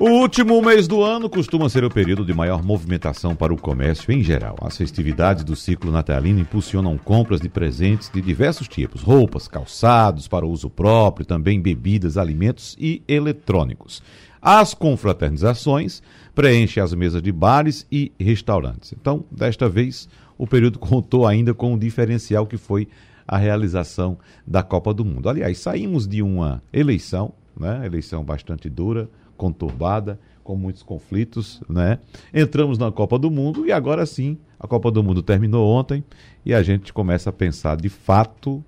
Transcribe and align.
o 0.00 0.08
último 0.08 0.62
mês 0.62 0.88
do 0.88 1.02
ano 1.02 1.28
costuma 1.28 1.68
ser 1.68 1.84
o 1.84 1.90
período 1.90 2.24
de 2.24 2.32
maior 2.32 2.64
movimentação 2.64 3.36
para 3.36 3.52
o 3.52 3.60
comércio 3.60 4.10
em 4.10 4.22
geral. 4.22 4.56
As 4.62 4.74
festividades 4.74 5.44
do 5.44 5.54
ciclo 5.54 5.92
natalino 5.92 6.40
impulsionam 6.40 6.96
compras 6.96 7.38
de 7.38 7.50
presentes 7.50 8.08
de 8.08 8.22
diversos 8.22 8.66
tipos: 8.66 9.02
roupas, 9.02 9.46
calçados 9.46 10.26
para 10.26 10.46
uso 10.46 10.70
próprio, 10.70 11.26
também 11.26 11.60
bebidas, 11.60 12.16
alimentos 12.16 12.74
e 12.80 13.02
eletrônicos. 13.06 14.02
As 14.40 14.72
confraternizações 14.72 16.02
preenchem 16.34 16.82
as 16.82 16.94
mesas 16.94 17.20
de 17.20 17.30
bares 17.30 17.86
e 17.92 18.10
restaurantes. 18.18 18.94
Então, 18.98 19.22
desta 19.30 19.68
vez, 19.68 20.08
o 20.38 20.46
período 20.46 20.78
contou 20.80 21.26
ainda 21.26 21.52
com 21.52 21.74
um 21.74 21.78
diferencial 21.78 22.46
que 22.46 22.56
foi 22.56 22.88
a 23.28 23.36
realização 23.36 24.16
da 24.46 24.62
Copa 24.62 24.94
do 24.94 25.04
Mundo. 25.04 25.28
Aliás, 25.28 25.58
saímos 25.58 26.08
de 26.08 26.22
uma 26.22 26.62
eleição, 26.72 27.34
né, 27.54 27.84
eleição 27.84 28.24
bastante 28.24 28.70
dura, 28.70 29.06
conturbada, 29.40 30.20
com 30.44 30.54
muitos 30.54 30.82
conflitos, 30.82 31.62
né? 31.66 31.98
Entramos 32.34 32.76
na 32.76 32.92
Copa 32.92 33.18
do 33.18 33.30
Mundo 33.30 33.64
e 33.64 33.72
agora 33.72 34.04
sim, 34.04 34.36
a 34.58 34.68
Copa 34.68 34.90
do 34.90 35.02
Mundo 35.02 35.22
terminou 35.22 35.66
ontem 35.66 36.04
e 36.44 36.52
a 36.52 36.62
gente 36.62 36.92
começa 36.92 37.30
a 37.30 37.32
pensar 37.32 37.78
de 37.78 37.88
fato 37.88 38.62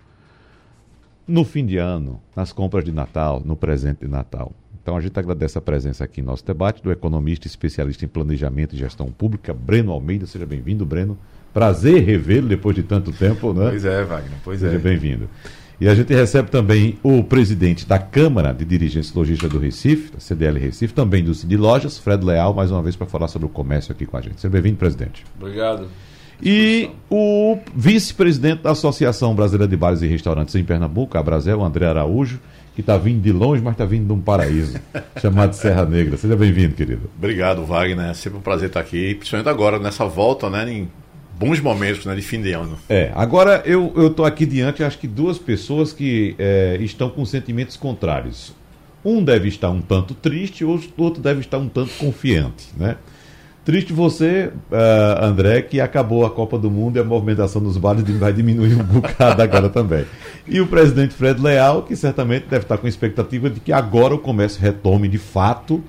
no 1.28 1.44
fim 1.44 1.66
de 1.66 1.76
ano, 1.76 2.18
nas 2.34 2.54
compras 2.54 2.82
de 2.84 2.90
Natal, 2.90 3.42
no 3.44 3.54
presente 3.54 4.00
de 4.00 4.08
Natal. 4.08 4.52
Então 4.82 4.96
a 4.96 5.00
gente 5.00 5.18
agradece 5.18 5.58
a 5.58 5.60
presença 5.60 6.04
aqui 6.04 6.22
em 6.22 6.24
nosso 6.24 6.44
debate 6.44 6.82
do 6.82 6.90
economista 6.90 7.46
especialista 7.46 8.06
em 8.06 8.08
planejamento 8.08 8.74
e 8.74 8.78
gestão 8.78 9.12
pública, 9.12 9.52
Breno 9.52 9.92
Almeida. 9.92 10.26
Seja 10.26 10.46
bem-vindo, 10.46 10.86
Breno. 10.86 11.18
Prazer 11.52 12.02
revê-lo 12.02 12.48
depois 12.48 12.74
de 12.74 12.82
tanto 12.82 13.12
tempo, 13.12 13.52
né? 13.52 13.68
Pois 13.68 13.84
é, 13.84 14.02
Wagner. 14.04 14.38
Pois 14.42 14.60
Seja 14.60 14.74
é. 14.74 14.80
Seja 14.80 14.82
bem-vindo. 14.82 15.28
E 15.82 15.88
a 15.88 15.96
gente 15.96 16.14
recebe 16.14 16.48
também 16.48 16.96
o 17.02 17.24
presidente 17.24 17.84
da 17.84 17.98
Câmara 17.98 18.54
de 18.54 18.64
Dirigentes 18.64 19.12
Logística 19.12 19.48
do 19.48 19.58
Recife, 19.58 20.12
da 20.12 20.20
CDL 20.20 20.56
Recife, 20.56 20.94
também 20.94 21.24
do 21.24 21.32
de 21.32 21.56
Lojas, 21.56 21.98
Fred 21.98 22.24
Leal, 22.24 22.54
mais 22.54 22.70
uma 22.70 22.80
vez 22.80 22.94
para 22.94 23.04
falar 23.04 23.26
sobre 23.26 23.46
o 23.46 23.48
comércio 23.48 23.90
aqui 23.90 24.06
com 24.06 24.16
a 24.16 24.20
gente. 24.20 24.40
Seja 24.40 24.48
bem-vindo, 24.48 24.76
presidente. 24.76 25.24
Obrigado. 25.36 25.88
E 26.40 26.88
o 27.10 27.58
vice-presidente 27.74 28.62
da 28.62 28.70
Associação 28.70 29.34
Brasileira 29.34 29.68
de 29.68 29.76
Bares 29.76 30.02
e 30.02 30.06
Restaurantes 30.06 30.54
em 30.54 30.62
Pernambuco, 30.62 31.18
a 31.18 31.22
Brasel, 31.22 31.64
André 31.64 31.86
Araújo, 31.86 32.38
que 32.76 32.80
está 32.80 32.96
vindo 32.96 33.20
de 33.20 33.32
longe, 33.32 33.60
mas 33.60 33.72
está 33.72 33.84
vindo 33.84 34.06
de 34.06 34.12
um 34.12 34.20
paraíso 34.20 34.78
chamado 35.20 35.52
Serra 35.54 35.84
Negra. 35.84 36.16
Seja 36.16 36.36
bem-vindo, 36.36 36.76
querido. 36.76 37.10
Obrigado, 37.18 37.64
Wagner. 37.64 38.10
É 38.10 38.14
sempre 38.14 38.38
um 38.38 38.42
prazer 38.42 38.68
estar 38.68 38.78
aqui, 38.78 39.16
principalmente 39.16 39.48
agora, 39.48 39.80
nessa 39.80 40.04
volta, 40.06 40.48
né, 40.48 40.72
em 40.72 40.88
bons 41.38 41.60
momentos 41.60 42.06
né, 42.06 42.14
de 42.14 42.22
fim 42.22 42.40
de 42.40 42.52
ano. 42.52 42.78
É, 42.88 43.10
agora 43.14 43.62
eu 43.64 43.92
estou 44.08 44.24
aqui 44.24 44.46
diante, 44.46 44.82
acho 44.82 44.98
que 44.98 45.08
duas 45.08 45.38
pessoas 45.38 45.92
que 45.92 46.34
é, 46.38 46.78
estão 46.80 47.10
com 47.10 47.24
sentimentos 47.24 47.76
contrários. 47.76 48.54
Um 49.04 49.22
deve 49.22 49.48
estar 49.48 49.70
um 49.70 49.80
tanto 49.80 50.14
triste, 50.14 50.64
o 50.64 50.80
outro 50.96 51.20
deve 51.20 51.40
estar 51.40 51.58
um 51.58 51.68
tanto 51.68 51.92
confiante, 51.98 52.68
né? 52.76 52.96
Triste 53.64 53.92
você, 53.92 54.50
uh, 54.72 55.24
André, 55.24 55.62
que 55.62 55.80
acabou 55.80 56.26
a 56.26 56.30
Copa 56.30 56.58
do 56.58 56.68
Mundo 56.68 56.96
e 56.96 57.00
a 57.00 57.04
movimentação 57.04 57.62
dos 57.62 57.76
bares 57.76 58.02
vai 58.18 58.32
diminuir 58.32 58.74
um 58.74 58.82
bocado 58.82 59.40
agora 59.40 59.68
também. 59.68 60.04
E 60.48 60.60
o 60.60 60.66
presidente 60.66 61.14
Fred 61.14 61.40
Leal, 61.40 61.82
que 61.84 61.94
certamente 61.94 62.46
deve 62.46 62.64
estar 62.64 62.76
com 62.76 62.88
expectativa 62.88 63.48
de 63.48 63.60
que 63.60 63.72
agora 63.72 64.16
o 64.16 64.18
comércio 64.18 64.60
retome 64.60 65.06
de 65.06 65.18
fato 65.18 65.82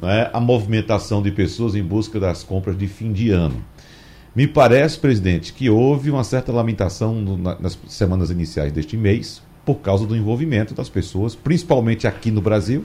né, 0.00 0.30
a 0.32 0.38
movimentação 0.38 1.20
de 1.20 1.32
pessoas 1.32 1.74
em 1.74 1.82
busca 1.82 2.20
das 2.20 2.44
compras 2.44 2.78
de 2.78 2.86
fim 2.86 3.12
de 3.12 3.30
ano. 3.30 3.56
Me 4.36 4.46
parece, 4.46 4.98
presidente, 4.98 5.50
que 5.50 5.70
houve 5.70 6.10
uma 6.10 6.22
certa 6.22 6.52
lamentação 6.52 7.14
no, 7.14 7.38
nas 7.38 7.78
semanas 7.88 8.28
iniciais 8.30 8.70
deste 8.70 8.94
mês 8.94 9.42
por 9.64 9.76
causa 9.76 10.06
do 10.06 10.14
envolvimento 10.14 10.74
das 10.74 10.90
pessoas, 10.90 11.34
principalmente 11.34 12.06
aqui 12.06 12.30
no 12.30 12.42
Brasil, 12.42 12.84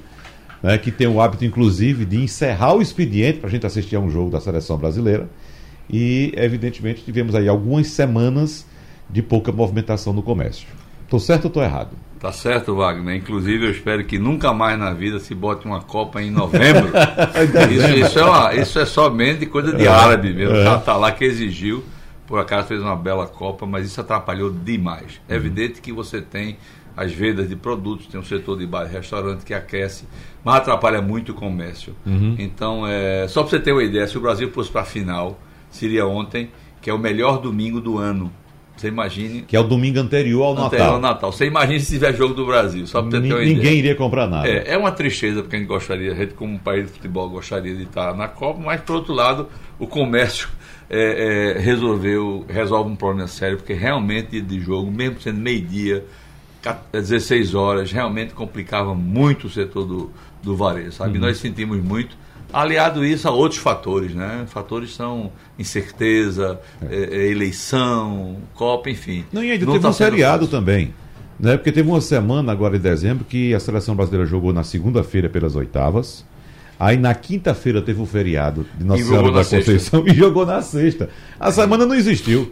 né, 0.63 0.77
que 0.77 0.89
tem 0.93 1.07
o 1.07 1.19
hábito, 1.19 1.43
inclusive, 1.43 2.05
de 2.05 2.23
encerrar 2.23 2.75
o 2.75 2.81
expediente 2.81 3.39
para 3.39 3.49
a 3.49 3.51
gente 3.51 3.65
assistir 3.65 3.97
a 3.97 3.99
um 3.99 4.09
jogo 4.09 4.31
da 4.31 4.39
seleção 4.39 4.77
brasileira. 4.77 5.29
E, 5.89 6.31
evidentemente, 6.37 7.03
tivemos 7.03 7.35
aí 7.35 7.49
algumas 7.49 7.87
semanas 7.87 8.65
de 9.09 9.21
pouca 9.21 9.51
movimentação 9.51 10.13
no 10.13 10.23
comércio. 10.23 10.69
Estou 11.03 11.19
certo 11.19 11.45
ou 11.45 11.49
estou 11.49 11.63
errado? 11.63 11.89
Tá 12.21 12.31
certo, 12.31 12.75
Wagner. 12.75 13.15
Inclusive, 13.15 13.65
eu 13.65 13.71
espero 13.71 14.05
que 14.05 14.19
nunca 14.19 14.53
mais 14.53 14.77
na 14.77 14.93
vida 14.93 15.19
se 15.19 15.33
bote 15.33 15.65
uma 15.65 15.81
Copa 15.81 16.21
em 16.21 16.29
novembro. 16.29 16.91
isso, 17.71 17.87
isso, 17.97 18.19
é 18.19 18.23
uma, 18.23 18.53
isso 18.53 18.77
é 18.77 18.85
somente 18.85 19.47
coisa 19.47 19.75
de 19.75 19.87
é, 19.87 19.89
árabe 19.89 20.31
mesmo. 20.31 20.55
É. 20.55 20.77
Tá 20.77 20.95
lá 20.95 21.11
que 21.11 21.25
exigiu. 21.25 21.83
Por 22.27 22.39
acaso 22.39 22.67
fez 22.67 22.79
uma 22.79 22.95
bela 22.95 23.25
Copa, 23.25 23.65
mas 23.65 23.87
isso 23.87 23.99
atrapalhou 23.99 24.51
demais. 24.51 25.19
É 25.27 25.35
evidente 25.35 25.81
que 25.81 25.91
você 25.91 26.21
tem 26.21 26.57
as 26.95 27.11
vendas 27.11 27.49
de 27.49 27.55
produtos, 27.55 28.05
tem 28.05 28.19
um 28.19 28.23
setor 28.23 28.55
de 28.55 28.67
bar 28.67 28.85
e 28.85 28.93
restaurante 28.93 29.43
que 29.43 29.53
aquece, 29.53 30.05
mas 30.43 30.57
atrapalha 30.57 31.01
muito 31.01 31.31
o 31.31 31.35
comércio. 31.35 31.95
Uhum. 32.05 32.35
Então, 32.37 32.85
é, 32.85 33.27
só 33.27 33.41
para 33.41 33.49
você 33.49 33.59
ter 33.59 33.71
uma 33.71 33.83
ideia, 33.83 34.07
se 34.07 34.15
o 34.15 34.21
Brasil 34.21 34.51
fosse 34.51 34.69
para 34.69 34.81
a 34.81 34.85
final, 34.85 35.39
seria 35.71 36.05
ontem, 36.05 36.51
que 36.81 36.87
é 36.87 36.93
o 36.93 36.99
melhor 36.99 37.39
domingo 37.39 37.81
do 37.81 37.97
ano. 37.97 38.31
Você 38.75 38.87
imagine. 38.87 39.43
Que 39.43 39.55
é 39.55 39.59
o 39.59 39.63
domingo 39.63 39.99
anterior 39.99 40.43
ao 40.43 40.65
anterior 40.65 40.71
Natal. 40.71 40.93
ao 40.95 41.01
Natal. 41.01 41.31
Você 41.31 41.45
imagine 41.45 41.79
se 41.79 41.93
tiver 41.93 42.15
jogo 42.15 42.33
do 42.33 42.45
Brasil. 42.45 42.87
Só 42.87 43.01
pra 43.01 43.11
ter 43.11 43.19
Ninguém 43.19 43.37
uma 43.37 43.43
ideia. 43.43 43.73
iria 43.73 43.95
comprar 43.95 44.27
nada. 44.27 44.47
É, 44.47 44.73
é 44.73 44.77
uma 44.77 44.91
tristeza, 44.91 45.41
porque 45.41 45.55
a 45.55 45.59
gente 45.59 45.67
gostaria, 45.67 46.11
a 46.11 46.15
gente, 46.15 46.33
como 46.33 46.53
um 46.53 46.57
país 46.57 46.87
de 46.87 46.93
futebol, 46.93 47.29
gostaria 47.29 47.75
de 47.75 47.83
estar 47.83 48.15
na 48.15 48.27
Copa, 48.27 48.59
mas, 48.63 48.81
por 48.81 48.95
outro 48.95 49.13
lado, 49.13 49.47
o 49.77 49.85
comércio 49.85 50.49
é, 50.89 51.55
é, 51.57 51.59
resolveu, 51.59 52.45
resolve 52.49 52.91
um 52.91 52.95
problema 52.95 53.27
sério, 53.27 53.57
porque 53.57 53.73
realmente 53.73 54.41
de 54.41 54.59
jogo, 54.59 54.91
mesmo 54.91 55.21
sendo 55.21 55.39
meio-dia, 55.39 56.03
16 56.91 57.55
horas, 57.55 57.91
realmente 57.91 58.33
complicava 58.33 58.93
muito 58.93 59.47
o 59.47 59.49
setor 59.49 59.85
do, 59.85 60.11
do 60.43 60.55
varejo, 60.55 60.91
sabe? 60.91 61.17
Uhum. 61.17 61.25
Nós 61.25 61.37
sentimos 61.37 61.81
muito. 61.83 62.15
Aliado 62.53 63.05
isso 63.05 63.27
a 63.27 63.31
outros 63.31 63.59
fatores, 63.59 64.13
né? 64.13 64.45
Fatores 64.47 64.93
são 64.93 65.31
incerteza, 65.57 66.59
é. 66.81 66.95
É, 67.11 67.27
eleição, 67.29 68.37
Copa, 68.53 68.89
enfim. 68.89 69.25
Não, 69.31 69.43
e 69.43 69.51
ainda 69.51 69.65
Não 69.65 69.73
teve 69.73 69.83
tá 69.83 69.89
um 69.89 69.93
feriado 69.93 70.45
fácil. 70.45 70.59
também. 70.59 70.93
Né? 71.39 71.57
Porque 71.57 71.71
teve 71.71 71.89
uma 71.89 72.01
semana 72.01 72.51
agora 72.51 72.77
em 72.77 72.79
dezembro 72.79 73.25
que 73.25 73.53
a 73.53 73.59
seleção 73.59 73.95
brasileira 73.95 74.25
jogou 74.27 74.53
na 74.53 74.63
segunda-feira 74.63 75.27
pelas 75.27 75.55
oitavas. 75.55 76.25
Aí 76.79 76.97
na 76.97 77.13
quinta-feira 77.13 77.81
teve 77.81 78.01
o 78.01 78.05
feriado 78.05 78.65
de 78.77 78.83
Nossa 78.83 79.03
Senhora 79.03 79.31
da 79.31 79.45
Conceição 79.45 80.03
e 80.07 80.13
jogou 80.13 80.45
na 80.45 80.61
sexta. 80.61 81.09
A 81.39 81.51
semana 81.51 81.85
não 81.85 81.95
existiu. 81.95 82.51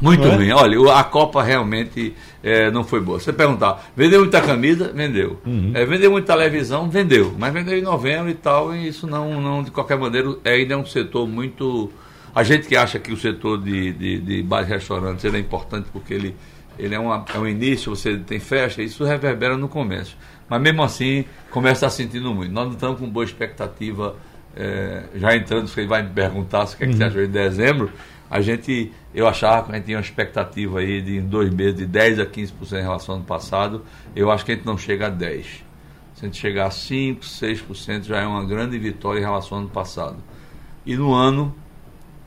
Muito 0.00 0.26
é? 0.26 0.36
bem. 0.36 0.52
Olha, 0.52 0.94
a 0.94 1.04
Copa 1.04 1.42
realmente 1.42 2.14
é, 2.42 2.70
não 2.70 2.84
foi 2.84 3.00
boa. 3.00 3.18
Você 3.18 3.32
perguntar, 3.32 3.90
vendeu 3.96 4.20
muita 4.20 4.40
camisa? 4.40 4.92
Vendeu. 4.92 5.38
Uhum. 5.44 5.72
É, 5.74 5.84
vendeu 5.84 6.10
muita 6.10 6.34
televisão? 6.34 6.88
Vendeu. 6.88 7.34
Mas 7.38 7.52
vendeu 7.52 7.78
em 7.78 7.82
novembro 7.82 8.30
e 8.30 8.34
tal, 8.34 8.74
e 8.74 8.88
isso 8.88 9.06
não, 9.06 9.40
não 9.40 9.62
de 9.62 9.70
qualquer 9.70 9.98
maneira, 9.98 10.36
ainda 10.44 10.74
é 10.74 10.76
um 10.76 10.86
setor 10.86 11.26
muito. 11.26 11.90
A 12.34 12.42
gente 12.42 12.68
que 12.68 12.76
acha 12.76 12.98
que 12.98 13.12
o 13.12 13.16
setor 13.16 13.60
de, 13.60 13.92
de, 13.92 14.18
de 14.20 14.42
bares 14.42 14.68
e 14.68 14.72
restaurantes 14.72 15.24
é 15.24 15.38
importante 15.38 15.88
porque 15.92 16.14
ele, 16.14 16.36
ele 16.78 16.94
é, 16.94 16.98
uma, 16.98 17.24
é 17.34 17.38
um 17.38 17.46
início, 17.46 17.94
você 17.94 18.16
tem 18.18 18.38
festa, 18.38 18.82
isso 18.82 19.04
reverbera 19.04 19.56
no 19.56 19.68
comércio. 19.68 20.16
Mas 20.48 20.60
mesmo 20.62 20.82
assim, 20.82 21.24
o 21.48 21.50
comércio 21.50 21.86
está 21.86 21.90
sentindo 21.90 22.32
muito. 22.32 22.52
Nós 22.52 22.66
não 22.66 22.74
estamos 22.74 23.00
com 23.00 23.08
boa 23.08 23.24
expectativa, 23.24 24.14
é, 24.56 25.04
já 25.16 25.34
entrando, 25.34 25.66
você 25.66 25.86
vai 25.86 26.02
me 26.02 26.10
perguntar 26.10 26.66
se 26.66 26.74
o 26.74 26.78
que, 26.78 26.84
é 26.84 26.86
que 26.86 26.94
você 26.94 27.04
achou 27.04 27.22
em 27.22 27.30
dezembro 27.30 27.90
a 28.30 28.40
gente, 28.40 28.92
eu 29.12 29.26
achava 29.26 29.66
que 29.66 29.72
a 29.72 29.74
gente 29.74 29.86
tinha 29.86 29.96
uma 29.96 30.02
expectativa 30.02 30.78
aí 30.78 31.02
de 31.02 31.16
em 31.16 31.26
dois 31.26 31.52
meses 31.52 31.74
de 31.74 31.84
10 31.84 32.20
a 32.20 32.26
15% 32.26 32.78
em 32.78 32.82
relação 32.82 33.14
ao 33.14 33.18
ano 33.18 33.26
passado. 33.26 33.84
Eu 34.14 34.30
acho 34.30 34.44
que 34.44 34.52
a 34.52 34.54
gente 34.54 34.64
não 34.64 34.78
chega 34.78 35.08
a 35.08 35.10
10%. 35.10 35.42
Se 36.14 36.22
a 36.22 36.24
gente 36.26 36.38
chegar 36.38 36.66
a 36.66 36.70
5%, 36.70 37.18
6% 37.20 38.04
já 38.04 38.20
é 38.20 38.26
uma 38.26 38.44
grande 38.44 38.78
vitória 38.78 39.18
em 39.18 39.22
relação 39.22 39.58
ao 39.58 39.64
ano 39.64 39.70
passado. 39.72 40.18
E 40.86 40.94
no 40.94 41.12
ano, 41.12 41.52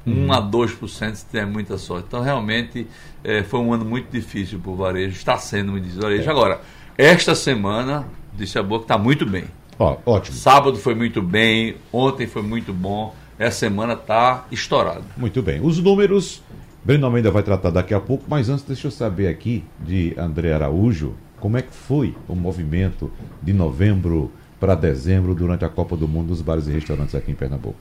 uhum. 0.05 0.25
1 0.27 0.33
a 0.33 0.41
2% 0.41 1.15
se 1.15 1.25
tem 1.27 1.45
muita 1.45 1.77
sorte. 1.77 2.05
Então, 2.09 2.21
realmente, 2.21 2.85
é, 3.23 3.41
foi 3.41 3.61
um 3.61 3.71
ano 3.71 3.85
muito 3.85 4.11
difícil 4.11 4.59
para 4.59 4.71
o 4.71 4.75
varejo. 4.75 5.15
Está 5.15 5.37
sendo, 5.37 5.71
me 5.71 5.79
diz 5.79 5.95
o 5.95 6.01
varejo. 6.01 6.27
É. 6.27 6.31
Agora, 6.31 6.59
esta 6.97 7.33
semana, 7.33 8.05
disse 8.33 8.59
a 8.59 8.63
boa 8.63 8.81
que 8.81 8.85
está 8.85 8.97
muito 8.97 9.25
bem. 9.25 9.45
Ó, 9.79 9.97
ótimo. 10.05 10.35
Sábado 10.35 10.77
foi 10.77 10.95
muito 10.95 11.21
bem, 11.21 11.75
ontem 11.93 12.27
foi 12.27 12.41
muito 12.41 12.73
bom 12.73 13.15
essa 13.37 13.59
semana 13.59 13.93
está 13.93 14.45
estourado. 14.51 15.03
Muito 15.17 15.41
bem. 15.41 15.59
Os 15.61 15.79
números, 15.79 16.41
Breno 16.83 17.05
Almeida 17.05 17.31
vai 17.31 17.43
tratar 17.43 17.69
daqui 17.69 17.93
a 17.93 17.99
pouco, 17.99 18.25
mas 18.27 18.49
antes 18.49 18.63
deixa 18.63 18.87
eu 18.87 18.91
saber 18.91 19.27
aqui 19.27 19.63
de 19.79 20.13
André 20.17 20.53
Araújo, 20.53 21.13
como 21.39 21.57
é 21.57 21.61
que 21.61 21.73
foi 21.73 22.15
o 22.27 22.35
movimento 22.35 23.11
de 23.41 23.53
novembro 23.53 24.31
para 24.59 24.75
dezembro 24.75 25.35
durante 25.35 25.65
a 25.65 25.69
Copa 25.69 25.97
do 25.97 26.07
Mundo 26.07 26.27
dos 26.29 26.41
bares 26.41 26.67
e 26.67 26.71
restaurantes 26.71 27.15
aqui 27.15 27.31
em 27.31 27.35
Pernambuco? 27.35 27.75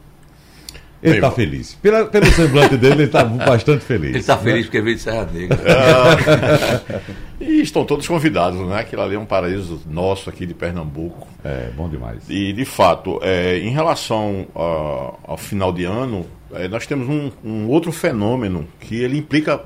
Ele 1.03 1.17
está 1.17 1.31
feliz. 1.33 1.75
Pela, 1.83 2.05
pelo 2.07 2.27
semblante 2.27 2.77
dele, 2.77 2.95
ele 2.95 3.05
está 3.05 3.25
bastante 3.25 3.85
feliz. 3.85 4.11
Ele 4.11 4.19
está 4.19 4.39
feliz 4.39 4.59
né? 4.59 4.63
porque 4.65 4.81
veio 4.81 4.97
de 4.97 5.03
Serra 5.03 5.29
Negra. 5.33 5.59
e 7.41 7.61
estão 7.61 7.85
todos 7.85 8.07
convidados, 8.07 8.61
né? 8.69 8.81
Aquilo 8.81 9.03
ali 9.03 9.17
é 9.17 9.19
um 9.19 9.27
paraíso 9.27 9.81
nosso 9.87 10.31
aqui 10.31 10.47
de 10.47 10.55
Pernambuco. 10.55 11.27
É, 11.45 11.71
bom 11.77 11.89
demais. 11.89 12.23
E, 12.29 12.53
de 12.53 12.65
fato, 12.65 13.19
é, 13.23 13.59
em 13.59 13.71
relação 13.71 14.47
a, 14.55 15.33
ao 15.33 15.37
final 15.37 15.73
de 15.73 15.85
ano, 15.85 16.25
é, 16.53 16.69
nós 16.69 16.87
temos 16.87 17.09
um, 17.09 17.33
um, 17.45 17.69
outro 17.69 17.91
fenômeno 17.91 18.69
que 18.79 19.03
ele 19.03 19.19
implica 19.19 19.61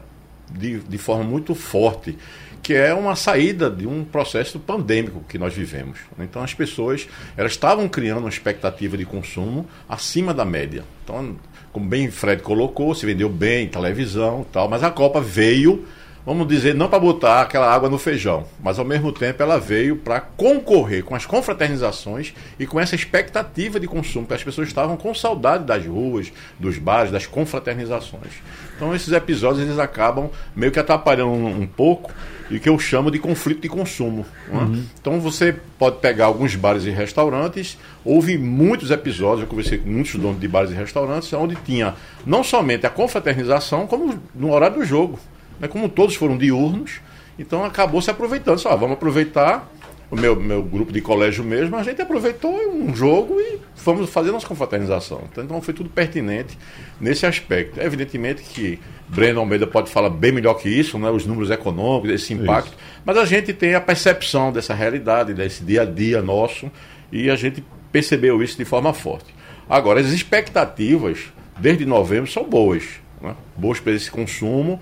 de, 0.50 0.78
de 0.78 0.98
forma 0.98 1.24
muito 1.24 1.54
forte 1.54 2.16
que 2.62 2.74
é 2.74 2.92
uma 2.94 3.16
saída 3.16 3.70
de 3.70 3.86
um 3.86 4.04
processo 4.04 4.58
pandêmico 4.58 5.24
que 5.28 5.38
nós 5.38 5.54
vivemos. 5.54 5.98
Então 6.18 6.42
as 6.42 6.54
pessoas 6.54 7.08
elas 7.36 7.52
estavam 7.52 7.88
criando 7.88 8.20
uma 8.20 8.28
expectativa 8.28 8.96
de 8.96 9.04
consumo 9.04 9.66
acima 9.88 10.34
da 10.34 10.44
média. 10.44 10.84
Então, 11.04 11.36
como 11.72 11.86
bem 11.86 12.10
Fred 12.10 12.42
colocou, 12.42 12.94
se 12.94 13.04
vendeu 13.04 13.28
bem 13.28 13.68
televisão, 13.68 14.46
tal, 14.52 14.68
mas 14.68 14.82
a 14.82 14.90
Copa 14.90 15.20
veio 15.20 15.86
vamos 16.26 16.48
dizer, 16.48 16.74
não 16.74 16.88
para 16.88 16.98
botar 16.98 17.42
aquela 17.42 17.72
água 17.72 17.88
no 17.88 17.98
feijão, 17.98 18.44
mas 18.60 18.80
ao 18.80 18.84
mesmo 18.84 19.12
tempo 19.12 19.40
ela 19.40 19.60
veio 19.60 19.94
para 19.94 20.20
concorrer 20.20 21.04
com 21.04 21.14
as 21.14 21.24
confraternizações 21.24 22.34
e 22.58 22.66
com 22.66 22.80
essa 22.80 22.96
expectativa 22.96 23.78
de 23.78 23.86
consumo, 23.86 24.26
porque 24.26 24.34
as 24.34 24.42
pessoas 24.42 24.66
estavam 24.66 24.96
com 24.96 25.14
saudade 25.14 25.62
das 25.62 25.86
ruas, 25.86 26.32
dos 26.58 26.78
bares, 26.78 27.12
das 27.12 27.26
confraternizações. 27.26 28.42
Então 28.74 28.92
esses 28.92 29.12
episódios 29.12 29.64
eles 29.64 29.78
acabam 29.78 30.28
meio 30.54 30.72
que 30.72 30.80
atrapalhando 30.80 31.30
um, 31.30 31.62
um 31.62 31.66
pouco 31.66 32.12
e 32.50 32.58
que 32.58 32.68
eu 32.68 32.76
chamo 32.76 33.08
de 33.08 33.20
conflito 33.20 33.60
de 33.60 33.68
consumo. 33.68 34.26
É? 34.52 34.56
Uhum. 34.56 34.84
Então 35.00 35.20
você 35.20 35.54
pode 35.78 35.98
pegar 35.98 36.26
alguns 36.26 36.56
bares 36.56 36.84
e 36.86 36.90
restaurantes, 36.90 37.78
houve 38.04 38.36
muitos 38.36 38.90
episódios, 38.90 39.42
eu 39.42 39.46
conversei 39.46 39.78
com 39.78 39.88
muitos 39.88 40.16
donos 40.16 40.40
de 40.40 40.48
bares 40.48 40.72
e 40.72 40.74
restaurantes, 40.74 41.32
onde 41.32 41.54
tinha 41.64 41.94
não 42.26 42.42
somente 42.42 42.84
a 42.84 42.90
confraternização, 42.90 43.86
como 43.86 44.18
no 44.34 44.52
horário 44.52 44.78
do 44.80 44.84
jogo. 44.84 45.20
Mas 45.60 45.70
como 45.70 45.88
todos 45.88 46.14
foram 46.14 46.36
diurnos, 46.36 47.00
então 47.38 47.64
acabou 47.64 48.00
se 48.00 48.10
aproveitando. 48.10 48.58
Só, 48.58 48.76
vamos 48.76 48.94
aproveitar 48.94 49.70
o 50.10 50.16
meu, 50.16 50.36
meu 50.36 50.62
grupo 50.62 50.92
de 50.92 51.00
colégio 51.00 51.42
mesmo, 51.42 51.76
a 51.76 51.82
gente 51.82 52.00
aproveitou 52.00 52.52
um 52.72 52.94
jogo 52.94 53.40
e 53.40 53.58
fomos 53.74 54.08
fazer 54.08 54.30
nossa 54.30 54.46
confraternização. 54.46 55.24
Então 55.36 55.60
foi 55.60 55.74
tudo 55.74 55.90
pertinente 55.90 56.56
nesse 57.00 57.26
aspecto. 57.26 57.80
Evidentemente 57.80 58.42
que 58.42 58.78
Breno 59.08 59.40
Almeida 59.40 59.66
pode 59.66 59.90
falar 59.90 60.10
bem 60.10 60.30
melhor 60.30 60.54
que 60.54 60.68
isso, 60.68 60.98
né, 60.98 61.10
os 61.10 61.26
números 61.26 61.50
econômicos, 61.50 62.10
esse 62.10 62.34
impacto, 62.34 62.68
isso. 62.68 62.76
mas 63.04 63.16
a 63.16 63.24
gente 63.24 63.52
tem 63.52 63.74
a 63.74 63.80
percepção 63.80 64.52
dessa 64.52 64.74
realidade, 64.74 65.34
desse 65.34 65.64
dia 65.64 65.82
a 65.82 65.84
dia 65.84 66.22
nosso, 66.22 66.70
e 67.10 67.28
a 67.28 67.36
gente 67.36 67.64
percebeu 67.90 68.42
isso 68.42 68.56
de 68.56 68.64
forma 68.64 68.92
forte. 68.92 69.34
Agora, 69.68 70.00
as 70.00 70.08
expectativas 70.08 71.32
desde 71.58 71.84
novembro 71.84 72.30
são 72.30 72.44
boas, 72.44 72.84
né? 73.20 73.34
boas 73.56 73.80
para 73.80 73.92
esse 73.92 74.10
consumo. 74.10 74.80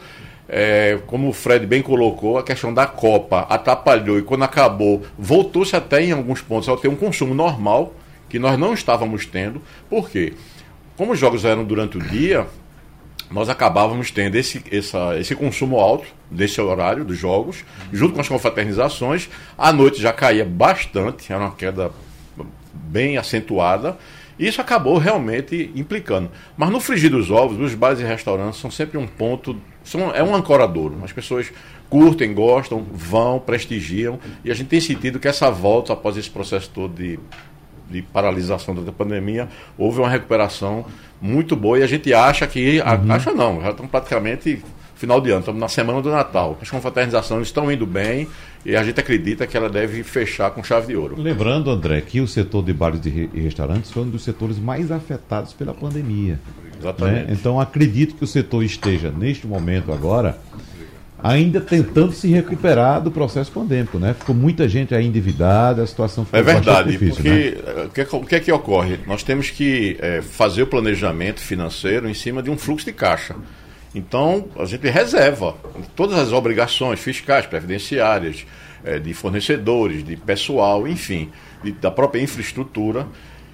É, 0.48 0.98
como 1.06 1.28
o 1.28 1.32
Fred 1.32 1.66
bem 1.66 1.80
colocou, 1.80 2.36
a 2.36 2.42
questão 2.42 2.72
da 2.72 2.86
Copa 2.86 3.46
atrapalhou 3.48 4.18
e 4.18 4.22
quando 4.22 4.42
acabou, 4.42 5.02
voltou-se 5.18 5.74
até 5.74 6.04
em 6.04 6.12
alguns 6.12 6.42
pontos 6.42 6.68
a 6.68 6.76
ter 6.76 6.88
um 6.88 6.96
consumo 6.96 7.34
normal, 7.34 7.94
que 8.28 8.38
nós 8.38 8.58
não 8.58 8.74
estávamos 8.74 9.24
tendo. 9.26 9.62
Por 9.88 10.10
quê? 10.10 10.34
Como 10.96 11.12
os 11.12 11.18
jogos 11.18 11.44
eram 11.44 11.64
durante 11.64 11.96
o 11.96 12.00
dia, 12.00 12.46
nós 13.30 13.48
acabávamos 13.48 14.10
tendo 14.10 14.36
esse, 14.36 14.62
essa, 14.70 15.18
esse 15.18 15.34
consumo 15.34 15.78
alto 15.78 16.06
desse 16.30 16.60
horário 16.60 17.04
dos 17.04 17.18
jogos, 17.18 17.64
junto 17.92 18.14
com 18.14 18.20
as 18.20 18.28
confraternizações. 18.28 19.28
À 19.56 19.72
noite 19.72 20.00
já 20.00 20.12
caía 20.12 20.44
bastante, 20.44 21.32
era 21.32 21.42
uma 21.42 21.52
queda 21.52 21.90
bem 22.72 23.16
acentuada. 23.16 23.96
E 24.38 24.46
isso 24.46 24.60
acabou 24.60 24.98
realmente 24.98 25.70
implicando. 25.74 26.30
Mas 26.56 26.70
no 26.70 26.80
frigir 26.80 27.10
dos 27.10 27.30
ovos, 27.30 27.58
os 27.60 27.74
bares 27.74 28.00
e 28.00 28.04
restaurantes 28.04 28.60
são 28.60 28.70
sempre 28.70 28.98
um 28.98 29.06
ponto 29.06 29.56
são, 29.84 30.10
é 30.14 30.22
um 30.22 30.34
ancoradouro. 30.34 30.98
As 31.04 31.12
pessoas 31.12 31.52
curtem, 31.90 32.32
gostam, 32.34 32.84
vão, 32.90 33.38
prestigiam. 33.38 34.18
E 34.42 34.50
a 34.50 34.54
gente 34.54 34.68
tem 34.68 34.80
sentido 34.80 35.20
que 35.20 35.28
essa 35.28 35.50
volta, 35.50 35.92
após 35.92 36.16
esse 36.16 36.30
processo 36.30 36.70
todo 36.70 36.94
de, 36.94 37.18
de 37.88 38.00
paralisação 38.00 38.74
da 38.74 38.90
pandemia, 38.90 39.48
houve 39.76 40.00
uma 40.00 40.08
recuperação 40.08 40.86
muito 41.20 41.54
boa. 41.54 41.78
E 41.78 41.82
a 41.82 41.86
gente 41.86 42.12
acha 42.12 42.46
que. 42.46 42.80
Uhum. 42.80 43.12
Acha 43.12 43.32
não, 43.32 43.60
já 43.60 43.70
estão 43.70 43.86
praticamente 43.86 44.62
final 45.04 45.20
de 45.20 45.30
ano, 45.30 45.40
estamos 45.40 45.60
na 45.60 45.68
semana 45.68 46.00
do 46.00 46.10
Natal. 46.10 46.58
As 46.60 46.70
confraternizações 46.70 47.46
estão 47.46 47.70
indo 47.70 47.86
bem 47.86 48.26
e 48.64 48.74
a 48.74 48.82
gente 48.82 48.98
acredita 48.98 49.46
que 49.46 49.56
ela 49.56 49.68
deve 49.68 50.02
fechar 50.02 50.50
com 50.50 50.64
chave 50.64 50.86
de 50.88 50.96
ouro. 50.96 51.20
Lembrando, 51.20 51.70
André, 51.70 52.00
que 52.00 52.20
o 52.20 52.26
setor 52.26 52.64
de 52.64 52.72
bares 52.72 53.00
e 53.04 53.28
restaurantes 53.34 53.90
foi 53.90 54.02
um 54.02 54.08
dos 54.08 54.24
setores 54.24 54.58
mais 54.58 54.90
afetados 54.90 55.52
pela 55.52 55.74
pandemia. 55.74 56.40
Exatamente. 56.80 57.26
Né? 57.26 57.36
Então 57.38 57.60
acredito 57.60 58.14
que 58.14 58.24
o 58.24 58.26
setor 58.26 58.62
esteja, 58.64 59.10
neste 59.10 59.46
momento 59.46 59.92
agora, 59.92 60.38
ainda 61.22 61.60
tentando 61.60 62.12
se 62.12 62.28
recuperar 62.28 63.02
do 63.02 63.10
processo 63.10 63.52
pandêmico, 63.52 63.98
né? 63.98 64.14
Ficou 64.14 64.34
muita 64.34 64.66
gente 64.66 64.94
aí 64.94 65.06
endividada, 65.06 65.82
a 65.82 65.86
situação 65.86 66.24
ficou 66.24 66.40
É 66.40 66.42
verdade, 66.42 66.92
difícil, 66.92 67.16
porque 67.16 67.28
né? 67.28 67.46
Eh, 67.66 67.84
o, 67.86 67.90
que, 67.90 68.00
é 68.00 68.06
o 68.10 68.20
que 68.20 68.34
é 68.34 68.40
que 68.40 68.52
ocorre? 68.52 68.98
Nós 69.06 69.22
temos 69.22 69.50
que 69.50 69.98
é, 70.00 70.22
fazer 70.22 70.62
o 70.62 70.66
planejamento 70.66 71.40
financeiro 71.40 72.08
em 72.08 72.14
cima 72.14 72.42
de 72.42 72.50
um 72.50 72.56
fluxo 72.56 72.86
de 72.86 72.92
caixa. 72.92 73.34
Então, 73.94 74.48
a 74.58 74.64
gente 74.64 74.88
reserva 74.88 75.54
todas 75.94 76.18
as 76.18 76.32
obrigações 76.32 76.98
fiscais, 76.98 77.46
previdenciárias, 77.46 78.44
é, 78.84 78.98
de 78.98 79.14
fornecedores, 79.14 80.04
de 80.04 80.16
pessoal, 80.16 80.86
enfim, 80.86 81.30
da 81.80 81.90
própria 81.90 82.20
infraestrutura 82.20 83.06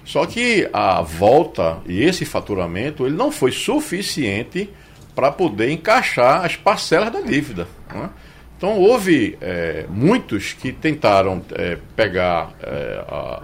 só 0.03 0.25
que 0.25 0.67
a 0.73 1.01
volta 1.01 1.79
e 1.85 2.01
esse 2.03 2.25
faturamento 2.25 3.05
ele 3.05 3.15
não 3.15 3.31
foi 3.31 3.51
suficiente 3.51 4.69
para 5.13 5.31
poder 5.31 5.69
encaixar 5.71 6.45
as 6.45 6.55
parcelas 6.55 7.11
da 7.11 7.21
dívida. 7.21 7.67
Né? 7.93 8.09
Então 8.57 8.79
houve 8.79 9.37
é, 9.41 9.85
muitos 9.89 10.53
que 10.53 10.71
tentaram 10.71 11.43
é, 11.53 11.77
pegar 11.95 12.53
é, 12.61 13.05
a, 13.07 13.43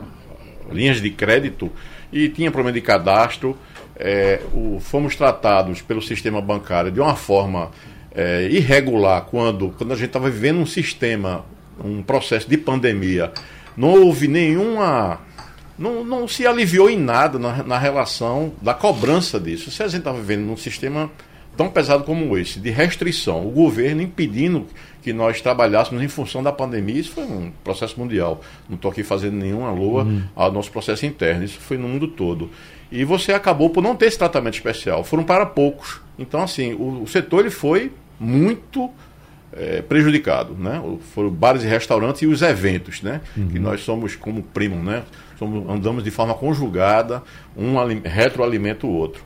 linhas 0.71 1.01
de 1.01 1.09
crédito 1.11 1.71
e 2.11 2.29
tinha 2.29 2.51
problema 2.51 2.73
de 2.73 2.81
cadastro. 2.81 3.57
É, 3.99 4.41
o, 4.53 4.79
fomos 4.79 5.15
tratados 5.15 5.81
pelo 5.81 6.01
sistema 6.01 6.39
bancário 6.39 6.91
de 6.91 6.99
uma 6.99 7.15
forma 7.15 7.71
é, 8.13 8.47
irregular 8.49 9.23
quando, 9.23 9.69
quando 9.77 9.91
a 9.91 9.95
gente 9.95 10.07
estava 10.07 10.29
vivendo 10.29 10.59
um 10.59 10.65
sistema, 10.65 11.45
um 11.83 12.03
processo 12.03 12.49
de 12.49 12.57
pandemia. 12.57 13.31
Não 13.75 13.89
houve 13.89 14.27
nenhuma 14.27 15.19
não, 15.77 16.03
não 16.03 16.27
se 16.27 16.45
aliviou 16.47 16.89
em 16.89 16.97
nada 16.97 17.37
na, 17.37 17.63
na 17.63 17.77
relação 17.77 18.53
da 18.61 18.73
cobrança 18.73 19.39
disso. 19.39 19.69
Se 19.69 19.83
a 19.83 19.87
gente 19.87 19.99
está 19.99 20.11
vivendo 20.11 20.41
num 20.41 20.57
sistema 20.57 21.11
tão 21.55 21.69
pesado 21.69 22.03
como 22.03 22.37
esse, 22.37 22.59
de 22.59 22.69
restrição, 22.69 23.45
o 23.45 23.51
governo 23.51 24.01
impedindo 24.01 24.67
que 25.01 25.11
nós 25.11 25.41
trabalhássemos 25.41 26.03
em 26.03 26.07
função 26.07 26.43
da 26.43 26.51
pandemia, 26.51 26.99
isso 26.99 27.11
foi 27.11 27.23
um 27.23 27.51
processo 27.63 27.99
mundial. 27.99 28.41
Não 28.67 28.75
estou 28.75 28.91
aqui 28.91 29.03
fazendo 29.03 29.35
nenhuma 29.35 29.71
lua 29.71 30.03
uhum. 30.03 30.23
ao 30.35 30.51
nosso 30.51 30.71
processo 30.71 31.05
interno, 31.05 31.43
isso 31.43 31.59
foi 31.59 31.77
no 31.77 31.87
mundo 31.87 32.07
todo. 32.07 32.49
E 32.91 33.03
você 33.03 33.33
acabou 33.33 33.69
por 33.69 33.83
não 33.83 33.95
ter 33.95 34.05
esse 34.05 34.17
tratamento 34.17 34.55
especial, 34.55 35.03
foram 35.03 35.23
para 35.23 35.45
poucos. 35.45 36.01
Então, 36.17 36.41
assim, 36.41 36.73
o, 36.73 37.03
o 37.03 37.07
setor 37.07 37.41
ele 37.41 37.49
foi 37.49 37.91
muito 38.19 38.89
é, 39.53 39.81
prejudicado, 39.81 40.53
né? 40.53 40.81
Foram 41.13 41.29
bares 41.29 41.63
e 41.63 41.67
restaurantes 41.67 42.21
e 42.21 42.27
os 42.27 42.41
eventos, 42.41 43.01
né? 43.01 43.21
Uhum. 43.35 43.47
Que 43.47 43.59
nós 43.59 43.81
somos 43.81 44.15
como 44.15 44.41
primo, 44.41 44.81
né? 44.81 45.03
Somos, 45.37 45.69
andamos 45.69 46.03
de 46.03 46.11
forma 46.11 46.33
conjugada, 46.33 47.23
um 47.55 47.75
retroalimenta 48.03 48.87
o 48.87 48.91
outro. 48.91 49.23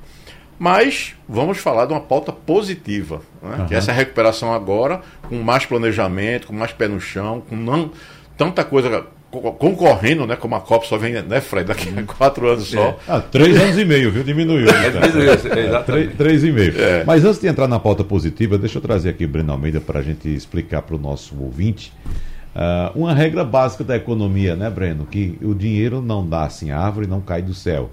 Mas 0.57 1.15
vamos 1.27 1.57
falar 1.57 1.85
de 1.87 1.93
uma 1.93 2.01
pauta 2.01 2.31
positiva, 2.31 3.21
né? 3.41 3.57
uhum. 3.57 3.65
que 3.65 3.73
é 3.73 3.77
essa 3.77 3.91
recuperação 3.91 4.53
agora, 4.53 5.01
com 5.27 5.41
mais 5.41 5.65
planejamento, 5.65 6.47
com 6.47 6.53
mais 6.53 6.71
pé 6.71 6.87
no 6.87 7.01
chão, 7.01 7.41
com 7.41 7.55
não 7.55 7.91
tanta 8.37 8.63
coisa 8.63 9.07
concorrendo, 9.31 10.27
né? 10.27 10.35
Como 10.35 10.53
a 10.55 10.59
Copa 10.59 10.85
só 10.85 10.97
vem, 10.97 11.13
né, 11.23 11.39
Fred? 11.39 11.67
Daqui 11.67 11.89
a 11.97 12.03
quatro 12.03 12.47
anos 12.49 12.67
só. 12.67 12.89
É. 12.89 12.95
Ah, 13.07 13.19
três 13.21 13.59
anos 13.59 13.77
e 13.77 13.85
meio, 13.85 14.11
viu? 14.11 14.23
Diminuiu. 14.23 14.67
É, 14.69 15.81
três, 15.81 16.15
três 16.15 16.43
e 16.43 16.51
meio. 16.51 16.79
É. 16.79 17.03
Mas 17.05 17.23
antes 17.23 17.39
de 17.39 17.47
entrar 17.47 17.67
na 17.67 17.79
pauta 17.79 18.03
positiva, 18.03 18.57
deixa 18.57 18.77
eu 18.77 18.81
trazer 18.81 19.09
aqui 19.09 19.23
o 19.23 19.27
Breno 19.27 19.53
Almeida 19.53 19.79
para 19.79 19.99
a 19.99 20.03
gente 20.03 20.27
explicar 20.27 20.81
para 20.81 20.95
o 20.95 20.99
nosso 20.99 21.35
ouvinte 21.41 21.93
uh, 22.55 22.99
uma 22.99 23.13
regra 23.13 23.43
básica 23.43 23.83
da 23.83 23.95
economia, 23.95 24.55
né, 24.55 24.69
Breno? 24.69 25.05
Que 25.05 25.37
o 25.41 25.53
dinheiro 25.53 26.01
não 26.01 26.27
dá 26.27 26.43
assim, 26.43 26.71
a 26.71 26.79
árvore 26.79 27.07
não 27.07 27.21
cai 27.21 27.41
do 27.41 27.53
céu. 27.53 27.89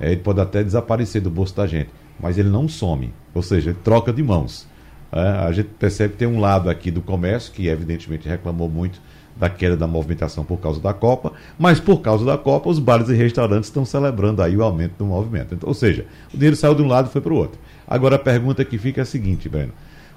É, 0.00 0.12
ele 0.12 0.20
pode 0.20 0.40
até 0.40 0.64
desaparecer 0.64 1.22
do 1.22 1.30
bolso 1.30 1.54
da 1.54 1.66
gente, 1.66 1.90
mas 2.18 2.36
ele 2.36 2.48
não 2.48 2.68
some. 2.68 3.12
Ou 3.32 3.42
seja, 3.42 3.70
ele 3.70 3.78
troca 3.84 4.12
de 4.12 4.22
mãos. 4.22 4.66
É, 5.12 5.20
a 5.20 5.52
gente 5.52 5.68
percebe 5.78 6.12
que 6.12 6.18
tem 6.18 6.28
um 6.28 6.40
lado 6.40 6.68
aqui 6.68 6.90
do 6.90 7.00
comércio, 7.00 7.52
que 7.52 7.68
evidentemente 7.68 8.28
reclamou 8.28 8.68
muito 8.68 9.00
da 9.40 9.48
queda 9.48 9.74
da 9.74 9.86
movimentação 9.86 10.44
por 10.44 10.58
causa 10.58 10.78
da 10.80 10.92
Copa, 10.92 11.32
mas 11.58 11.80
por 11.80 12.02
causa 12.02 12.26
da 12.26 12.36
Copa, 12.36 12.68
os 12.68 12.78
bares 12.78 13.08
e 13.08 13.14
restaurantes 13.14 13.70
estão 13.70 13.86
celebrando 13.86 14.42
aí 14.42 14.54
o 14.54 14.62
aumento 14.62 14.92
do 14.98 15.06
movimento. 15.06 15.54
Então, 15.54 15.66
ou 15.66 15.74
seja, 15.74 16.04
o 16.32 16.36
dinheiro 16.36 16.54
saiu 16.54 16.74
de 16.74 16.82
um 16.82 16.86
lado 16.86 17.08
e 17.08 17.12
foi 17.12 17.22
para 17.22 17.32
o 17.32 17.36
outro. 17.36 17.58
Agora 17.88 18.16
a 18.16 18.18
pergunta 18.18 18.62
que 18.64 18.76
fica 18.76 19.00
é 19.00 19.02
a 19.02 19.06
seguinte, 19.06 19.48
Breno. 19.48 19.72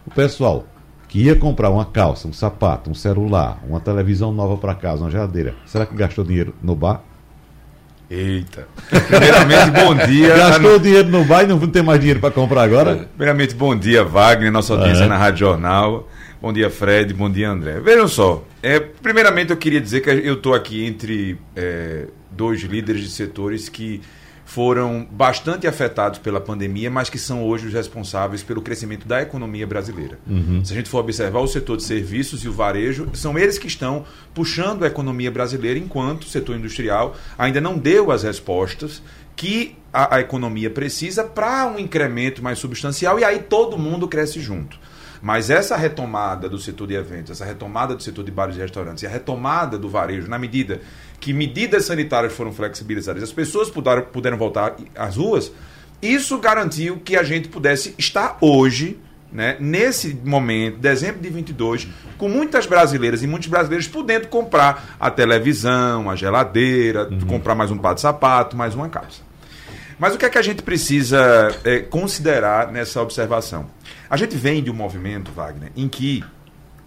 O 0.05 0.11
pessoal 0.11 0.65
que 1.07 1.23
ia 1.23 1.35
comprar 1.35 1.69
uma 1.69 1.85
calça, 1.85 2.27
um 2.27 2.33
sapato, 2.33 2.89
um 2.89 2.93
celular, 2.93 3.63
uma 3.67 3.79
televisão 3.79 4.33
nova 4.33 4.57
para 4.57 4.75
casa, 4.75 5.03
uma 5.03 5.09
geladeira, 5.09 5.55
será 5.65 5.85
que 5.85 5.95
gastou 5.95 6.25
dinheiro 6.25 6.53
no 6.61 6.75
bar? 6.75 7.01
Eita. 8.09 8.67
Primeiramente, 9.07 9.71
bom 9.71 9.95
dia. 10.05 10.35
Gastou 10.37 10.75
o 10.75 10.79
dinheiro 10.79 11.09
no 11.09 11.23
bar 11.23 11.43
e 11.43 11.47
não 11.47 11.57
tem 11.59 11.81
mais 11.81 11.99
dinheiro 11.99 12.19
para 12.19 12.29
comprar 12.29 12.61
agora? 12.61 13.07
Primeiramente, 13.15 13.55
bom 13.55 13.75
dia, 13.75 14.03
Wagner, 14.03 14.51
nossa 14.51 14.73
audiência 14.73 15.05
é. 15.05 15.07
na 15.07 15.17
Rádio 15.17 15.39
Jornal. 15.39 16.07
Bom 16.43 16.51
dia, 16.51 16.69
Fred. 16.69 17.13
Bom 17.13 17.31
dia, 17.31 17.49
André. 17.49 17.79
Vejam 17.79 18.05
só. 18.05 18.45
É, 18.61 18.77
primeiramente, 18.77 19.51
eu 19.51 19.55
queria 19.55 19.79
dizer 19.79 20.01
que 20.01 20.09
eu 20.09 20.33
estou 20.33 20.53
aqui 20.53 20.83
entre 20.83 21.37
é, 21.55 22.07
dois 22.29 22.59
líderes 22.63 23.01
de 23.01 23.11
setores 23.11 23.69
que 23.69 24.01
foram 24.43 25.07
bastante 25.09 25.67
afetados 25.67 26.19
pela 26.19 26.41
pandemia, 26.41 26.91
mas 26.91 27.09
que 27.09 27.17
são 27.17 27.45
hoje 27.45 27.67
os 27.67 27.73
responsáveis 27.73 28.43
pelo 28.43 28.61
crescimento 28.61 29.07
da 29.07 29.21
economia 29.21 29.65
brasileira. 29.65 30.19
Uhum. 30.27 30.65
Se 30.65 30.73
a 30.73 30.75
gente 30.75 30.89
for 30.89 30.99
observar 30.99 31.39
o 31.39 31.47
setor 31.47 31.77
de 31.77 31.83
serviços 31.83 32.43
e 32.43 32.49
o 32.49 32.51
varejo, 32.51 33.09
são 33.13 33.39
eles 33.39 33.57
que 33.57 33.67
estão 33.67 34.03
puxando 34.33 34.83
a 34.83 34.87
economia 34.87 35.31
brasileira, 35.31 35.79
enquanto 35.79 36.23
o 36.23 36.27
setor 36.27 36.57
industrial 36.57 37.15
ainda 37.37 37.61
não 37.61 37.77
deu 37.77 38.11
as 38.11 38.23
respostas 38.23 39.01
que 39.33 39.77
a, 39.93 40.17
a 40.17 40.19
economia 40.19 40.69
precisa 40.69 41.23
para 41.23 41.65
um 41.67 41.79
incremento 41.79 42.43
mais 42.43 42.59
substancial 42.59 43.17
e 43.17 43.23
aí 43.23 43.39
todo 43.39 43.77
mundo 43.77 44.09
cresce 44.09 44.41
junto. 44.41 44.77
Mas 45.23 45.49
essa 45.49 45.77
retomada 45.77 46.49
do 46.49 46.59
setor 46.59 46.85
de 46.85 46.95
eventos, 46.95 47.31
essa 47.31 47.45
retomada 47.45 47.95
do 47.95 48.03
setor 48.03 48.25
de 48.25 48.29
bares 48.29 48.57
e 48.57 48.59
restaurantes 48.59 49.03
e 49.03 49.07
a 49.07 49.09
retomada 49.09 49.77
do 49.77 49.87
varejo, 49.87 50.27
na 50.27 50.37
medida 50.37 50.81
que 51.17 51.31
medidas 51.31 51.85
sanitárias 51.85 52.33
foram 52.33 52.51
flexibilizadas, 52.51 53.23
as 53.23 53.31
pessoas 53.31 53.69
puderam, 53.69 54.01
puderam 54.01 54.37
voltar 54.37 54.75
às 54.93 55.15
ruas, 55.15 55.49
isso 56.01 56.37
garantiu 56.39 56.97
que 56.97 57.15
a 57.15 57.23
gente 57.23 57.47
pudesse 57.47 57.95
estar 57.97 58.37
hoje, 58.41 58.99
né, 59.31 59.55
nesse 59.61 60.13
momento, 60.25 60.79
dezembro 60.79 61.21
de 61.21 61.29
22, 61.29 61.87
com 62.17 62.27
muitas 62.27 62.65
brasileiras 62.65 63.23
e 63.23 63.27
muitos 63.27 63.47
brasileiros 63.47 63.87
podendo 63.87 64.27
comprar 64.27 64.97
a 64.99 65.09
televisão, 65.09 66.09
a 66.09 66.17
geladeira, 66.17 67.07
uhum. 67.09 67.21
comprar 67.21 67.55
mais 67.55 67.71
um 67.71 67.77
par 67.77 67.95
de 67.95 68.01
sapato, 68.01 68.57
mais 68.57 68.75
uma 68.75 68.89
calça. 68.89 69.21
Mas 69.99 70.15
o 70.15 70.17
que 70.17 70.25
é 70.25 70.29
que 70.29 70.37
a 70.37 70.41
gente 70.41 70.61
precisa 70.63 71.55
é, 71.63 71.79
considerar 71.79 72.71
nessa 72.71 73.01
observação? 73.01 73.69
A 74.09 74.17
gente 74.17 74.35
vem 74.35 74.63
de 74.63 74.71
um 74.71 74.73
movimento, 74.73 75.31
Wagner, 75.31 75.71
em 75.75 75.87
que 75.87 76.23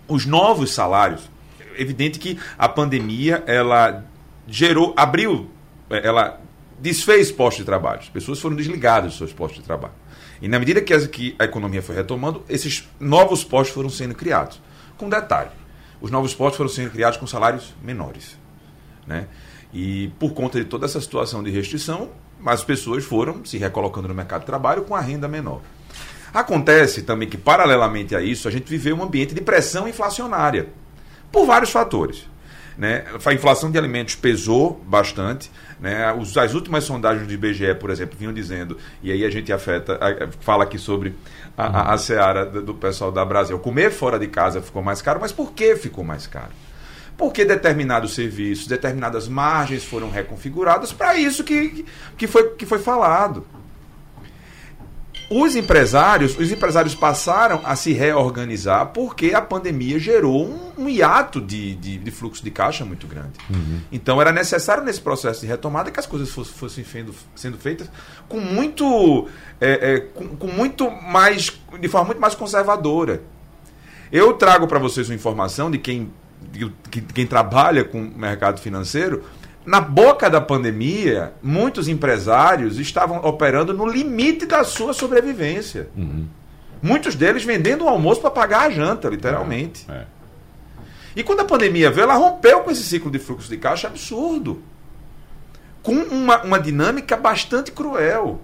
os 0.09 0.27
novos 0.27 0.73
salários, 0.73 1.31
evidente 1.77 2.19
que 2.19 2.39
a 2.59 2.69
pandemia 2.69 3.43
ela 3.47 4.05
gerou, 4.47 4.95
abriu, 4.97 5.51
é, 5.91 6.07
ela 6.07 6.41
desfez 6.79 7.31
postos 7.31 7.59
de 7.59 7.65
trabalho. 7.65 8.01
As 8.01 8.09
pessoas 8.09 8.41
foram 8.41 8.57
desligadas 8.57 9.11
dos 9.11 9.19
seus 9.19 9.33
postos 9.33 9.61
de 9.61 9.65
trabalho. 9.65 9.95
E 10.41 10.49
na 10.49 10.59
medida 10.59 10.81
que, 10.81 11.09
que 11.09 11.35
a 11.39 11.45
economia 11.45 11.83
foi 11.83 11.95
retomando, 11.95 12.45
esses 12.49 12.89
novos 13.01 13.43
postos 13.43 13.75
foram 13.75 13.89
sendo 13.89 14.15
criados. 14.15 14.61
Com 14.97 15.09
detalhe, 15.09 15.51
os 16.01 16.11
novos 16.11 16.35
postos 16.35 16.57
foram 16.57 16.71
sendo 16.71 16.91
criados 16.91 17.19
com 17.19 17.27
salários 17.27 17.75
menores. 17.83 18.39
Né? 19.07 19.27
E 19.73 20.09
por 20.19 20.33
conta 20.33 20.59
de 20.59 20.67
toda 20.67 20.85
essa 20.85 21.01
situação 21.01 21.43
de 21.43 21.51
restrição, 21.51 22.11
as 22.45 22.65
pessoas 22.65 23.05
foram 23.05 23.45
se 23.45 23.59
recolocando 23.59 24.09
no 24.09 24.15
mercado 24.15 24.41
de 24.41 24.47
trabalho 24.47 24.83
com 24.83 24.95
a 24.95 25.01
renda 25.01 25.29
menor. 25.29 25.61
Acontece 26.33 27.03
também 27.03 27.29
que, 27.29 27.39
paralelamente 27.39 28.15
a 28.15 28.21
isso, 28.21 28.47
a 28.47 28.51
gente 28.51 28.69
viveu 28.69 28.97
um 28.97 29.03
ambiente 29.03 29.35
de 29.35 29.41
pressão 29.41 29.89
inflacionária, 29.89 30.69
por 31.33 31.47
vários 31.47 31.71
fatores. 31.71 32.27
Né? 32.77 33.05
A 33.25 33.33
inflação 33.33 33.71
de 33.71 33.79
alimentos 33.79 34.15
pesou 34.15 34.83
bastante. 34.87 35.51
Né? 35.81 36.05
As 36.05 36.55
últimas 36.55 36.85
sondagens 36.85 37.27
do 37.27 37.33
IBGE, 37.33 37.75
por 37.77 37.91
exemplo, 37.91 38.17
vinham 38.19 38.33
dizendo, 38.33 38.77
e 39.03 39.11
aí 39.11 39.25
a 39.25 39.31
gente 39.31 39.53
afeta, 39.53 39.99
fala 40.41 40.65
aqui 40.65 40.79
sobre 40.79 41.15
a, 41.57 41.65
a, 41.65 41.95
a 41.95 41.99
seara 41.99 42.45
do 42.45 42.75
pessoal 42.75 43.11
da 43.11 43.25
Brasil. 43.25 43.59
Comer 43.59 43.91
fora 43.91 44.19
de 44.19 44.27
casa 44.27 44.61
ficou 44.61 44.83
mais 44.83 45.01
caro, 45.01 45.19
mas 45.21 45.33
por 45.33 45.53
que 45.53 45.75
ficou 45.77 46.05
mais 46.05 46.27
caro? 46.27 46.51
Porque 47.17 47.45
determinados 47.45 48.15
serviços, 48.15 48.67
determinadas 48.67 49.27
margens 49.27 49.85
foram 49.85 50.11
reconfiguradas 50.11 50.93
para 50.93 51.17
isso 51.17 51.43
que, 51.43 51.85
que, 52.17 52.27
foi, 52.27 52.51
que 52.51 52.67
foi 52.67 52.79
falado 52.79 53.47
os 55.29 55.57
empresários, 55.57 56.39
os 56.39 56.53
empresários 56.53 56.95
passaram 56.95 57.61
a 57.65 57.75
se 57.75 57.93
reorganizar 57.93 58.87
porque 58.87 59.35
a 59.35 59.41
pandemia 59.41 59.99
gerou 59.99 60.47
um, 60.47 60.85
um 60.85 60.89
hiato 60.89 61.41
de, 61.41 61.75
de, 61.75 61.99
de, 61.99 62.11
fluxo 62.13 62.45
de 62.45 62.51
caixa 62.51 62.85
muito 62.85 63.09
grande. 63.09 63.33
Uhum. 63.51 63.81
Então 63.91 64.21
era 64.21 64.31
necessário 64.31 64.85
nesse 64.85 65.01
processo 65.01 65.41
de 65.41 65.47
retomada 65.47 65.91
que 65.91 65.99
as 65.99 66.07
coisas 66.07 66.31
fossem, 66.31 66.55
fossem 66.55 66.85
sendo, 66.85 67.15
sendo 67.35 67.59
feitas 67.59 67.91
com 68.29 68.39
muito, 68.39 69.27
é, 69.61 69.95
é, 69.95 70.01
com, 70.01 70.29
com, 70.29 70.47
muito 70.47 70.89
mais, 70.91 71.53
de 71.81 71.89
forma 71.89 72.07
muito 72.07 72.21
mais 72.21 72.35
conservadora. 72.37 73.23
Eu 74.13 74.33
trago 74.35 74.69
para 74.69 74.79
vocês 74.79 75.09
uma 75.09 75.17
informação 75.17 75.69
de 75.69 75.79
quem, 75.79 76.13
de 76.57 76.73
quem 77.13 77.27
trabalha 77.27 77.85
com 77.85 78.01
o 78.01 78.19
mercado 78.19 78.61
financeiro 78.61 79.25
na 79.67 79.81
boca 79.81 80.31
da 80.31 80.41
pandemia, 80.41 81.33
muitos 81.43 81.89
empresários 81.89 82.79
estavam 82.79 83.19
operando 83.25 83.75
no 83.75 83.85
limite 83.85 84.47
da 84.47 84.63
sua 84.63 84.95
sobrevivência. 84.95 85.89
Uhum. 85.97 86.27
Muitos 86.81 87.17
deles 87.17 87.45
vendendo 87.45 87.85
o 87.85 87.89
almoço 87.89 88.21
para 88.21 88.31
pagar 88.31 88.67
a 88.67 88.71
janta, 88.71 89.09
literalmente. 89.09 89.85
É, 89.91 89.93
é. 89.93 90.07
E 91.17 91.25
quando 91.25 91.41
a 91.41 91.45
pandemia 91.45 91.91
veio, 91.91 92.05
ela 92.05 92.15
rompeu 92.15 92.61
com 92.61 92.71
esse 92.71 92.85
ciclo 92.85 93.11
de 93.11 93.19
fluxo 93.19 93.49
de 93.49 93.57
caixa 93.57 93.89
absurdo. 93.89 94.63
Com 95.83 95.95
uma, 95.95 96.43
uma 96.43 96.61
dinâmica 96.61 97.17
bastante 97.17 97.73
cruel. 97.73 98.41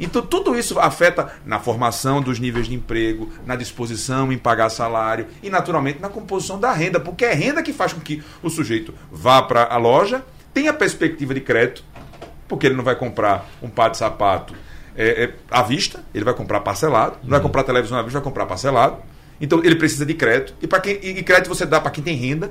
Então, 0.00 0.22
tudo 0.22 0.56
isso 0.56 0.78
afeta 0.78 1.32
na 1.44 1.58
formação 1.58 2.22
dos 2.22 2.38
níveis 2.38 2.66
de 2.66 2.74
emprego, 2.74 3.30
na 3.44 3.56
disposição 3.56 4.32
em 4.32 4.38
pagar 4.38 4.68
salário 4.68 5.26
e, 5.42 5.50
naturalmente, 5.50 6.00
na 6.00 6.08
composição 6.08 6.58
da 6.58 6.72
renda, 6.72 7.00
porque 7.00 7.24
é 7.24 7.32
renda 7.32 7.62
que 7.62 7.72
faz 7.72 7.92
com 7.92 8.00
que 8.00 8.22
o 8.42 8.48
sujeito 8.48 8.94
vá 9.10 9.42
para 9.42 9.64
a 9.64 9.76
loja, 9.76 10.24
tenha 10.54 10.72
perspectiva 10.72 11.34
de 11.34 11.40
crédito, 11.40 11.84
porque 12.46 12.66
ele 12.66 12.76
não 12.76 12.84
vai 12.84 12.94
comprar 12.94 13.46
um 13.62 13.68
par 13.68 13.90
de 13.90 13.96
sapato 13.96 14.54
é, 14.96 15.24
é, 15.24 15.32
à 15.50 15.62
vista, 15.62 16.02
ele 16.14 16.24
vai 16.24 16.34
comprar 16.34 16.60
parcelado, 16.60 17.16
não 17.22 17.30
vai 17.30 17.40
comprar 17.40 17.62
televisão 17.62 17.98
à 17.98 18.02
vista, 18.02 18.18
vai 18.18 18.24
comprar 18.24 18.46
parcelado. 18.46 18.96
Então, 19.40 19.62
ele 19.62 19.76
precisa 19.76 20.04
de 20.04 20.14
crédito. 20.14 20.54
E, 20.60 20.66
para 20.66 20.80
quem, 20.80 20.94
e 20.94 21.22
crédito 21.22 21.48
você 21.48 21.64
dá 21.64 21.80
para 21.80 21.92
quem 21.92 22.02
tem 22.02 22.16
renda, 22.16 22.50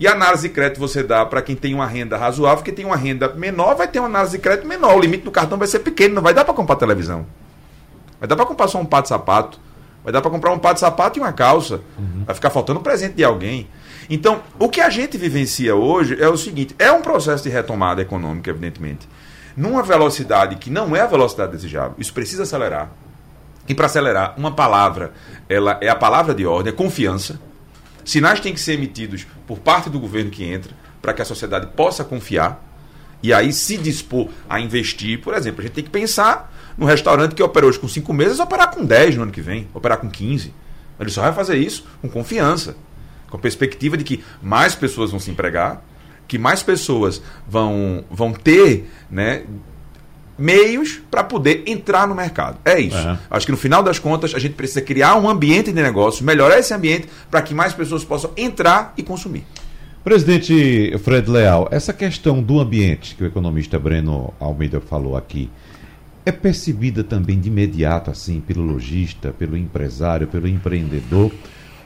e 0.00 0.08
análise 0.08 0.48
de 0.48 0.54
crédito 0.54 0.80
você 0.80 1.02
dá 1.02 1.26
para 1.26 1.42
quem 1.42 1.54
tem 1.54 1.74
uma 1.74 1.86
renda 1.86 2.16
razoável, 2.16 2.64
que 2.64 2.72
tem 2.72 2.86
uma 2.86 2.96
renda 2.96 3.28
menor, 3.34 3.76
vai 3.76 3.86
ter 3.86 3.98
uma 3.98 4.08
análise 4.08 4.32
de 4.34 4.42
crédito 4.42 4.66
menor. 4.66 4.96
O 4.96 5.00
limite 5.00 5.24
do 5.24 5.30
cartão 5.30 5.58
vai 5.58 5.68
ser 5.68 5.80
pequeno, 5.80 6.14
não 6.14 6.22
vai 6.22 6.32
dar 6.32 6.42
para 6.42 6.54
comprar 6.54 6.76
televisão. 6.76 7.26
Vai 8.18 8.26
dar 8.26 8.34
para 8.34 8.46
comprar 8.46 8.66
só 8.66 8.80
um 8.80 8.86
par 8.86 9.02
de 9.02 9.08
sapato. 9.08 9.60
Vai 10.02 10.10
dar 10.10 10.22
para 10.22 10.30
comprar 10.30 10.52
um 10.52 10.58
par 10.58 10.72
de 10.72 10.80
sapato 10.80 11.18
e 11.18 11.20
uma 11.20 11.34
calça. 11.34 11.82
Uhum. 11.98 12.24
Vai 12.24 12.34
ficar 12.34 12.48
faltando 12.48 12.80
presente 12.80 13.14
de 13.14 13.22
alguém. 13.22 13.68
Então, 14.08 14.40
o 14.58 14.70
que 14.70 14.80
a 14.80 14.88
gente 14.88 15.18
vivencia 15.18 15.76
hoje 15.76 16.16
é 16.18 16.28
o 16.28 16.36
seguinte: 16.38 16.74
é 16.78 16.90
um 16.90 17.02
processo 17.02 17.44
de 17.44 17.50
retomada 17.50 18.00
econômica, 18.00 18.48
evidentemente, 18.48 19.06
numa 19.54 19.82
velocidade 19.82 20.56
que 20.56 20.70
não 20.70 20.96
é 20.96 21.02
a 21.02 21.06
velocidade 21.06 21.52
desejável. 21.52 21.94
Isso 21.98 22.14
precisa 22.14 22.44
acelerar. 22.44 22.90
E 23.68 23.74
para 23.74 23.84
acelerar, 23.84 24.32
uma 24.38 24.52
palavra, 24.52 25.12
ela 25.46 25.76
é 25.82 25.90
a 25.90 25.94
palavra 25.94 26.34
de 26.34 26.46
ordem, 26.46 26.72
é 26.72 26.74
confiança. 26.74 27.38
Sinais 28.04 28.40
têm 28.40 28.52
que 28.52 28.60
ser 28.60 28.74
emitidos 28.74 29.26
por 29.46 29.58
parte 29.58 29.90
do 29.90 29.98
governo 29.98 30.30
que 30.30 30.44
entra 30.44 30.72
para 31.00 31.12
que 31.12 31.22
a 31.22 31.24
sociedade 31.24 31.68
possa 31.68 32.04
confiar 32.04 32.66
e 33.22 33.32
aí 33.32 33.52
se 33.52 33.76
dispor 33.76 34.28
a 34.48 34.60
investir. 34.60 35.20
Por 35.20 35.34
exemplo, 35.34 35.60
a 35.60 35.62
gente 35.62 35.74
tem 35.74 35.84
que 35.84 35.90
pensar 35.90 36.52
no 36.76 36.86
restaurante 36.86 37.34
que 37.34 37.42
opera 37.42 37.66
hoje 37.66 37.78
com 37.78 37.88
5 37.88 38.12
meses, 38.12 38.38
operar 38.38 38.70
com 38.70 38.84
10 38.84 39.16
no 39.16 39.24
ano 39.24 39.32
que 39.32 39.40
vem, 39.40 39.68
operar 39.74 39.98
com 39.98 40.10
15. 40.10 40.52
Ele 40.98 41.10
só 41.10 41.22
vai 41.22 41.32
fazer 41.32 41.56
isso 41.56 41.86
com 42.00 42.08
confiança, 42.08 42.76
com 43.28 43.36
a 43.36 43.40
perspectiva 43.40 43.96
de 43.96 44.04
que 44.04 44.24
mais 44.42 44.74
pessoas 44.74 45.10
vão 45.10 45.20
se 45.20 45.30
empregar, 45.30 45.82
que 46.26 46.38
mais 46.38 46.62
pessoas 46.62 47.22
vão, 47.48 48.04
vão 48.10 48.32
ter 48.32 48.90
né, 49.10 49.44
meios 50.40 51.00
para 51.10 51.22
poder 51.22 51.62
entrar 51.66 52.08
no 52.08 52.14
mercado. 52.14 52.58
É 52.64 52.80
isso. 52.80 52.96
Uhum. 52.96 53.16
Acho 53.30 53.46
que 53.46 53.52
no 53.52 53.58
final 53.58 53.82
das 53.82 53.98
contas 53.98 54.34
a 54.34 54.38
gente 54.38 54.54
precisa 54.54 54.80
criar 54.80 55.16
um 55.16 55.28
ambiente 55.28 55.70
de 55.70 55.82
negócio, 55.82 56.24
melhorar 56.24 56.58
esse 56.58 56.72
ambiente 56.72 57.08
para 57.30 57.42
que 57.42 57.54
mais 57.54 57.74
pessoas 57.74 58.04
possam 58.04 58.30
entrar 58.36 58.94
e 58.96 59.02
consumir. 59.02 59.44
Presidente 60.02 60.96
Fred 61.04 61.30
Leal, 61.30 61.68
essa 61.70 61.92
questão 61.92 62.42
do 62.42 62.58
ambiente 62.58 63.14
que 63.14 63.22
o 63.22 63.26
economista 63.26 63.78
Breno 63.78 64.32
Almeida 64.40 64.80
falou 64.80 65.14
aqui, 65.14 65.50
é 66.24 66.32
percebida 66.32 67.04
também 67.04 67.38
de 67.38 67.48
imediato 67.48 68.10
assim 68.10 68.40
pelo 68.40 68.62
lojista, 68.62 69.34
pelo 69.38 69.56
empresário, 69.56 70.26
pelo 70.26 70.48
empreendedor? 70.48 71.30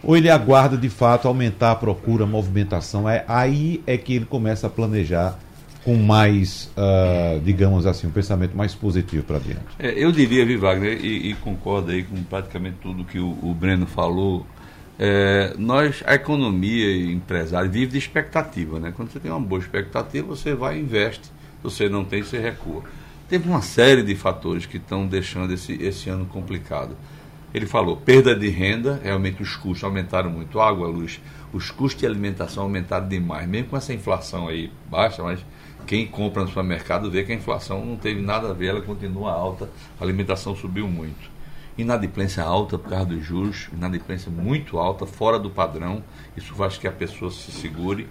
Ou 0.02 0.16
ele 0.16 0.30
aguarda 0.30 0.76
de 0.76 0.88
fato 0.88 1.26
aumentar 1.26 1.73
a 1.73 1.76
procura, 1.76 2.25
a 2.25 2.26
movimentação? 2.26 3.08
É, 3.08 3.25
aí 3.26 3.82
é 3.87 3.96
que 3.96 4.14
ele 4.14 4.26
começa 4.26 4.66
a 4.66 4.70
planejar 4.70 5.38
com 5.85 5.97
mais, 5.97 6.73
uh, 6.76 7.38
digamos 7.41 7.87
assim, 7.87 8.07
um 8.07 8.11
pensamento 8.11 8.57
mais 8.57 8.75
positivo 8.75 9.23
para 9.23 9.38
diante? 9.38 9.67
É, 9.79 9.93
eu 9.97 10.11
diria, 10.11 10.45
Vi 10.45 10.57
Wagner, 10.57 10.99
e, 11.05 11.31
e, 11.31 11.35
concordo 11.35 11.91
aí 11.91 12.03
com 12.03 12.23
praticamente 12.25 12.76
tudo 12.81 13.05
que 13.05 13.19
o, 13.19 13.38
o 13.43 13.55
Breno 13.55 13.87
falou. 13.87 14.47
É, 14.99 15.55
nós, 15.59 16.03
a 16.07 16.14
economia 16.14 16.87
e 16.87 17.12
empresário 17.12 17.71
vive 17.71 17.93
de 17.93 17.99
expectativa, 17.99 18.81
né? 18.81 18.93
Quando 18.97 19.11
você 19.11 19.21
tem 19.21 19.31
uma 19.31 19.41
boa 19.41 19.61
expectativa, 19.61 20.26
você 20.26 20.55
vai 20.55 20.79
e 20.79 20.81
investe. 20.81 21.26
Se 21.26 21.62
você 21.62 21.88
não 21.88 22.05
tem, 22.05 22.23
você 22.23 22.38
recua. 22.38 22.83
Teve 23.29 23.49
uma 23.49 23.61
série 23.61 24.03
de 24.03 24.14
fatores 24.14 24.64
que 24.64 24.79
estão 24.79 25.07
deixando 25.07 25.53
esse, 25.53 25.75
esse 25.83 26.09
ano 26.09 26.25
complicado. 26.25 26.97
Ele 27.53 27.67
falou, 27.67 27.97
perda 27.97 28.35
de 28.35 28.49
renda, 28.49 29.00
realmente 29.03 29.43
os 29.43 29.55
custos 29.55 29.85
aumentaram 29.85 30.31
muito, 30.31 30.61
água, 30.61 30.88
luz, 30.88 31.21
os 31.53 31.71
custos 31.71 32.00
de 32.00 32.07
alimentação 32.07 32.64
aumentaram 32.64 33.07
demais, 33.07 33.49
mesmo 33.49 33.69
com 33.69 33.76
essa 33.76 33.95
inflação 33.95 34.49
aí 34.49 34.73
baixa, 34.91 35.23
mas 35.23 35.41
quem 35.87 36.07
compra 36.07 36.43
no 36.43 36.49
supermercado 36.49 37.11
vê 37.11 37.23
que 37.25 37.33
a 37.33 37.35
inflação 37.35 37.85
não 37.85 37.97
teve 37.97 38.21
nada 38.21 38.50
a 38.50 38.53
ver, 38.53 38.69
ela 38.69 38.81
continua 38.81 39.33
alta, 39.33 39.69
a 40.00 40.05
alimentação 40.05 40.55
subiu 40.57 40.88
muito. 40.88 41.33
Inadimplência 41.76 42.43
alta 42.43 42.79
por 42.79 42.88
causa 42.88 43.07
dos 43.07 43.25
juros, 43.25 43.69
inadimplência 43.73 44.31
muito 44.31 44.79
alta, 44.79 45.07
fora 45.07 45.38
do 45.38 45.50
padrão, 45.50 46.03
isso 46.37 46.55
faz 46.55 46.79
que 46.79 46.87
a 46.87 46.93
pessoa 46.93 47.31
se 47.31 47.50
segure. 47.50 48.07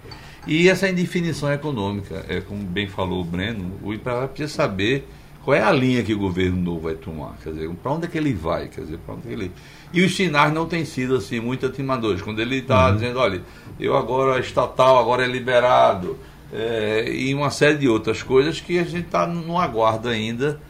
E 0.46 0.68
essa 0.68 0.88
indefinição 0.88 1.50
econômica, 1.52 2.24
é, 2.28 2.40
como 2.40 2.62
bem 2.62 2.86
falou 2.86 3.22
o 3.22 3.24
Breno, 3.24 3.72
o 3.82 3.94
empresário 3.94 4.28
precisa 4.28 4.52
saber 4.52 5.08
qual 5.44 5.54
é 5.54 5.62
a 5.62 5.70
linha 5.70 6.02
que 6.02 6.14
o 6.14 6.18
governo 6.18 6.56
novo 6.56 6.80
vai 6.80 6.94
tomar? 6.94 7.36
Quer 7.42 7.52
dizer, 7.52 7.70
para 7.82 7.92
onde 7.92 8.06
é 8.06 8.08
que 8.08 8.16
ele 8.16 8.32
vai? 8.32 8.68
Quer 8.68 8.80
dizer, 8.80 8.98
para 8.98 9.14
onde 9.14 9.28
é 9.28 9.32
ele... 9.32 9.52
E 9.92 10.02
os 10.02 10.16
sinais 10.16 10.52
não 10.52 10.66
têm 10.66 10.86
sido 10.86 11.16
assim 11.16 11.38
muito 11.38 11.66
atimadores. 11.66 12.22
Quando 12.22 12.40
ele 12.40 12.56
está 12.56 12.88
uhum. 12.88 12.94
dizendo, 12.94 13.18
olha, 13.18 13.42
eu 13.78 13.94
agora 13.94 14.40
estatal, 14.40 14.98
agora 14.98 15.22
é 15.22 15.28
liberado, 15.28 16.18
é, 16.54 17.12
e 17.12 17.34
uma 17.34 17.50
série 17.50 17.76
de 17.76 17.88
outras 17.88 18.22
coisas 18.22 18.60
que 18.60 18.78
a 18.78 18.84
gente 18.84 19.06
está 19.06 19.26
no 19.26 19.58
aguardo 19.58 20.08
ainda, 20.08 20.60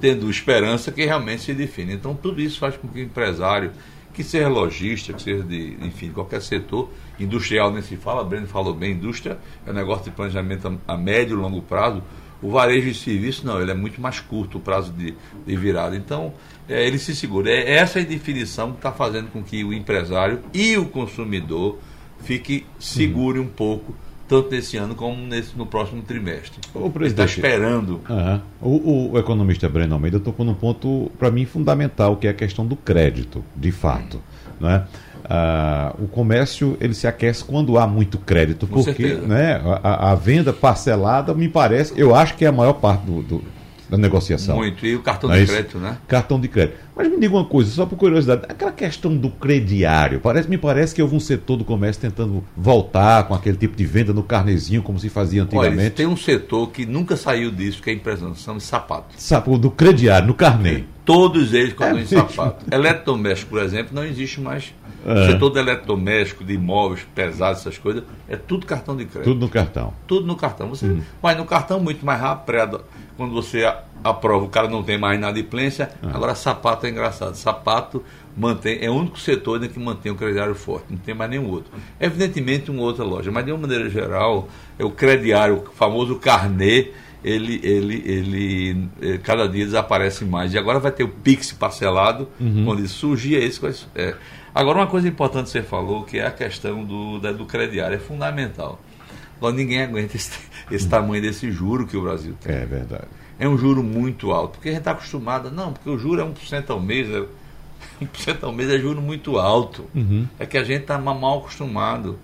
tendo 0.00 0.30
esperança 0.30 0.90
que 0.90 1.04
realmente 1.04 1.42
se 1.42 1.52
define. 1.52 1.92
Então 1.92 2.14
tudo 2.14 2.40
isso 2.40 2.58
faz 2.58 2.76
com 2.76 2.88
que 2.88 3.00
o 3.00 3.02
empresário, 3.02 3.72
que 4.14 4.24
seja 4.24 4.48
lojista, 4.48 5.12
que 5.12 5.20
seja 5.20 5.42
de, 5.42 5.76
enfim, 5.82 6.10
qualquer 6.10 6.40
setor, 6.40 6.90
industrial 7.20 7.70
nem 7.70 7.82
se 7.82 7.96
fala, 7.96 8.24
Breno 8.24 8.46
falou 8.46 8.72
bem, 8.72 8.92
indústria 8.92 9.38
é 9.66 9.70
um 9.70 9.74
negócio 9.74 10.04
de 10.04 10.10
planejamento 10.10 10.80
a, 10.88 10.94
a 10.94 10.96
médio 10.96 11.36
e 11.36 11.40
longo 11.40 11.60
prazo 11.60 12.02
o 12.42 12.50
varejo 12.50 12.88
de 12.88 12.94
serviço, 12.94 13.46
não, 13.46 13.60
ele 13.60 13.70
é 13.70 13.74
muito 13.74 14.00
mais 14.00 14.20
curto 14.20 14.58
o 14.58 14.60
prazo 14.60 14.92
de, 14.92 15.14
de 15.46 15.56
virada. 15.56 15.96
Então, 15.96 16.34
é, 16.68 16.86
ele 16.86 16.98
se 16.98 17.14
segura. 17.14 17.50
É 17.50 17.74
essa 17.74 17.98
é 17.98 18.02
a 18.02 18.04
definição 18.04 18.72
que 18.72 18.78
está 18.78 18.92
fazendo 18.92 19.30
com 19.30 19.42
que 19.42 19.64
o 19.64 19.72
empresário 19.72 20.40
e 20.52 20.76
o 20.76 20.86
consumidor 20.86 21.78
fique 22.20 22.66
segure 22.78 23.38
um 23.38 23.46
pouco, 23.46 23.94
tanto 24.28 24.50
nesse 24.50 24.76
ano 24.76 24.94
como 24.94 25.16
nesse, 25.26 25.56
no 25.56 25.66
próximo 25.66 26.02
trimestre. 26.02 26.60
O 26.74 26.90
presidente 26.90 27.28
está 27.28 27.48
esperando. 27.48 28.00
Uhum. 28.08 28.40
O, 28.60 29.12
o, 29.12 29.18
economista 29.18 29.68
Breno 29.68 29.94
Almeida 29.94 30.18
tocou 30.18 30.44
num 30.44 30.54
ponto, 30.54 31.10
para 31.18 31.30
mim, 31.30 31.44
fundamental, 31.44 32.16
que 32.16 32.26
é 32.26 32.30
a 32.30 32.34
questão 32.34 32.66
do 32.66 32.76
crédito, 32.76 33.44
de 33.54 33.70
fato. 33.70 34.20
Não 34.60 34.70
é? 34.70 34.84
Ah, 35.28 35.94
o 35.98 36.06
comércio 36.06 36.76
ele 36.80 36.94
se 36.94 37.06
aquece 37.06 37.44
quando 37.44 37.76
há 37.78 37.86
muito 37.86 38.16
crédito, 38.18 38.66
Com 38.66 38.84
porque 38.84 39.14
né, 39.14 39.60
a, 39.82 40.12
a, 40.12 40.14
venda 40.14 40.52
parcelada 40.52 41.34
me 41.34 41.48
parece, 41.48 41.92
eu 41.96 42.14
acho 42.14 42.36
que 42.36 42.44
é 42.44 42.48
a 42.48 42.52
maior 42.52 42.74
parte 42.74 43.04
do, 43.04 43.22
do 43.22 43.42
da 43.88 43.96
negociação. 43.96 44.56
Muito, 44.56 44.84
e 44.84 44.96
o 44.96 45.02
cartão 45.02 45.30
de 45.30 45.46
crédito, 45.46 45.78
né? 45.78 45.98
Cartão 46.08 46.40
de 46.40 46.48
crédito. 46.48 46.78
Mas 46.96 47.10
me 47.10 47.20
diga 47.20 47.34
uma 47.34 47.44
coisa, 47.44 47.70
só 47.70 47.84
por 47.84 47.96
curiosidade, 47.96 48.46
aquela 48.48 48.72
questão 48.72 49.14
do 49.14 49.28
crediário, 49.28 50.18
parece, 50.18 50.48
me 50.48 50.56
parece 50.56 50.94
que 50.94 51.02
houve 51.02 51.14
um 51.14 51.20
setor 51.20 51.58
do 51.58 51.64
comércio 51.64 52.00
tentando 52.00 52.42
voltar 52.56 53.24
com 53.28 53.34
aquele 53.34 53.58
tipo 53.58 53.76
de 53.76 53.84
venda 53.84 54.14
no 54.14 54.22
carnezinho, 54.22 54.82
como 54.82 54.98
se 54.98 55.10
fazia 55.10 55.42
antigamente. 55.42 55.78
Olha, 55.78 55.90
tem 55.90 56.06
um 56.06 56.16
setor 56.16 56.70
que 56.70 56.86
nunca 56.86 57.14
saiu 57.14 57.50
disso, 57.50 57.82
que 57.82 57.90
é 57.90 57.92
a 57.92 57.96
impressão 57.96 58.32
de 58.56 58.62
sapato. 58.62 59.14
Sapo, 59.18 59.58
do 59.58 59.70
crediário, 59.70 60.26
no 60.26 60.34
carnê. 60.34 60.84
Todos 61.04 61.52
eles 61.52 61.74
com 61.74 61.84
é 61.84 62.04
sapato. 62.04 62.64
Eletrodoméstico, 62.72 63.50
por 63.50 63.62
exemplo, 63.62 63.94
não 63.94 64.04
existe 64.04 64.40
mais 64.40 64.72
é. 65.06 65.12
O 65.12 65.26
setor 65.26 65.50
de 65.50 65.60
eletrodoméstico, 65.60 66.42
de 66.42 66.54
imóveis 66.54 67.06
pesados, 67.14 67.60
essas 67.60 67.78
coisas, 67.78 68.02
é 68.28 68.34
tudo 68.34 68.66
cartão 68.66 68.96
de 68.96 69.04
crédito. 69.04 69.30
Tudo 69.30 69.40
no 69.40 69.48
cartão. 69.48 69.94
Tudo 70.04 70.26
no 70.26 70.34
cartão. 70.34 70.68
Você 70.68 70.86
uhum. 70.86 71.00
vai 71.22 71.36
no 71.36 71.44
cartão 71.44 71.78
muito 71.78 72.04
mais 72.04 72.20
rápido. 72.20 72.82
Quando 73.16 73.32
você 73.32 73.72
aprova, 74.02 74.44
o 74.44 74.48
cara 74.48 74.68
não 74.68 74.82
tem 74.82 74.98
mais 74.98 75.18
inadimplência. 75.18 75.90
Uhum. 76.02 76.10
Agora, 76.12 76.34
sapato 76.34 76.86
é 76.86 76.90
engraçado. 76.90 77.34
Sapato 77.34 78.02
mantém, 78.36 78.78
é 78.82 78.90
o 78.90 78.94
único 78.94 79.18
setor 79.18 79.60
que 79.66 79.78
mantém 79.78 80.12
o 80.12 80.14
crediário 80.14 80.54
forte, 80.54 80.86
não 80.90 80.98
tem 80.98 81.14
mais 81.14 81.30
nenhum 81.30 81.48
outro. 81.48 81.72
Evidentemente, 81.98 82.70
uma 82.70 82.82
outra 82.82 83.02
loja, 83.02 83.30
mas 83.30 83.44
de 83.44 83.50
uma 83.50 83.60
maneira 83.60 83.88
geral, 83.88 84.48
é 84.78 84.84
o 84.84 84.90
crediário, 84.90 85.64
o 85.66 85.70
famoso 85.74 86.16
carnê 86.16 86.90
ele, 87.24 87.60
ele, 87.64 88.02
ele, 88.06 88.88
eh, 89.02 89.18
cada 89.18 89.48
dia 89.48 89.64
desaparece 89.64 90.24
mais. 90.24 90.54
E 90.54 90.58
agora 90.58 90.78
vai 90.78 90.92
ter 90.92 91.02
o 91.02 91.08
Pix 91.08 91.52
parcelado, 91.52 92.28
uhum. 92.38 92.64
quando 92.64 92.86
surgir 92.86 93.36
é 93.36 93.44
esse. 93.44 93.86
É. 93.96 94.14
Agora, 94.54 94.78
uma 94.78 94.86
coisa 94.86 95.08
importante 95.08 95.46
que 95.46 95.50
você 95.50 95.62
falou, 95.62 96.04
que 96.04 96.18
é 96.18 96.26
a 96.26 96.30
questão 96.30 96.84
do, 96.84 97.18
da, 97.18 97.32
do 97.32 97.44
crediário, 97.44 97.96
é 97.96 97.98
fundamental. 97.98 98.80
Agora, 99.38 99.54
ninguém 99.54 99.82
aguenta 99.82 100.16
esse, 100.16 100.38
esse 100.70 100.84
uhum. 100.84 100.90
tamanho 100.90 101.22
desse 101.22 101.50
juro 101.50 101.86
que 101.86 101.96
o 101.96 102.02
Brasil 102.02 102.34
tem. 102.40 102.54
É 102.54 102.64
verdade. 102.64 103.08
É 103.38 103.48
um 103.48 103.56
juro 103.58 103.82
muito 103.82 104.32
alto, 104.32 104.52
porque 104.52 104.68
a 104.68 104.72
gente 104.72 104.80
está 104.80 104.92
acostumado, 104.92 105.50
não, 105.50 105.72
porque 105.72 105.90
o 105.90 105.98
juro 105.98 106.20
é 106.20 106.24
1% 106.24 106.70
ao 106.70 106.80
mês, 106.80 107.08
é, 107.10 107.24
1% 108.04 108.42
ao 108.42 108.52
mês 108.52 108.70
é 108.70 108.78
juro 108.78 109.00
muito 109.00 109.38
alto. 109.38 109.84
Uhum. 109.94 110.26
É 110.38 110.46
que 110.46 110.56
a 110.56 110.64
gente 110.64 110.82
está 110.82 110.98
mal 110.98 111.38
acostumado. 111.38 112.18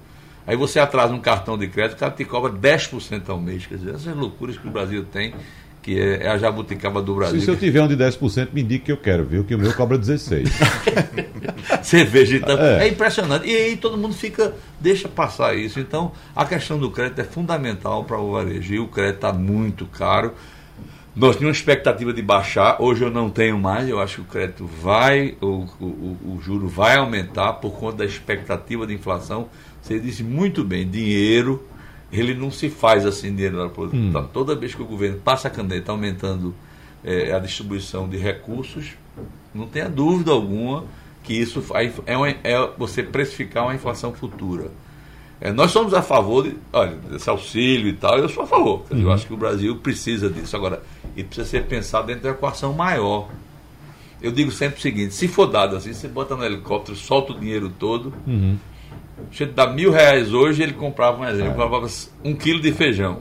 Aí 0.46 0.56
você 0.56 0.80
atrasa 0.80 1.14
um 1.14 1.20
cartão 1.20 1.56
de 1.56 1.68
crédito, 1.68 1.96
o 1.96 2.00
cara 2.00 2.12
te 2.12 2.24
cobra 2.24 2.50
10% 2.50 3.28
ao 3.28 3.40
mês. 3.40 3.66
Quer 3.66 3.76
dizer, 3.76 3.94
essas 3.94 4.16
loucuras 4.16 4.56
que 4.56 4.66
o 4.66 4.70
Brasil 4.70 5.04
tem, 5.04 5.34
que 5.82 6.00
é, 6.00 6.24
é 6.24 6.28
a 6.28 6.38
jabuticaba 6.38 7.02
do 7.02 7.14
Brasil. 7.14 7.40
Se, 7.40 7.44
se 7.44 7.50
eu 7.50 7.56
tiver 7.56 7.82
um 7.82 7.88
de 7.88 7.96
10%, 7.96 8.48
me 8.52 8.62
indique 8.62 8.86
que 8.86 8.92
eu 8.92 8.96
quero, 8.96 9.24
viu? 9.24 9.44
Que 9.44 9.54
o 9.54 9.58
meu 9.58 9.72
cobra 9.74 9.98
16%. 9.98 10.48
você 11.82 12.04
veja, 12.04 12.36
então. 12.36 12.58
É. 12.58 12.86
é 12.86 12.88
impressionante. 12.88 13.46
E 13.48 13.54
aí 13.54 13.76
todo 13.76 13.98
mundo 13.98 14.14
fica, 14.14 14.54
deixa 14.80 15.08
passar 15.08 15.56
isso. 15.56 15.78
Então, 15.78 16.12
a 16.34 16.44
questão 16.44 16.78
do 16.78 16.90
crédito 16.90 17.20
é 17.20 17.24
fundamental 17.24 18.04
para 18.04 18.18
o 18.18 18.32
varejo. 18.32 18.74
E 18.74 18.78
o 18.78 18.88
crédito 18.88 19.16
está 19.16 19.32
muito 19.32 19.86
caro. 19.86 20.32
Nós 21.14 21.36
tínhamos 21.36 21.58
expectativa 21.58 22.10
de 22.10 22.22
baixar, 22.22 22.80
hoje 22.80 23.04
eu 23.04 23.10
não 23.10 23.28
tenho 23.28 23.58
mais, 23.58 23.86
eu 23.86 24.00
acho 24.00 24.16
que 24.16 24.20
o 24.22 24.24
crédito 24.24 24.66
vai, 24.66 25.36
o, 25.42 25.66
o, 25.78 25.86
o 26.24 26.40
juro 26.42 26.66
vai 26.66 26.96
aumentar 26.96 27.52
por 27.54 27.72
conta 27.72 27.98
da 27.98 28.04
expectativa 28.06 28.86
de 28.86 28.94
inflação. 28.94 29.48
Você 29.82 30.00
disse 30.00 30.24
muito 30.24 30.64
bem, 30.64 30.88
dinheiro, 30.88 31.62
ele 32.10 32.32
não 32.32 32.50
se 32.50 32.70
faz 32.70 33.04
assim 33.04 33.34
dinheiro. 33.34 33.70
Hum. 33.92 34.10
Toda 34.32 34.54
vez 34.54 34.74
que 34.74 34.80
o 34.80 34.86
governo 34.86 35.18
passa 35.18 35.48
a 35.48 35.50
caneta 35.50 35.92
aumentando 35.92 36.54
é, 37.04 37.30
a 37.34 37.38
distribuição 37.38 38.08
de 38.08 38.16
recursos, 38.16 38.92
não 39.54 39.66
tenha 39.66 39.90
dúvida 39.90 40.30
alguma 40.30 40.84
que 41.22 41.34
isso 41.34 41.62
é, 41.74 41.84
é 42.42 42.70
você 42.78 43.02
precificar 43.02 43.64
uma 43.64 43.74
inflação 43.74 44.14
futura. 44.14 44.70
É, 45.44 45.50
nós 45.50 45.72
somos 45.72 45.92
a 45.92 46.00
favor 46.00 46.44
de, 46.44 46.54
olha, 46.72 46.94
desse 47.10 47.28
auxílio 47.28 47.88
e 47.88 47.92
tal, 47.94 48.16
eu 48.16 48.28
sou 48.28 48.44
a 48.44 48.46
favor. 48.46 48.84
Uhum. 48.92 49.00
Eu 49.00 49.12
acho 49.12 49.26
que 49.26 49.34
o 49.34 49.36
Brasil 49.36 49.74
precisa 49.74 50.30
disso. 50.30 50.54
Agora, 50.54 50.80
e 51.16 51.24
precisa 51.24 51.48
ser 51.48 51.64
pensado 51.64 52.06
dentro 52.06 52.22
de 52.22 52.28
uma 52.28 52.34
equação 52.34 52.72
maior. 52.72 53.28
Eu 54.22 54.30
digo 54.30 54.52
sempre 54.52 54.78
o 54.78 54.80
seguinte: 54.80 55.14
se 55.14 55.26
for 55.26 55.46
dado 55.46 55.74
assim, 55.74 55.92
você 55.92 56.06
bota 56.06 56.36
no 56.36 56.44
helicóptero, 56.44 56.96
solta 56.96 57.32
o 57.32 57.40
dinheiro 57.40 57.72
todo. 57.76 58.14
Uhum. 58.24 58.56
Você 59.32 59.44
dá 59.44 59.66
mil 59.66 59.90
reais 59.90 60.32
hoje, 60.32 60.62
ele 60.62 60.74
comprava, 60.74 61.20
um 61.20 61.28
exemplo, 61.28 61.50
é. 61.50 61.54
comprava 61.54 61.88
um 62.24 62.34
quilo 62.36 62.60
de 62.60 62.72
feijão. 62.72 63.18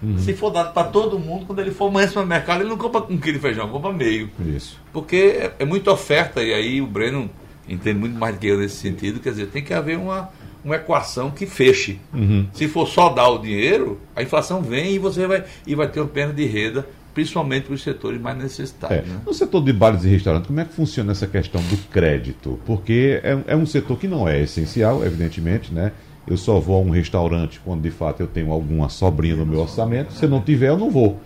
Uhum. 0.00 0.18
Se 0.18 0.34
for 0.34 0.50
dado 0.50 0.72
para 0.72 0.86
todo 0.86 1.18
mundo, 1.18 1.46
quando 1.46 1.58
ele 1.58 1.72
for 1.72 1.88
amanhã 1.88 2.08
no 2.14 2.26
mercado, 2.26 2.60
ele 2.60 2.68
não 2.68 2.78
compra 2.78 3.02
um 3.12 3.18
quilo 3.18 3.38
de 3.38 3.40
feijão, 3.40 3.68
compra 3.70 3.92
meio. 3.92 4.30
Isso. 4.54 4.80
Porque 4.92 5.16
é, 5.16 5.52
é 5.58 5.64
muita 5.64 5.90
oferta, 5.90 6.40
e 6.44 6.54
aí 6.54 6.80
o 6.80 6.86
Breno 6.86 7.28
entende 7.68 7.98
muito 7.98 8.16
mais 8.16 8.36
do 8.36 8.38
que 8.38 8.46
eu 8.46 8.56
nesse 8.56 8.76
sentido. 8.76 9.18
Quer 9.18 9.30
dizer, 9.30 9.46
tem 9.48 9.64
que 9.64 9.74
haver 9.74 9.98
uma, 9.98 10.30
uma 10.66 10.76
equação 10.76 11.30
que 11.30 11.46
feche. 11.46 12.00
Uhum. 12.12 12.48
Se 12.52 12.66
for 12.66 12.88
só 12.88 13.08
dar 13.08 13.28
o 13.28 13.38
dinheiro, 13.38 14.00
a 14.14 14.22
inflação 14.22 14.60
vem 14.60 14.94
e 14.94 14.98
você 14.98 15.26
vai, 15.26 15.44
e 15.64 15.74
vai 15.76 15.88
ter 15.88 16.00
uma 16.00 16.08
perda 16.08 16.34
de 16.34 16.44
renda 16.44 16.86
principalmente 17.14 17.64
para 17.64 17.74
os 17.74 17.82
setores 17.82 18.20
mais 18.20 18.36
necessitados. 18.36 18.98
É. 18.98 19.00
Né? 19.00 19.20
No 19.24 19.32
setor 19.32 19.64
de 19.64 19.72
bares 19.72 20.04
e 20.04 20.08
restaurantes, 20.08 20.48
como 20.48 20.60
é 20.60 20.66
que 20.66 20.74
funciona 20.74 21.12
essa 21.12 21.26
questão 21.26 21.62
do 21.62 21.76
crédito? 21.88 22.60
Porque 22.66 23.22
é, 23.24 23.38
é, 23.46 23.56
um 23.56 23.64
setor 23.64 23.98
que 23.98 24.06
não 24.06 24.28
é 24.28 24.42
essencial, 24.42 25.02
evidentemente, 25.02 25.72
né? 25.72 25.92
Eu 26.26 26.36
só 26.36 26.60
vou 26.60 26.76
a 26.76 26.80
um 26.80 26.90
restaurante 26.90 27.58
quando 27.64 27.80
de 27.80 27.90
fato 27.90 28.20
eu 28.20 28.26
tenho 28.26 28.52
alguma 28.52 28.90
sobrinha 28.90 29.34
no 29.34 29.46
meu 29.46 29.60
orçamento. 29.60 30.12
Se 30.12 30.26
não 30.26 30.42
tiver, 30.42 30.68
eu 30.68 30.76
não 30.76 30.90
vou. 30.90 31.18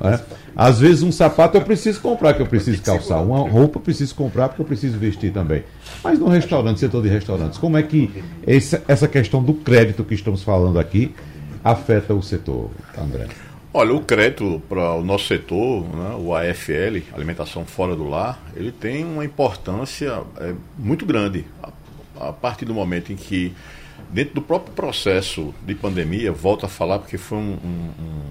Né? 0.00 0.20
Às 0.56 0.80
vezes 0.80 1.02
um 1.02 1.12
sapato 1.12 1.56
eu 1.56 1.62
preciso 1.62 2.00
comprar, 2.00 2.34
que 2.34 2.42
eu 2.42 2.46
preciso 2.46 2.80
calçar. 2.82 3.22
Uma 3.22 3.48
roupa 3.48 3.78
eu 3.78 3.82
preciso 3.82 4.14
comprar 4.14 4.48
porque 4.48 4.62
eu 4.62 4.66
preciso 4.66 4.98
vestir 4.98 5.32
também. 5.32 5.64
Mas 6.02 6.18
no 6.18 6.28
restaurante, 6.28 6.80
setor 6.80 7.02
de 7.02 7.08
restaurantes, 7.08 7.58
como 7.58 7.76
é 7.76 7.82
que 7.82 8.22
essa, 8.46 8.82
essa 8.86 9.08
questão 9.08 9.42
do 9.42 9.54
crédito 9.54 10.04
que 10.04 10.14
estamos 10.14 10.42
falando 10.42 10.78
aqui 10.78 11.14
afeta 11.62 12.14
o 12.14 12.22
setor, 12.22 12.70
André? 12.96 13.26
Olha, 13.76 13.92
o 13.92 14.00
crédito 14.00 14.62
para 14.68 14.94
o 14.94 15.02
nosso 15.02 15.26
setor, 15.26 15.82
né, 15.82 16.14
o 16.16 16.32
AFL, 16.32 17.12
Alimentação 17.12 17.64
Fora 17.64 17.96
do 17.96 18.08
Lar, 18.08 18.40
ele 18.54 18.70
tem 18.70 19.04
uma 19.04 19.24
importância 19.24 20.22
é, 20.38 20.54
muito 20.78 21.04
grande. 21.04 21.44
A, 21.60 22.28
a, 22.28 22.32
partir 22.32 22.64
do 22.66 22.72
momento 22.72 23.12
em 23.12 23.16
que, 23.16 23.52
dentro 24.10 24.34
do 24.34 24.42
próprio 24.42 24.72
processo 24.74 25.52
de 25.66 25.74
pandemia, 25.74 26.30
volto 26.30 26.64
a 26.64 26.68
falar 26.68 27.00
porque 27.00 27.18
foi 27.18 27.38
um, 27.38 27.58
um, 27.64 28.02
um 28.04 28.22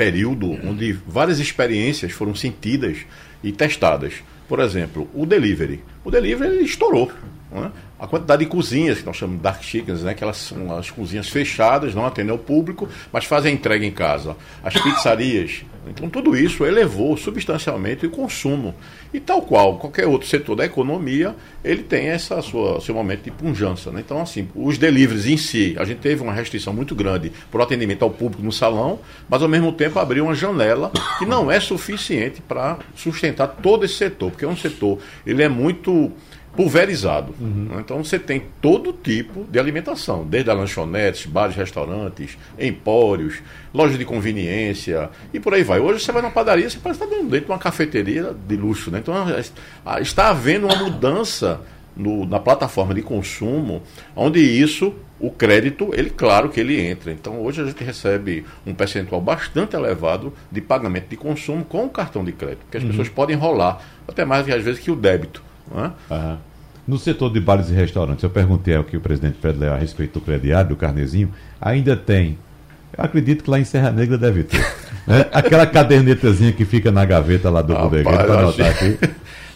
período 0.00 0.52
onde 0.66 0.92
várias 1.06 1.38
experiências 1.38 2.12
foram 2.12 2.34
sentidas 2.34 3.00
e 3.44 3.52
testadas. 3.52 4.14
Por 4.48 4.58
exemplo, 4.58 5.06
o 5.12 5.26
delivery. 5.26 5.84
O 6.02 6.10
delivery 6.10 6.64
estourou. 6.64 7.12
Né? 7.52 7.70
A 8.00 8.06
quantidade 8.06 8.42
de 8.42 8.50
cozinhas, 8.50 8.98
que 8.98 9.06
nós 9.06 9.16
chamamos 9.16 9.40
de 9.40 9.42
dark 9.42 9.62
chickens, 9.62 10.02
né? 10.02 10.14
que 10.14 10.24
elas 10.24 10.38
são 10.38 10.76
as 10.76 10.90
cozinhas 10.90 11.28
fechadas, 11.28 11.94
não 11.94 12.06
atendem 12.06 12.32
ao 12.32 12.38
público, 12.38 12.88
mas 13.12 13.26
fazem 13.26 13.52
entrega 13.52 13.84
em 13.84 13.90
casa. 13.90 14.34
As 14.64 14.72
pizzarias. 14.72 15.62
Então, 15.86 16.08
tudo 16.08 16.36
isso 16.36 16.64
elevou 16.64 17.16
substancialmente 17.16 18.06
o 18.06 18.10
consumo. 18.10 18.74
E 19.12 19.20
tal 19.20 19.42
qual 19.42 19.76
qualquer 19.76 20.06
outro 20.06 20.28
setor 20.28 20.54
da 20.54 20.64
economia, 20.64 21.34
ele 21.64 21.82
tem 21.82 22.08
essa 22.08 22.40
sua, 22.40 22.80
seu 22.80 22.94
momento 22.94 23.22
de 23.22 23.30
punjança. 23.30 23.90
Né? 23.90 24.00
Então, 24.04 24.20
assim, 24.20 24.48
os 24.54 24.78
deliveries 24.78 25.26
em 25.26 25.36
si, 25.36 25.74
a 25.78 25.84
gente 25.84 25.98
teve 25.98 26.22
uma 26.22 26.32
restrição 26.32 26.72
muito 26.72 26.94
grande 26.94 27.32
para 27.50 27.60
o 27.60 27.62
atendimento 27.62 28.02
ao 28.02 28.10
público 28.10 28.42
no 28.42 28.52
salão, 28.52 29.00
mas 29.28 29.42
ao 29.42 29.48
mesmo 29.48 29.72
tempo 29.72 29.98
abriu 29.98 30.24
uma 30.24 30.34
janela 30.34 30.90
que 31.18 31.26
não 31.26 31.50
é 31.50 31.58
suficiente 31.60 32.40
para 32.40 32.78
sustentar 32.94 33.48
todo 33.48 33.84
esse 33.84 33.94
setor, 33.94 34.30
porque 34.30 34.44
é 34.44 34.48
um 34.48 34.56
setor, 34.56 34.98
ele 35.26 35.42
é 35.42 35.48
muito 35.48 36.12
pulverizado. 36.56 37.34
Uhum. 37.40 37.68
Então 37.78 38.02
você 38.02 38.18
tem 38.18 38.42
todo 38.60 38.92
tipo 38.92 39.44
de 39.44 39.58
alimentação, 39.58 40.26
desde 40.26 40.50
a 40.50 40.54
lanchonetes, 40.54 41.26
bares, 41.26 41.56
restaurantes, 41.56 42.36
empórios, 42.58 43.38
lojas 43.72 43.98
de 43.98 44.04
conveniência 44.04 45.10
e 45.32 45.40
por 45.40 45.54
aí 45.54 45.62
vai. 45.62 45.80
Hoje 45.80 46.04
você 46.04 46.12
vai 46.12 46.22
na 46.22 46.30
padaria, 46.30 46.68
você 46.68 46.78
parece 46.78 47.02
estar 47.02 47.14
dentro 47.14 47.40
de 47.40 47.46
uma 47.46 47.58
cafeteria 47.58 48.34
de 48.46 48.56
luxo. 48.56 48.90
Né? 48.90 48.98
Então 48.98 49.14
está 50.00 50.30
havendo 50.30 50.66
uma 50.66 50.76
mudança 50.76 51.60
no, 51.96 52.26
na 52.26 52.40
plataforma 52.40 52.94
de 52.94 53.02
consumo, 53.02 53.82
onde 54.16 54.40
isso, 54.40 54.94
o 55.18 55.30
crédito, 55.30 55.90
ele 55.92 56.10
claro 56.10 56.48
que 56.48 56.58
ele 56.58 56.80
entra. 56.80 57.12
Então 57.12 57.40
hoje 57.40 57.62
a 57.62 57.66
gente 57.66 57.84
recebe 57.84 58.44
um 58.66 58.74
percentual 58.74 59.20
bastante 59.20 59.76
elevado 59.76 60.32
de 60.50 60.60
pagamento 60.60 61.08
de 61.08 61.16
consumo 61.16 61.64
com 61.64 61.84
o 61.84 61.90
cartão 61.90 62.24
de 62.24 62.32
crédito, 62.32 62.60
porque 62.62 62.78
as 62.78 62.82
uhum. 62.82 62.90
pessoas 62.90 63.08
podem 63.08 63.36
rolar 63.36 63.82
até 64.08 64.24
mais 64.24 64.48
às 64.48 64.62
vezes 64.62 64.80
que 64.80 64.90
o 64.90 64.96
débito. 64.96 65.49
Uhum. 65.70 66.36
No 66.86 66.98
setor 66.98 67.32
de 67.32 67.40
bares 67.40 67.70
e 67.70 67.72
restaurantes, 67.72 68.22
eu 68.22 68.30
perguntei 68.30 68.74
ao 68.74 68.84
que 68.84 68.96
o 68.96 69.00
presidente 69.00 69.38
Fred 69.40 69.58
Leal 69.58 69.74
a 69.74 69.78
respeito 69.78 70.18
do 70.18 70.24
crediário, 70.24 70.70
do 70.70 70.76
carnezinho, 70.76 71.30
ainda 71.60 71.96
tem. 71.96 72.38
Eu 72.96 73.04
acredito 73.04 73.44
que 73.44 73.50
lá 73.50 73.60
em 73.60 73.64
Serra 73.64 73.90
Negra 73.90 74.18
deve 74.18 74.42
ter. 74.42 74.58
né? 75.06 75.26
Aquela 75.32 75.66
cadernetazinha 75.66 76.52
que 76.52 76.64
fica 76.64 76.90
na 76.90 77.04
gaveta 77.04 77.48
lá 77.48 77.62
do 77.62 77.74
bodegueiro, 77.74 78.18
para 78.18 78.40
anotar 78.40 78.70
aqui. 78.70 78.98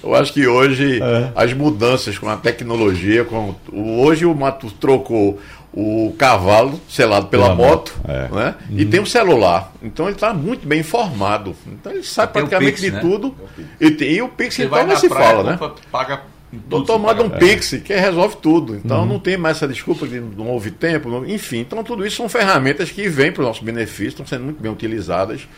Eu 0.05 0.15
acho 0.15 0.35
que 0.35 0.47
hoje 0.47 1.01
é. 1.03 1.33
as 1.35 1.55
mudanças 1.55 2.19
com 2.19 2.29
a 2.29 2.37
tecnologia, 2.37 3.25
com 3.25 3.55
hoje 3.73 4.27
o 4.27 4.35
Mato 4.35 4.71
trocou 4.71 5.41
o 5.77 6.15
cavalo 6.17 6.81
selado 6.89 7.27
pela, 7.27 7.47
pela 7.47 7.55
moto, 7.57 7.93
moto 7.99 8.09
é. 8.09 8.29
né? 8.29 8.55
Uhum. 8.71 8.79
e 8.79 8.85
tem 8.85 9.01
um 9.01 9.07
celular. 9.07 9.73
Então 9.83 10.07
ele 10.07 10.15
está 10.15 10.33
muito 10.33 10.67
bem 10.67 10.81
informado. 10.81 11.57
Então 11.67 11.93
ele 11.93 12.05
sabe 12.05 12.33
praticamente 12.33 12.73
Pix, 12.73 12.81
de 12.81 12.91
né? 12.93 13.01
tudo. 13.01 13.35
E, 13.81 13.91
tem, 13.91 14.13
e 14.13 14.23
o 14.23 14.29
Pix 14.29 14.55
Você 14.55 14.65
então 14.65 14.87
não 14.87 14.97
se 14.97 15.09
praia, 15.09 15.27
fala, 15.27 15.51
né? 15.51 15.59
Paga 15.91 16.23
Tô 16.71 16.83
tomando 16.83 17.25
um. 17.25 17.31
Pix 17.31 17.81
que 17.85 17.95
resolve 17.95 18.37
tudo. 18.37 18.77
Então 18.77 19.01
uhum. 19.01 19.07
não 19.07 19.19
tem 19.19 19.37
mais 19.37 19.57
essa 19.57 19.67
desculpa 19.67 20.07
de 20.07 20.21
não 20.21 20.49
houve 20.49 20.71
tempo. 20.71 21.09
Não... 21.09 21.27
enfim, 21.27 21.59
então 21.59 21.83
tudo 21.83 22.07
isso 22.07 22.17
são 22.17 22.29
ferramentas 22.29 22.91
que 22.91 23.09
vêm 23.09 23.33
para 23.33 23.43
o 23.43 23.47
nosso 23.47 23.65
benefício, 23.65 24.09
estão 24.09 24.27
sendo 24.27 24.45
muito 24.45 24.63
bem 24.63 24.71
utilizadas. 24.71 25.49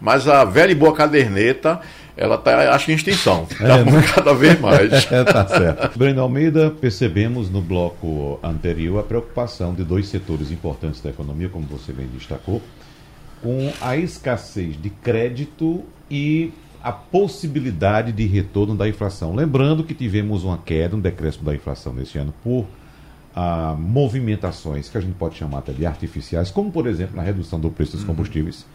Mas 0.00 0.28
a 0.28 0.44
velha 0.44 0.72
e 0.72 0.74
boa 0.74 0.94
caderneta, 0.94 1.80
ela 2.16 2.36
está, 2.36 2.74
acho 2.74 2.86
que 2.86 2.92
em 2.92 2.94
extinção. 2.94 3.46
Está 3.50 3.78
é, 3.78 3.84
né? 3.84 4.02
cada 4.14 4.34
vez 4.34 4.60
mais. 4.60 4.92
é, 5.10 5.24
tá 5.24 5.46
certo. 5.46 5.98
Breno 5.98 6.22
Almeida, 6.22 6.70
percebemos 6.70 7.50
no 7.50 7.60
bloco 7.60 8.38
anterior 8.42 9.00
a 9.00 9.02
preocupação 9.02 9.74
de 9.74 9.82
dois 9.82 10.08
setores 10.08 10.50
importantes 10.50 11.00
da 11.00 11.10
economia, 11.10 11.48
como 11.48 11.66
você 11.66 11.92
bem 11.92 12.06
destacou, 12.06 12.62
com 13.42 13.72
a 13.80 13.96
escassez 13.96 14.80
de 14.80 14.90
crédito 14.90 15.84
e 16.10 16.52
a 16.82 16.92
possibilidade 16.92 18.12
de 18.12 18.26
retorno 18.26 18.76
da 18.76 18.86
inflação. 18.88 19.34
Lembrando 19.34 19.82
que 19.82 19.94
tivemos 19.94 20.44
uma 20.44 20.58
queda, 20.58 20.94
um 20.94 21.00
decréscimo 21.00 21.44
da 21.44 21.54
inflação 21.54 21.94
nesse 21.94 22.18
ano 22.18 22.32
por 22.44 22.66
ah, 23.34 23.74
movimentações 23.78 24.88
que 24.88 24.98
a 24.98 25.00
gente 25.00 25.14
pode 25.14 25.34
chamar 25.34 25.58
até 25.58 25.72
de 25.72 25.84
artificiais, 25.86 26.50
como 26.50 26.70
por 26.70 26.86
exemplo 26.86 27.16
na 27.16 27.22
redução 27.22 27.58
do 27.58 27.70
preço 27.70 27.92
dos 27.92 28.02
uhum. 28.02 28.08
combustíveis, 28.08 28.66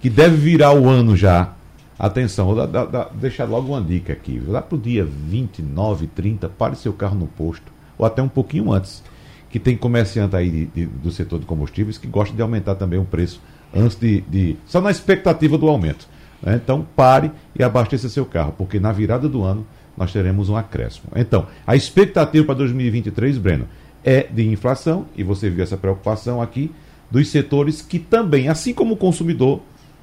que 0.00 0.10
deve 0.10 0.36
virar 0.36 0.72
o 0.72 0.88
ano 0.88 1.16
já. 1.16 1.52
Atenção, 1.98 2.54
vou 2.54 2.68
deixar 3.14 3.44
logo 3.44 3.72
uma 3.72 3.82
dica 3.82 4.12
aqui. 4.12 4.40
Lá 4.46 4.62
para 4.62 4.76
o 4.76 4.80
dia 4.80 5.04
29, 5.04 6.06
30, 6.06 6.48
pare 6.48 6.76
seu 6.76 6.92
carro 6.92 7.18
no 7.18 7.26
posto, 7.26 7.72
ou 7.98 8.06
até 8.06 8.22
um 8.22 8.28
pouquinho 8.28 8.70
antes, 8.70 9.02
que 9.50 9.58
tem 9.58 9.76
comerciante 9.76 10.36
aí 10.36 10.48
de, 10.48 10.66
de, 10.66 10.86
do 10.86 11.10
setor 11.10 11.40
de 11.40 11.46
combustíveis 11.46 11.98
que 11.98 12.06
gosta 12.06 12.36
de 12.36 12.40
aumentar 12.40 12.76
também 12.76 13.00
o 13.00 13.04
preço 13.04 13.42
antes 13.74 13.98
de, 13.98 14.20
de 14.20 14.56
só 14.64 14.80
na 14.80 14.92
expectativa 14.92 15.58
do 15.58 15.66
aumento. 15.66 16.08
Né? 16.40 16.60
Então 16.62 16.86
pare 16.94 17.32
e 17.58 17.64
abasteça 17.64 18.08
seu 18.08 18.24
carro, 18.24 18.54
porque 18.56 18.78
na 18.78 18.92
virada 18.92 19.28
do 19.28 19.42
ano 19.42 19.66
nós 19.96 20.12
teremos 20.12 20.48
um 20.48 20.56
acréscimo. 20.56 21.08
Então, 21.16 21.48
a 21.66 21.74
expectativa 21.74 22.44
para 22.46 22.54
2023, 22.54 23.38
Breno, 23.38 23.66
é 24.04 24.22
de 24.22 24.46
inflação, 24.46 25.06
e 25.16 25.24
você 25.24 25.50
viu 25.50 25.64
essa 25.64 25.76
preocupação 25.76 26.40
aqui, 26.40 26.70
dos 27.10 27.28
setores 27.28 27.82
que 27.82 27.98
também, 27.98 28.48
assim 28.48 28.72
como 28.72 28.94
o 28.94 28.96
consumidor, 28.96 29.60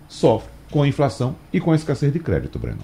sofre 0.10 0.55
com 0.72 0.84
a 0.84 0.88
inflação 0.88 1.36
e 1.52 1.60
com 1.60 1.72
a 1.72 1.76
escassez 1.76 2.12
de 2.12 2.20
crédito, 2.20 2.60
Breno. 2.60 2.80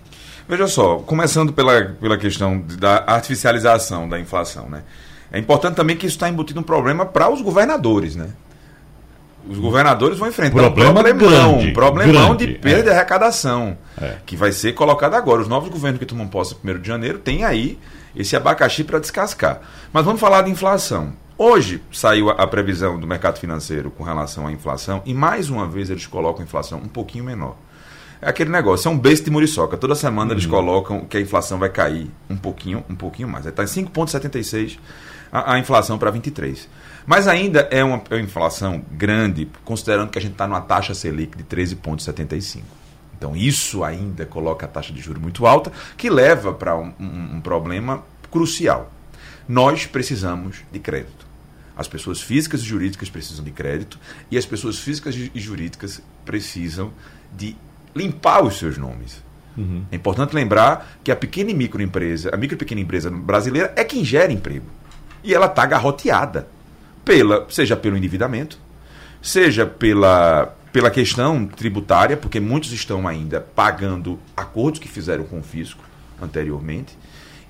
Veja 0.48 0.68
só, 0.68 0.98
começando 0.98 1.54
pela, 1.54 1.86
pela 2.00 2.18
questão 2.18 2.64
da 2.78 3.04
artificialização 3.08 4.08
da 4.08 4.20
inflação, 4.20 4.70
né? 4.70 4.84
É 5.32 5.40
importante 5.40 5.76
também 5.76 5.96
que 5.96 6.06
isso 6.06 6.16
está 6.16 6.28
embutido 6.28 6.60
um 6.60 6.64
problema 6.64 7.06
para 7.06 7.32
os 7.32 7.42
governadores, 7.42 8.16
né? 8.16 8.30
Os 9.48 9.58
governadores 9.58 10.20
vão 10.20 10.28
enfrentar 10.28 10.56
problema 10.56 11.00
um 11.00 11.04
problemão, 11.04 11.54
grande, 11.58 11.72
problemão 11.72 12.36
grande, 12.36 12.48
de 12.48 12.60
perda 12.60 12.80
é. 12.80 12.84
de 12.84 12.90
arrecadação, 12.90 13.78
é. 14.00 14.18
que 14.26 14.36
vai 14.36 14.52
ser 14.52 14.74
colocado 14.74 15.16
agora. 15.16 15.42
Os 15.42 15.48
novos 15.48 15.70
governos 15.70 16.00
que 16.00 16.06
tomam 16.06 16.28
posse 16.28 16.56
no 16.64 16.74
1 16.74 16.80
de 16.80 16.88
janeiro 16.88 17.18
têm 17.18 17.44
aí 17.44 17.80
esse 18.16 18.36
abacaxi 18.36 18.84
para 18.84 19.00
descascar. 19.00 19.62
Mas 19.92 20.06
vamos 20.06 20.22
falar 20.22 20.44
de 20.44 20.52
inflação. 20.52 21.14
Hoje 21.38 21.82
saiu 21.92 22.30
a, 22.30 22.34
a, 22.34 22.46
previsão 22.46 23.00
do 23.00 23.08
mercado 23.08 23.40
financeiro 23.40 23.90
com 23.90 24.04
relação 24.04 24.46
à 24.46 24.52
inflação 24.52 25.02
e 25.06 25.14
mais 25.14 25.50
uma 25.50 25.68
vez 25.68 25.90
eles 25.90 26.06
colocam 26.06 26.42
a 26.42 26.46
inflação 26.46 26.78
um 26.78 26.88
pouquinho 26.88 27.24
menor. 27.24 27.56
É 28.22 28.30
aquele 28.30 28.52
negócio, 28.52 28.88
é 28.88 28.92
um 28.92 28.98
beijo 28.98 29.24
de 29.24 29.32
muriçoca. 29.32 29.76
Toda 29.76 29.96
semana 29.96 30.32
uhum. 30.32 30.38
eles 30.38 30.46
colocam 30.46 31.06
que 31.06 31.18
a 31.18 31.22
inflação 31.22 31.58
vai 31.58 31.70
cair 31.70 32.08
um 32.30 32.38
pouquinho, 32.38 32.84
um 32.88 32.96
pouquinho 32.96 33.28
mais. 33.28 33.46
Está 33.46 33.64
em 33.64 33.68
5,76 33.68 34.78
a, 35.32 35.54
a 35.54 35.60
inflação 35.60 35.98
para 35.98 36.12
23. 36.12 36.70
Mas 37.06 37.28
ainda 37.28 37.68
é 37.72 37.84
uma, 37.84 38.02
é 38.12 38.16
uma 38.16 38.22
inflação 38.22 38.84
grande, 38.92 39.50
considerando 39.66 40.10
que 40.12 40.20
a 40.20 40.22
gente 40.22 40.34
está 40.34 40.46
numa 40.48 40.62
taxa 40.62 40.94
Selic 40.94 41.36
de 41.36 41.44
13,75. 41.44 42.62
Então, 43.18 43.36
isso 43.36 43.84
ainda 43.84 44.26
coloca 44.26 44.66
a 44.66 44.70
taxa 44.70 44.94
de 44.94 45.02
juros 45.02 45.22
muito 45.22 45.46
alta, 45.46 45.72
que 45.98 46.10
leva 46.10 46.54
para 46.54 46.78
um, 46.78 46.94
um, 47.00 47.36
um 47.36 47.42
problema 47.42 48.04
crucial. 48.30 48.92
Nós 49.48 49.86
precisamos 49.86 50.58
de 50.72 50.80
crédito. 50.80 51.26
As 51.76 51.88
pessoas 51.88 52.22
físicas 52.22 52.62
e 52.62 52.66
jurídicas 52.66 53.10
precisam 53.10 53.44
de 53.44 53.52
crédito 53.52 54.00
e 54.30 54.38
as 54.38 54.46
pessoas 54.46 54.78
físicas 54.80 55.16
e 55.16 55.40
jurídicas 55.40 56.02
precisam 56.26 56.92
de 57.36 57.56
limpar 57.96 58.44
os 58.44 58.58
seus 58.58 58.78
nomes. 58.78 59.22
Uhum. 59.58 59.84
É 59.92 59.96
importante 59.96 60.34
lembrar 60.34 60.98
que 61.04 61.12
a 61.12 61.16
pequena 61.16 61.52
e 61.52 61.54
microempresa, 61.54 62.30
a 62.34 62.38
micro 62.38 62.56
e 62.56 62.58
pequena 62.58 62.82
empresa 62.82 63.10
brasileira 63.10 63.74
é 63.76 63.84
quem 63.84 64.04
gera 64.04 64.32
emprego. 64.32 64.66
E 65.24 65.34
ela 65.34 65.46
está 65.46 65.66
garroteada 65.66 66.48
pela, 67.04 67.46
seja 67.50 67.76
pelo 67.76 67.98
endividamento, 67.98 68.58
seja 69.22 69.66
pela, 69.66 70.56
pela 70.72 70.90
questão 70.90 71.46
tributária, 71.46 72.18
porque 72.18 72.40
muitos 72.40 72.72
estão 72.72 73.08
ainda 73.08 73.42
pagando 73.42 74.18
acordos 74.36 74.80
que 74.80 74.88
fizeram 74.88 75.24
com 75.26 75.40
o 75.40 75.44
fisco 75.44 75.84
anteriormente, 76.22 76.98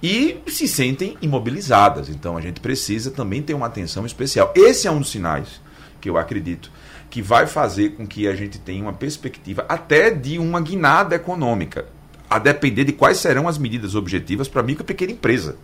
e 0.01 0.39
se 0.47 0.67
sentem 0.67 1.15
imobilizadas. 1.21 2.09
Então 2.09 2.35
a 2.35 2.41
gente 2.41 2.59
precisa 2.59 3.11
também 3.11 3.41
ter 3.41 3.53
uma 3.53 3.67
atenção 3.67 4.05
especial. 4.05 4.51
Esse 4.55 4.87
é 4.87 4.91
um 4.91 4.99
dos 4.99 5.11
sinais 5.11 5.61
que 5.99 6.09
eu 6.09 6.17
acredito 6.17 6.71
que 7.11 7.21
vai 7.21 7.45
fazer 7.45 7.89
com 7.89 8.07
que 8.07 8.25
a 8.25 8.33
gente 8.33 8.57
tenha 8.57 8.81
uma 8.81 8.93
perspectiva 8.93 9.65
até 9.67 10.09
de 10.09 10.39
uma 10.39 10.61
guinada 10.61 11.13
econômica, 11.13 11.85
a 12.29 12.39
depender 12.39 12.85
de 12.85 12.93
quais 12.93 13.17
serão 13.17 13.49
as 13.49 13.57
medidas 13.57 13.93
objetivas 13.95 14.47
para 14.47 14.63
micro 14.63 14.83
e 14.83 14.87
pequena 14.87 15.11
empresa 15.11 15.57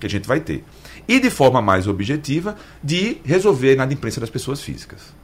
que 0.00 0.06
a 0.06 0.10
gente 0.10 0.26
vai 0.26 0.40
ter 0.40 0.64
e, 1.06 1.20
de 1.20 1.28
forma 1.28 1.60
mais 1.60 1.86
objetiva, 1.86 2.56
de 2.82 3.18
resolver 3.24 3.70
a 3.70 3.72
inadimplência 3.74 4.20
das 4.20 4.30
pessoas 4.30 4.62
físicas. 4.62 5.14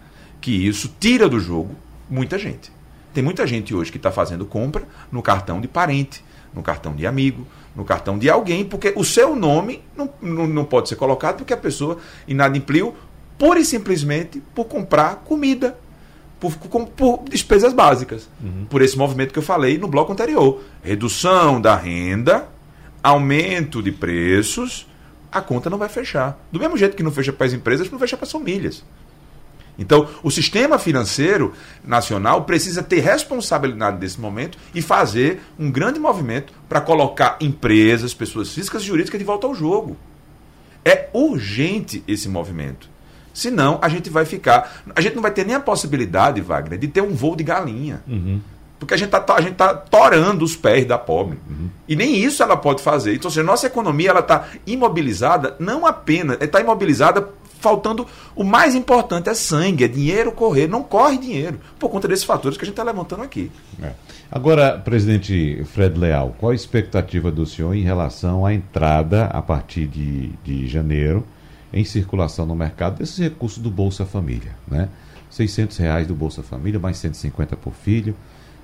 Que 0.42 0.66
isso 0.66 0.94
tira 1.00 1.26
do 1.26 1.40
jogo 1.40 1.74
muita 2.08 2.38
gente. 2.38 2.70
Tem 3.14 3.24
muita 3.24 3.46
gente 3.46 3.74
hoje 3.74 3.90
que 3.90 3.96
está 3.96 4.12
fazendo 4.12 4.44
compra 4.44 4.87
no 5.11 5.22
cartão 5.22 5.58
de 5.58 5.68
parente, 5.68 6.22
no 6.54 6.62
cartão 6.62 6.94
de 6.94 7.06
amigo, 7.06 7.46
no 7.74 7.85
cartão 7.85 8.18
de 8.18 8.28
alguém, 8.28 8.62
porque 8.62 8.92
o 8.94 9.04
seu 9.04 9.35
nome 9.35 9.82
não, 9.96 10.12
não, 10.20 10.46
não 10.46 10.64
pode 10.66 10.90
ser 10.90 10.96
colocado 10.96 11.38
porque 11.38 11.54
a 11.54 11.56
pessoa 11.56 11.96
inadimpliu 12.28 12.94
pura 13.38 13.60
e 13.60 13.64
simplesmente 13.64 14.42
por 14.54 14.64
comprar 14.66 15.16
comida, 15.24 15.78
por, 16.38 16.56
por 16.56 17.24
despesas 17.28 17.72
básicas. 17.72 18.28
Uhum. 18.42 18.66
Por 18.68 18.82
esse 18.82 18.96
movimento 18.96 19.32
que 19.32 19.38
eu 19.38 19.42
falei 19.42 19.78
no 19.78 19.88
bloco 19.88 20.12
anterior. 20.12 20.62
Redução 20.82 21.60
da 21.60 21.74
renda, 21.76 22.48
aumento 23.02 23.82
de 23.82 23.92
preços 23.92 24.86
a 25.32 25.40
conta 25.40 25.70
não 25.70 25.78
vai 25.78 25.88
fechar. 25.88 26.38
Do 26.52 26.60
mesmo 26.60 26.76
jeito 26.76 26.94
que 26.94 27.02
não 27.02 27.10
fecha 27.10 27.32
para 27.32 27.46
as 27.46 27.54
empresas, 27.54 27.90
não 27.90 27.98
fecha 27.98 28.16
para 28.18 28.26
as 28.26 28.32
famílias. 28.32 28.84
Então, 29.78 30.06
o 30.22 30.30
sistema 30.30 30.78
financeiro 30.78 31.54
nacional 31.82 32.44
precisa 32.44 32.82
ter 32.82 33.00
responsabilidade 33.00 33.96
desse 33.96 34.20
momento 34.20 34.58
e 34.74 34.82
fazer 34.82 35.40
um 35.58 35.70
grande 35.70 35.98
movimento 35.98 36.52
para 36.68 36.82
colocar 36.82 37.38
empresas, 37.40 38.12
pessoas 38.12 38.52
físicas 38.52 38.82
e 38.82 38.86
jurídicas 38.86 39.18
de 39.18 39.24
volta 39.24 39.46
ao 39.46 39.54
jogo. 39.54 39.96
É 40.84 41.08
urgente 41.14 42.04
esse 42.06 42.28
movimento. 42.28 42.91
Senão, 43.32 43.78
a 43.82 43.88
gente 43.88 44.10
vai 44.10 44.24
ficar. 44.24 44.82
A 44.94 45.00
gente 45.00 45.14
não 45.14 45.22
vai 45.22 45.30
ter 45.30 45.46
nem 45.46 45.56
a 45.56 45.60
possibilidade, 45.60 46.40
Wagner, 46.40 46.78
de 46.78 46.88
ter 46.88 47.00
um 47.00 47.14
voo 47.14 47.34
de 47.34 47.44
galinha. 47.44 48.02
Uhum. 48.06 48.40
Porque 48.78 48.94
a 48.94 48.96
gente 48.96 49.14
está 49.14 49.34
a 49.34 49.40
gente 49.40 49.54
tá 49.54 49.74
torando 49.74 50.44
os 50.44 50.56
pés 50.56 50.84
da 50.84 50.98
pobre. 50.98 51.38
Uhum. 51.48 51.68
E 51.88 51.94
nem 51.94 52.16
isso 52.16 52.42
ela 52.42 52.56
pode 52.56 52.82
fazer. 52.82 53.14
Então, 53.14 53.30
seja, 53.30 53.42
nossa 53.42 53.66
economia 53.66 54.10
ela 54.10 54.20
está 54.20 54.48
imobilizada, 54.66 55.54
não 55.58 55.86
apenas, 55.86 56.38
está 56.40 56.60
imobilizada 56.60 57.28
faltando 57.62 58.06
o 58.34 58.42
mais 58.42 58.74
importante 58.74 59.30
é 59.30 59.34
sangue, 59.34 59.84
é 59.84 59.88
dinheiro 59.88 60.32
correr. 60.32 60.66
Não 60.66 60.82
corre 60.82 61.16
dinheiro 61.16 61.60
por 61.78 61.88
conta 61.88 62.08
desses 62.08 62.24
fatores 62.24 62.58
que 62.58 62.64
a 62.64 62.66
gente 62.66 62.72
está 62.72 62.82
levantando 62.82 63.22
aqui. 63.22 63.50
É. 63.80 63.92
Agora, 64.30 64.78
presidente 64.78 65.62
Fred 65.72 65.98
Leal, 65.98 66.34
qual 66.38 66.50
a 66.50 66.54
expectativa 66.54 67.30
do 67.30 67.46
senhor 67.46 67.74
em 67.74 67.82
relação 67.82 68.44
à 68.44 68.52
entrada 68.52 69.26
a 69.26 69.40
partir 69.40 69.86
de, 69.86 70.30
de 70.42 70.66
janeiro 70.66 71.24
em 71.72 71.85
circulação 71.85 72.44
no 72.44 72.54
mercado 72.54 72.98
desses 72.98 73.18
recursos 73.18 73.58
do 73.58 73.70
Bolsa 73.70 74.04
Família, 74.04 74.54
né? 74.66 74.88
600 75.30 75.76
reais 75.78 76.06
do 76.06 76.14
Bolsa 76.14 76.42
Família, 76.42 76.78
mais 76.78 76.98
150 76.98 77.56
por 77.56 77.72
filho. 77.72 78.14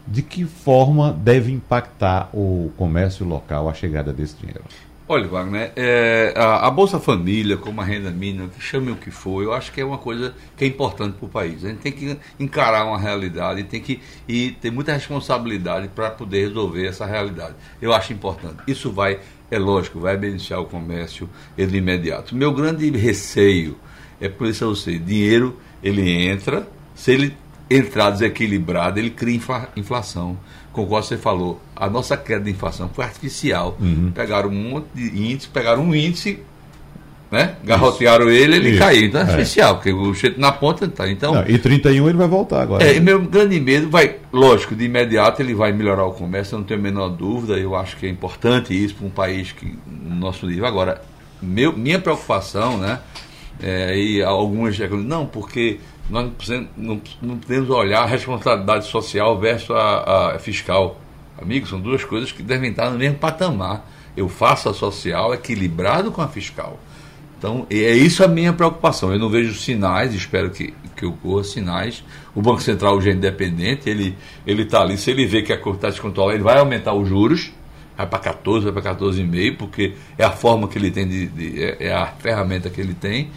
De 0.07 0.23
que 0.23 0.44
forma 0.44 1.12
deve 1.12 1.53
impactar 1.53 2.31
o 2.33 2.71
comércio 2.77 3.27
local 3.27 3.68
a 3.68 3.75
chegada 3.75 4.12
desse 4.12 4.37
dinheiro? 4.37 4.64
Olha, 5.11 5.27
Wagner, 5.27 5.73
é, 5.75 6.35
a, 6.37 6.66
a, 6.66 6.71
Bolsa 6.71 7.01
Família, 7.01 7.57
como 7.57 7.81
a 7.81 7.85
renda 7.85 8.11
mínima, 8.11 8.47
que 8.49 8.61
chame 8.61 8.90
o 8.90 8.97
que 8.97 9.11
for, 9.11 9.42
eu 9.42 9.55
acho 9.55 9.73
que 9.73 9.81
é 9.81 9.85
uma 9.85 9.97
coisa 9.97 10.35
que 10.55 10.64
é 10.64 10.68
importante 10.68 11.16
para 11.16 11.25
o 11.25 11.29
país. 11.31 11.64
A 11.64 11.68
gente 11.68 11.79
tem 11.79 11.92
que 11.92 12.18
encarar 12.38 12.85
uma 12.85 12.99
realidade, 12.99 13.64
tem 13.64 13.81
que 13.81 14.03
e 14.29 14.51
ter 14.61 14.71
muita 14.71 14.92
responsabilidade 14.92 15.88
para 15.88 16.11
poder 16.11 16.49
resolver 16.49 16.87
essa 16.87 17.07
realidade. 17.07 17.55
Eu 17.81 17.94
acho 17.94 18.12
importante. 18.12 18.59
Isso 18.66 18.92
vai 18.92 19.18
é 19.51 19.59
lógico, 19.59 20.01
vai 20.01 20.17
beneficiar 20.17 20.61
o 20.61 20.67
comércio 20.67 21.29
de 21.57 21.77
imediato. 21.77 22.35
Meu 22.37 22.53
grande 22.53 22.91
receio 22.91 23.77
é 24.21 24.29
por 24.29 24.49
isso 24.49 24.65
eu 24.65 24.75
sei, 24.75 24.99
dinheiro 24.99 25.57
ele 25.83 26.11
entra, 26.11 26.69
se 26.95 27.13
ele 27.13 27.37
entrar 27.71 28.11
desequilibrado, 28.11 28.99
ele 28.99 29.11
cria 29.11 29.37
infla, 29.37 29.69
inflação. 29.77 30.39
Como 30.73 30.89
você 30.89 31.17
falou, 31.17 31.61
a 31.75 31.89
nossa 31.89 32.17
queda 32.17 32.45
de 32.45 32.51
inflação 32.51 32.89
foi 32.89 33.05
artificial. 33.05 33.77
Uhum. 33.81 34.13
Pegaram 34.15 34.49
um 34.49 34.71
monte 34.71 34.87
de 34.95 35.33
índice, 35.33 35.49
pegaram 35.49 35.83
um 35.83 35.95
índice 35.95 36.41
né? 37.31 37.57
Garrotearam 37.62 38.31
ele, 38.31 38.57
ele 38.57 38.71
Isso. 38.71 38.79
caiu. 38.79 39.07
Então 39.07 39.21
é, 39.21 39.25
é. 39.25 39.29
especial, 39.29 39.77
porque 39.77 39.93
o 39.93 40.14
cheiro 40.14 40.37
na 40.38 40.51
ponta 40.51 40.88
tá. 40.88 41.09
Então, 41.09 41.35
Não, 41.35 41.47
e 41.47 41.59
31 41.59 42.09
ele 42.09 42.19
vai 42.19 42.29
voltar 42.29 42.62
agora. 42.62 42.85
É, 42.85 42.97
e 42.97 43.01
meu 43.01 43.21
grande 43.23 43.61
medo 43.61 43.91
vai, 43.91 44.17
lógico, 44.33 44.75
de 44.75 44.85
imediato 44.85 45.43
ele 45.43 45.55
vai 45.55 45.73
melhorar 45.73 46.07
o 46.07 46.12
comércio, 46.12 46.55
eu 46.55 46.61
não 46.61 46.67
tenho 46.67 46.81
a 46.81 46.83
menor 46.83 47.09
dúvida. 47.11 47.59
Eu 47.59 47.77
acho 47.77 47.97
que 47.97 48.07
é 48.07 48.09
importante 48.09 48.73
isso 48.73 48.95
para 48.95 49.07
um 49.07 49.11
país 49.11 49.53
que 49.53 49.79
no 49.87 50.14
nosso 50.17 50.47
nível. 50.47 50.67
Agora, 50.67 51.03
meu, 51.41 51.73
minha 51.77 51.99
preocupação, 51.99 52.79
né? 52.79 53.01
É, 53.61 53.97
e 53.99 54.23
algumas 54.23 54.79
não, 54.79 55.27
porque 55.27 55.81
nós 56.09 56.31
não, 56.77 57.01
não 57.21 57.37
podemos 57.37 57.69
olhar 57.71 58.03
a 58.03 58.07
responsabilidade 58.07 58.87
social 58.87 59.38
versus 59.38 59.71
a, 59.71 60.35
a 60.35 60.38
fiscal. 60.38 61.01
Amigos, 61.41 61.69
são 61.69 61.81
duas 61.81 62.05
coisas 62.05 62.33
que 62.33 62.43
devem 62.43 62.71
estar 62.71 62.91
no 62.91 62.99
mesmo 62.99 63.19
patamar. 63.19 63.88
Eu 64.17 64.29
faço 64.29 64.69
a 64.69 64.75
social 64.75 65.35
equilibrado 65.35 66.11
com 66.11 66.23
a 66.23 66.29
fiscal. 66.29 66.79
Então, 67.38 67.66
é 67.70 67.92
isso 67.92 68.24
a 68.24 68.29
minha 68.29 68.53
preocupação. 68.53 69.12
Eu 69.12 69.18
não 69.18 69.31
vejo 69.31 69.55
sinais, 69.55 70.12
espero 70.12 70.51
que, 70.51 70.74
que 70.96 71.07
ocorra 71.07 71.44
sinais. 71.44 72.03
O 72.35 72.42
Banco 72.42 72.61
Central 72.61 73.01
já 73.01 73.11
é 73.11 73.14
independente, 73.14 73.88
ele 73.88 74.16
está 74.46 74.81
ali. 74.81 74.98
Se 74.98 75.12
ele 75.12 75.24
vê 75.24 75.42
que 75.42 75.53
a 75.53 75.57
Corte 75.57 75.77
está 75.79 75.88
descontrolada, 75.88 76.35
ele 76.35 76.42
vai 76.42 76.59
aumentar 76.59 76.94
os 76.94 77.09
juros, 77.09 77.53
vai 77.96 78.09
para 78.09 78.18
14, 78.18 78.64
vai 78.70 78.83
para 78.83 78.96
14,5, 78.96 79.57
porque 79.57 79.94
é 80.18 80.24
a 80.24 80.33
forma 80.33 80.66
que 80.66 80.77
ele 80.79 80.90
tem, 80.90 81.07
de, 81.07 81.27
de 81.27 81.62
é, 81.62 81.77
é, 81.79 81.94
a 81.94 82.07
ferramenta 82.07 82.68
que 82.68 82.81
ele 82.81 82.94
tem. 82.94 83.31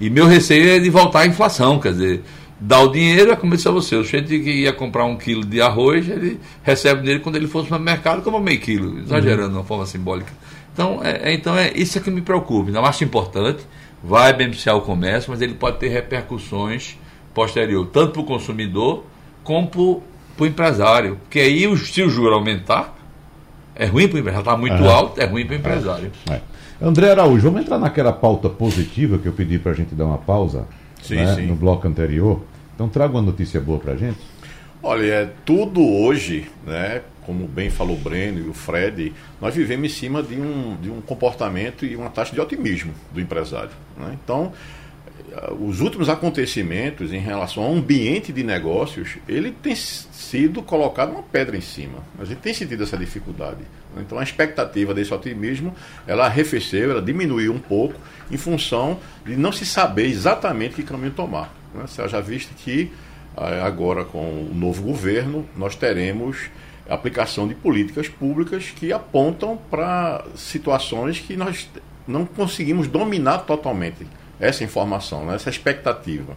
E 0.00 0.08
meu 0.08 0.28
receio 0.28 0.68
é 0.68 0.78
de 0.78 0.88
voltar 0.88 1.20
à 1.20 1.26
inflação, 1.26 1.80
quer 1.80 1.90
dizer, 1.90 2.22
dar 2.60 2.80
o 2.82 2.92
dinheiro, 2.92 3.32
é 3.32 3.36
como 3.36 3.56
disse 3.56 3.68
você, 3.68 3.96
o 3.96 4.04
sujeito 4.04 4.28
que 4.28 4.62
ia 4.62 4.72
comprar 4.72 5.04
um 5.04 5.16
quilo 5.16 5.44
de 5.44 5.60
arroz, 5.60 6.08
ele 6.08 6.38
recebe 6.62 7.02
dele 7.02 7.18
quando 7.18 7.34
ele 7.34 7.48
for 7.48 7.68
no 7.68 7.78
mercado 7.80 8.22
como 8.22 8.38
meio 8.38 8.60
quilo, 8.60 9.00
exagerando 9.00 9.46
uhum. 9.46 9.50
de 9.50 9.56
uma 9.56 9.64
forma 9.64 9.84
simbólica. 9.84 10.32
Então, 10.78 11.00
é, 11.02 11.30
é, 11.30 11.34
então 11.34 11.58
é 11.58 11.72
isso 11.74 11.98
é 11.98 12.00
que 12.00 12.08
me 12.08 12.22
preocupa. 12.22 12.70
Não 12.70 12.84
acho 12.84 13.02
importante, 13.02 13.66
vai 14.00 14.32
beneficiar 14.32 14.76
o 14.76 14.82
comércio, 14.82 15.28
mas 15.28 15.42
ele 15.42 15.54
pode 15.54 15.78
ter 15.78 15.88
repercussões 15.88 16.96
posterior, 17.34 17.84
tanto 17.92 18.12
para 18.12 18.20
o 18.20 18.24
consumidor 18.24 19.02
como 19.42 19.66
para 19.66 20.44
o 20.44 20.46
empresário. 20.46 21.16
Porque 21.16 21.40
aí, 21.40 21.76
se 21.78 22.00
o 22.00 22.08
juro 22.08 22.32
aumentar, 22.32 22.96
é 23.74 23.86
ruim 23.86 24.06
para 24.06 24.18
o 24.18 24.20
empresário. 24.20 24.40
Está 24.40 24.56
muito 24.56 24.80
uhum. 24.80 24.88
alto, 24.88 25.20
é 25.20 25.24
ruim 25.24 25.44
para 25.44 25.56
o 25.56 25.58
empresário. 25.58 26.12
É. 26.30 26.40
André 26.80 27.10
Araújo, 27.10 27.42
vamos 27.42 27.62
entrar 27.62 27.80
naquela 27.80 28.12
pauta 28.12 28.48
positiva 28.48 29.18
que 29.18 29.26
eu 29.26 29.32
pedi 29.32 29.58
para 29.58 29.72
a 29.72 29.74
gente 29.74 29.96
dar 29.96 30.04
uma 30.04 30.18
pausa 30.18 30.68
sim, 31.02 31.16
né, 31.16 31.34
sim. 31.34 31.46
no 31.46 31.56
bloco 31.56 31.88
anterior. 31.88 32.40
Então 32.76 32.88
traga 32.88 33.14
uma 33.14 33.22
notícia 33.22 33.60
boa 33.60 33.80
para 33.80 33.94
a 33.94 33.96
gente. 33.96 34.20
Olha, 34.80 35.12
é 35.12 35.30
tudo 35.44 35.84
hoje, 35.84 36.48
né, 36.64 37.02
como 37.28 37.46
bem 37.46 37.68
falou 37.68 37.94
o 37.94 37.98
Breno 37.98 38.38
e 38.38 38.48
o 38.48 38.54
Fred, 38.54 39.12
nós 39.38 39.54
vivemos 39.54 39.92
em 39.92 39.94
cima 39.94 40.22
de 40.22 40.34
um, 40.34 40.78
de 40.80 40.88
um 40.88 41.02
comportamento 41.02 41.84
e 41.84 41.94
uma 41.94 42.08
taxa 42.08 42.32
de 42.32 42.40
otimismo 42.40 42.94
do 43.12 43.20
empresário. 43.20 43.68
Né? 43.98 44.16
Então, 44.24 44.50
eh, 45.30 45.52
os 45.60 45.82
últimos 45.82 46.08
acontecimentos 46.08 47.12
em 47.12 47.18
relação 47.18 47.64
ao 47.64 47.74
ambiente 47.74 48.32
de 48.32 48.42
negócios, 48.42 49.18
ele 49.28 49.52
tem 49.52 49.76
sido 49.76 50.62
colocado 50.62 51.10
uma 51.10 51.22
pedra 51.22 51.54
em 51.54 51.60
cima. 51.60 51.98
A 52.18 52.24
gente 52.24 52.38
tem 52.38 52.54
sentido 52.54 52.84
essa 52.84 52.96
dificuldade. 52.96 53.60
Né? 53.94 54.04
Então, 54.06 54.18
a 54.18 54.22
expectativa 54.22 54.94
desse 54.94 55.12
otimismo, 55.12 55.74
ela 56.06 56.24
arrefeceu, 56.24 56.92
ela 56.92 57.02
diminuiu 57.02 57.52
um 57.52 57.60
pouco 57.60 58.00
em 58.30 58.38
função 58.38 59.00
de 59.26 59.36
não 59.36 59.52
se 59.52 59.66
saber 59.66 60.06
exatamente 60.06 60.76
que 60.76 60.82
caminho 60.82 61.12
tomar. 61.12 61.54
Né? 61.74 61.84
Você 61.86 62.08
já 62.08 62.22
visto 62.22 62.54
que 62.54 62.90
eh, 63.36 63.60
agora 63.60 64.06
com 64.06 64.48
o 64.50 64.54
novo 64.54 64.82
governo, 64.82 65.46
nós 65.54 65.76
teremos 65.76 66.48
aplicação 66.88 67.46
de 67.46 67.54
políticas 67.54 68.08
públicas 68.08 68.72
que 68.74 68.92
apontam 68.92 69.58
para 69.70 70.24
situações 70.34 71.20
que 71.20 71.36
nós 71.36 71.68
não 72.06 72.24
conseguimos 72.24 72.88
dominar 72.88 73.38
totalmente 73.38 74.06
essa 74.40 74.64
informação, 74.64 75.26
né, 75.26 75.34
essa 75.34 75.50
expectativa. 75.50 76.36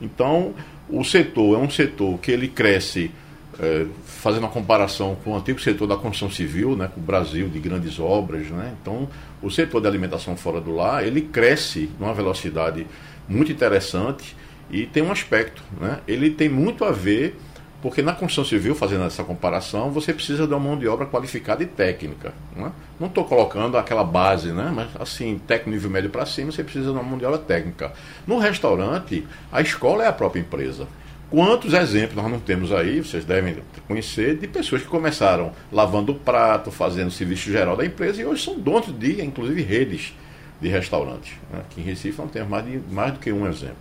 Então, 0.00 0.54
o 0.88 1.02
setor 1.02 1.58
é 1.58 1.62
um 1.62 1.68
setor 1.68 2.18
que 2.18 2.30
ele 2.30 2.46
cresce, 2.46 3.10
é, 3.58 3.86
fazendo 4.04 4.46
a 4.46 4.48
comparação 4.48 5.16
com 5.16 5.32
o 5.32 5.36
antigo 5.36 5.60
setor 5.60 5.88
da 5.88 5.96
construção 5.96 6.30
civil, 6.30 6.76
né, 6.76 6.88
com 6.92 7.00
o 7.00 7.02
Brasil 7.02 7.48
de 7.48 7.58
grandes 7.58 7.98
obras. 7.98 8.46
Né, 8.46 8.74
então, 8.80 9.08
o 9.42 9.50
setor 9.50 9.80
de 9.80 9.88
alimentação 9.88 10.36
fora 10.36 10.60
do 10.60 10.74
lar, 10.74 11.04
ele 11.04 11.22
cresce 11.22 11.90
numa 11.98 12.14
velocidade 12.14 12.86
muito 13.28 13.50
interessante 13.50 14.36
e 14.70 14.86
tem 14.86 15.02
um 15.02 15.10
aspecto, 15.10 15.62
né, 15.80 15.98
ele 16.06 16.30
tem 16.30 16.48
muito 16.48 16.84
a 16.84 16.92
ver 16.92 17.36
porque 17.80 18.02
na 18.02 18.12
construção 18.12 18.44
civil, 18.44 18.74
fazendo 18.74 19.04
essa 19.04 19.22
comparação, 19.22 19.90
você 19.90 20.12
precisa 20.12 20.46
de 20.46 20.52
uma 20.52 20.58
mão 20.58 20.76
de 20.76 20.88
obra 20.88 21.06
qualificada 21.06 21.62
e 21.62 21.66
técnica. 21.66 22.34
Né? 22.56 22.72
Não 22.98 23.06
estou 23.06 23.24
colocando 23.24 23.78
aquela 23.78 24.02
base, 24.02 24.52
né? 24.52 24.72
mas 24.74 24.88
assim, 25.00 25.40
técnico 25.46 25.70
nível 25.70 25.90
médio 25.90 26.10
para 26.10 26.26
cima, 26.26 26.50
você 26.50 26.64
precisa 26.64 26.86
de 26.86 26.90
uma 26.90 27.02
mão 27.02 27.16
de 27.16 27.24
obra 27.24 27.38
técnica. 27.38 27.92
No 28.26 28.38
restaurante, 28.38 29.24
a 29.52 29.60
escola 29.60 30.02
é 30.04 30.08
a 30.08 30.12
própria 30.12 30.40
empresa. 30.40 30.88
Quantos 31.30 31.72
exemplos 31.74 32.16
nós 32.16 32.32
não 32.32 32.40
temos 32.40 32.72
aí, 32.72 33.00
vocês 33.00 33.24
devem 33.24 33.58
conhecer, 33.86 34.38
de 34.38 34.48
pessoas 34.48 34.82
que 34.82 34.88
começaram 34.88 35.52
lavando 35.70 36.14
prato, 36.14 36.72
fazendo 36.72 37.10
serviço 37.10 37.50
geral 37.50 37.76
da 37.76 37.84
empresa 37.84 38.22
e 38.22 38.24
hoje 38.24 38.42
são 38.42 38.58
donos 38.58 38.98
de, 38.98 39.22
inclusive, 39.22 39.62
redes 39.62 40.14
de 40.60 40.68
restaurantes. 40.68 41.34
Né? 41.52 41.60
Aqui 41.60 41.80
em 41.80 41.84
Recife 41.84 42.18
não 42.18 42.28
temos 42.28 42.48
mais, 42.48 42.64
de, 42.64 42.80
mais 42.90 43.12
do 43.12 43.20
que 43.20 43.30
um 43.30 43.46
exemplo. 43.46 43.76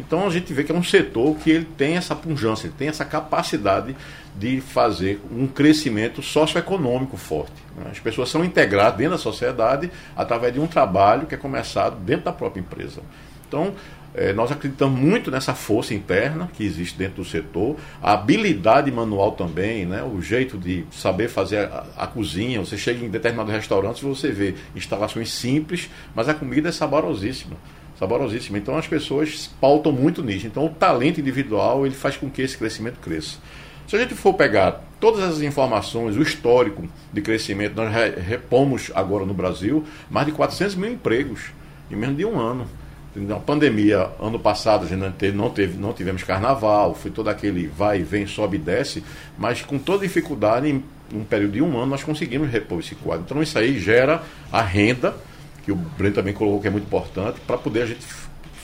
Então 0.00 0.26
a 0.26 0.30
gente 0.30 0.52
vê 0.52 0.64
que 0.64 0.72
é 0.72 0.74
um 0.74 0.82
setor 0.82 1.36
que 1.36 1.50
ele 1.50 1.64
tem 1.76 1.96
essa 1.96 2.14
punjância, 2.14 2.66
ele 2.66 2.74
tem 2.76 2.88
essa 2.88 3.04
capacidade 3.04 3.94
de 4.36 4.60
fazer 4.60 5.20
um 5.30 5.46
crescimento 5.46 6.22
socioeconômico 6.22 7.16
forte. 7.16 7.52
Né? 7.76 7.84
As 7.90 8.00
pessoas 8.00 8.30
são 8.30 8.44
integradas 8.44 8.96
dentro 8.96 9.12
da 9.12 9.18
sociedade 9.18 9.90
através 10.16 10.54
de 10.54 10.60
um 10.60 10.66
trabalho 10.66 11.26
que 11.26 11.34
é 11.34 11.38
começado 11.38 11.96
dentro 11.96 12.24
da 12.24 12.32
própria 12.32 12.60
empresa. 12.60 13.02
Então, 13.46 13.74
é, 14.14 14.32
nós 14.32 14.50
acreditamos 14.50 14.98
muito 14.98 15.30
nessa 15.30 15.54
força 15.54 15.94
interna 15.94 16.50
que 16.52 16.64
existe 16.64 16.98
dentro 16.98 17.22
do 17.22 17.24
setor, 17.24 17.76
a 18.02 18.12
habilidade 18.12 18.90
manual 18.90 19.32
também, 19.32 19.86
né? 19.86 20.02
o 20.02 20.20
jeito 20.20 20.58
de 20.58 20.84
saber 20.90 21.28
fazer 21.28 21.66
a, 21.66 21.84
a 21.96 22.06
cozinha. 22.06 22.60
Você 22.60 22.76
chega 22.76 23.04
em 23.04 23.08
determinados 23.08 23.52
restaurantes 23.52 24.02
e 24.02 24.06
você 24.06 24.30
vê 24.30 24.54
instalações 24.74 25.32
simples, 25.32 25.88
mas 26.14 26.28
a 26.28 26.34
comida 26.34 26.68
é 26.68 26.72
saborosíssima 26.72 27.56
saborosíssima. 27.98 28.58
Então 28.58 28.76
as 28.76 28.86
pessoas 28.86 29.50
pautam 29.60 29.92
muito 29.92 30.22
nisso. 30.22 30.46
Então 30.46 30.66
o 30.66 30.70
talento 30.70 31.20
individual 31.20 31.86
ele 31.86 31.94
faz 31.94 32.16
com 32.16 32.30
que 32.30 32.42
esse 32.42 32.56
crescimento 32.56 32.98
cresça. 33.00 33.38
Se 33.86 33.96
a 33.96 33.98
gente 33.98 34.14
for 34.14 34.34
pegar 34.34 34.82
todas 34.98 35.22
as 35.22 35.40
informações, 35.40 36.16
o 36.16 36.22
histórico 36.22 36.88
de 37.12 37.20
crescimento, 37.20 37.74
nós 37.74 37.92
repomos 38.26 38.90
agora 38.94 39.26
no 39.26 39.34
Brasil 39.34 39.84
mais 40.10 40.26
de 40.26 40.32
400 40.32 40.76
mil 40.76 40.92
empregos 40.92 41.50
em 41.90 41.96
menos 41.96 42.16
de 42.16 42.24
um 42.24 42.38
ano. 42.38 42.66
Na 43.14 43.38
pandemia, 43.38 44.08
ano 44.18 44.38
passado, 44.38 44.86
a 44.86 44.88
gente 44.88 44.98
não, 44.98 45.12
teve, 45.12 45.36
não, 45.36 45.50
teve, 45.50 45.78
não 45.78 45.92
tivemos 45.92 46.22
carnaval, 46.22 46.94
foi 46.94 47.10
todo 47.10 47.28
aquele 47.28 47.66
vai 47.66 48.00
e 48.00 48.02
vem, 48.02 48.26
sobe 48.26 48.56
e 48.56 48.60
desce, 48.60 49.04
mas 49.36 49.60
com 49.60 49.78
toda 49.78 50.06
dificuldade, 50.06 50.70
em 50.70 50.82
um 51.14 51.22
período 51.22 51.52
de 51.52 51.60
um 51.60 51.76
ano, 51.76 51.88
nós 51.88 52.02
conseguimos 52.02 52.50
repor 52.50 52.80
esse 52.80 52.94
quadro. 52.94 53.24
Então, 53.26 53.42
isso 53.42 53.58
aí 53.58 53.78
gera 53.78 54.22
a 54.50 54.62
renda 54.62 55.14
que 55.64 55.72
o 55.72 55.76
Breno 55.76 56.14
também 56.14 56.34
colocou 56.34 56.60
que 56.60 56.68
é 56.68 56.70
muito 56.70 56.84
importante, 56.84 57.40
para 57.46 57.56
poder 57.56 57.82
a 57.82 57.86
gente 57.86 58.04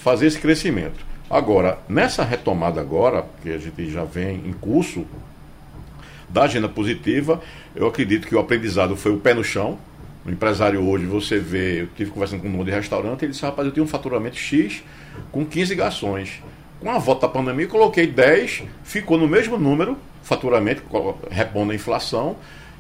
fazer 0.01 0.27
esse 0.27 0.39
crescimento. 0.39 1.07
Agora, 1.31 1.79
nessa 1.89 2.25
retomada 2.25 2.81
agora, 2.81 3.25
que 3.43 3.51
a 3.51 3.59
gente 3.59 3.91
já 3.91 4.05
vem 4.05 4.37
em 4.47 4.53
curso 4.53 5.05
da 6.29 6.43
agenda 6.45 6.69
positiva, 6.69 7.41
eu 7.75 7.87
acredito 7.87 8.27
que 8.27 8.35
o 8.35 8.39
aprendizado 8.39 8.97
foi 8.97 9.13
o 9.13 9.19
pé 9.19 9.35
no 9.35 9.45
chão. 9.45 9.79
O 10.25 10.31
empresário 10.31 10.83
hoje, 10.87 11.05
você 11.05 11.39
vê, 11.39 11.83
eu 11.83 11.89
tive 11.97 12.11
conversando 12.11 12.43
com 12.43 12.49
um 12.49 12.53
dono 12.53 12.65
de 12.65 12.71
restaurante, 12.71 13.25
ele 13.25 13.33
disse, 13.33 13.43
rapaz, 13.43 13.67
eu 13.67 13.73
tenho 13.73 13.85
um 13.85 13.89
faturamento 13.89 14.37
X 14.37 14.83
com 15.31 15.45
15 15.45 15.75
garçons. 15.75 16.43
Com 16.81 16.91
a 16.91 16.99
volta 16.99 17.27
da 17.27 17.33
pandemia, 17.33 17.67
coloquei 17.67 18.07
10, 18.07 18.63
ficou 18.85 19.19
no 19.19 19.27
mesmo 19.27 19.59
número, 19.59 19.97
faturamento, 20.23 20.83
repondo 21.31 21.73
a 21.73 21.75
inflação, 21.75 22.37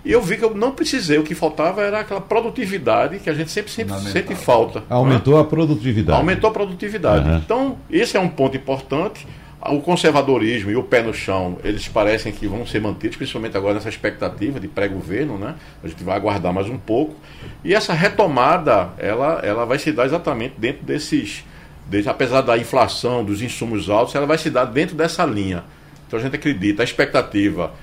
e 0.08 0.12
eu 0.12 0.22
vi 0.22 0.38
que 0.38 0.44
eu 0.44 0.54
não 0.54 0.70
precisei, 0.70 1.18
o 1.18 1.22
que 1.22 1.34
faltava 1.34 1.82
era 1.82 2.00
aquela 2.00 2.22
produtividade 2.22 3.18
que 3.18 3.28
a 3.28 3.34
gente 3.34 3.50
sempre, 3.50 3.70
sempre 3.70 3.94
sente 3.98 4.34
falta. 4.34 4.82
Aumentou 4.88 5.34
né? 5.34 5.42
a 5.42 5.44
produtividade. 5.44 6.18
Aumentou 6.18 6.48
a 6.48 6.52
produtividade. 6.54 7.28
Uhum. 7.28 7.36
Então, 7.36 7.78
esse 7.90 8.16
é 8.16 8.20
um 8.20 8.30
ponto 8.30 8.56
importante. 8.56 9.26
O 9.60 9.82
conservadorismo 9.82 10.70
e 10.70 10.76
o 10.76 10.82
pé 10.82 11.02
no 11.02 11.12
chão, 11.12 11.58
eles 11.62 11.86
parecem 11.88 12.32
que 12.32 12.46
vão 12.46 12.66
ser 12.66 12.80
mantidos, 12.80 13.18
principalmente 13.18 13.54
agora 13.54 13.74
nessa 13.74 13.90
expectativa 13.90 14.58
de 14.58 14.66
pré-governo, 14.66 15.36
né? 15.36 15.56
A 15.84 15.88
gente 15.88 16.02
vai 16.02 16.16
aguardar 16.16 16.54
mais 16.54 16.70
um 16.70 16.78
pouco. 16.78 17.14
E 17.62 17.74
essa 17.74 17.92
retomada, 17.92 18.88
ela, 18.96 19.42
ela 19.44 19.66
vai 19.66 19.78
se 19.78 19.92
dar 19.92 20.06
exatamente 20.06 20.54
dentro 20.56 20.86
desses, 20.86 21.44
desde, 21.86 22.08
apesar 22.08 22.40
da 22.40 22.56
inflação, 22.56 23.22
dos 23.22 23.42
insumos 23.42 23.90
altos, 23.90 24.14
ela 24.14 24.24
vai 24.24 24.38
se 24.38 24.48
dar 24.48 24.64
dentro 24.64 24.96
dessa 24.96 25.26
linha. 25.26 25.64
Então 26.06 26.18
a 26.18 26.22
gente 26.22 26.34
acredita, 26.34 26.82
a 26.82 26.84
expectativa 26.84 27.74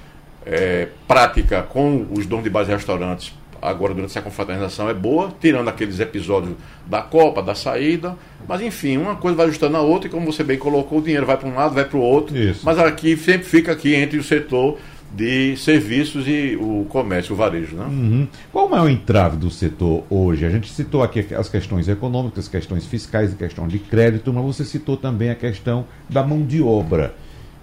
é, 0.46 0.90
prática 1.08 1.64
com 1.64 2.06
os 2.12 2.26
donos 2.26 2.44
de 2.44 2.50
base 2.50 2.70
de 2.70 2.76
restaurantes 2.76 3.34
agora 3.62 3.94
durante 3.94 4.12
essa 4.12 4.22
confraternização 4.22 4.90
é 4.90 4.94
boa, 4.94 5.34
tirando 5.40 5.68
aqueles 5.68 6.00
episódios 6.00 6.56
da 6.86 7.02
Copa, 7.02 7.42
da 7.42 7.56
saída, 7.56 8.16
mas 8.48 8.62
enfim, 8.62 8.98
uma 8.98 9.16
coisa 9.16 9.36
vai 9.36 9.48
ajustando 9.48 9.78
a 9.78 9.82
outra 9.82 10.08
e 10.08 10.12
como 10.12 10.32
você 10.32 10.44
bem 10.44 10.58
colocou, 10.58 11.00
o 11.00 11.02
dinheiro 11.02 11.26
vai 11.26 11.38
para 11.38 11.50
um 11.50 11.56
lado, 11.56 11.74
vai 11.74 11.86
para 11.86 11.98
o 11.98 12.02
outro, 12.02 12.38
Isso. 12.38 12.62
mas 12.64 12.78
aqui 12.78 13.18
sempre 13.18 13.48
fica 13.48 13.72
aqui 13.72 13.96
entre 13.96 14.18
o 14.18 14.24
setor 14.24 14.78
de 15.12 15.56
serviços 15.56 16.28
e 16.28 16.58
o 16.60 16.86
comércio, 16.90 17.34
o 17.34 17.38
varejo. 17.38 17.76
Né? 17.76 17.86
Uhum. 17.86 18.28
Qual 18.52 18.66
é 18.66 18.68
o 18.68 18.72
maior 18.72 18.90
entrave 18.90 19.38
do 19.38 19.50
setor 19.50 20.04
hoje? 20.10 20.46
A 20.46 20.50
gente 20.50 20.70
citou 20.72 21.02
aqui 21.02 21.26
as 21.34 21.48
questões 21.48 21.88
econômicas, 21.88 22.48
questões 22.48 22.86
fiscais 22.86 23.32
e 23.32 23.36
questão 23.36 23.68
de 23.68 23.80
crédito, 23.80 24.34
mas 24.34 24.44
você 24.44 24.66
citou 24.66 24.98
também 24.98 25.30
a 25.30 25.36
questão 25.36 25.86
da 26.10 26.22
mão 26.22 26.44
de 26.44 26.62
obra. 26.62 27.16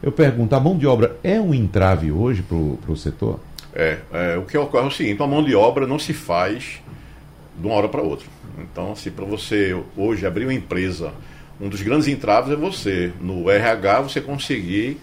Eu 0.03 0.11
pergunto, 0.11 0.53
a 0.57 0.59
mão 0.59 0.77
de 0.77 0.85
obra 0.85 1.17
é 1.23 1.41
um 1.41 1.55
entrave 1.55 2.11
hoje 2.11 2.43
para 2.43 2.57
o 2.57 2.97
setor? 2.97 3.39
É, 3.73 3.99
é, 4.13 4.37
o 4.37 4.43
que 4.43 4.59
ocorre 4.59 4.85
é 4.85 4.89
o 4.89 4.91
seguinte, 4.91 5.23
a 5.23 5.27
mão 5.29 5.45
de 5.45 5.55
obra 5.55 5.87
não 5.87 5.99
se 5.99 6.13
faz 6.13 6.83
de 7.57 7.67
uma 7.67 7.77
hora 7.77 7.89
para 7.89 8.03
outra. 8.03 8.27
Então, 8.59 8.97
se 8.97 9.13
para 9.13 9.25
você 9.25 9.81
hoje 9.97 10.27
abrir 10.27 10.45
uma 10.45 10.53
empresa, 10.53 11.13
um 11.61 11.69
dos 11.69 11.81
grandes 11.83 12.09
entraves 12.09 12.53
é 12.53 12.57
você, 12.57 13.13
no 13.21 13.49
RH, 13.49 14.01
você 14.01 14.21
conseguir 14.21 15.01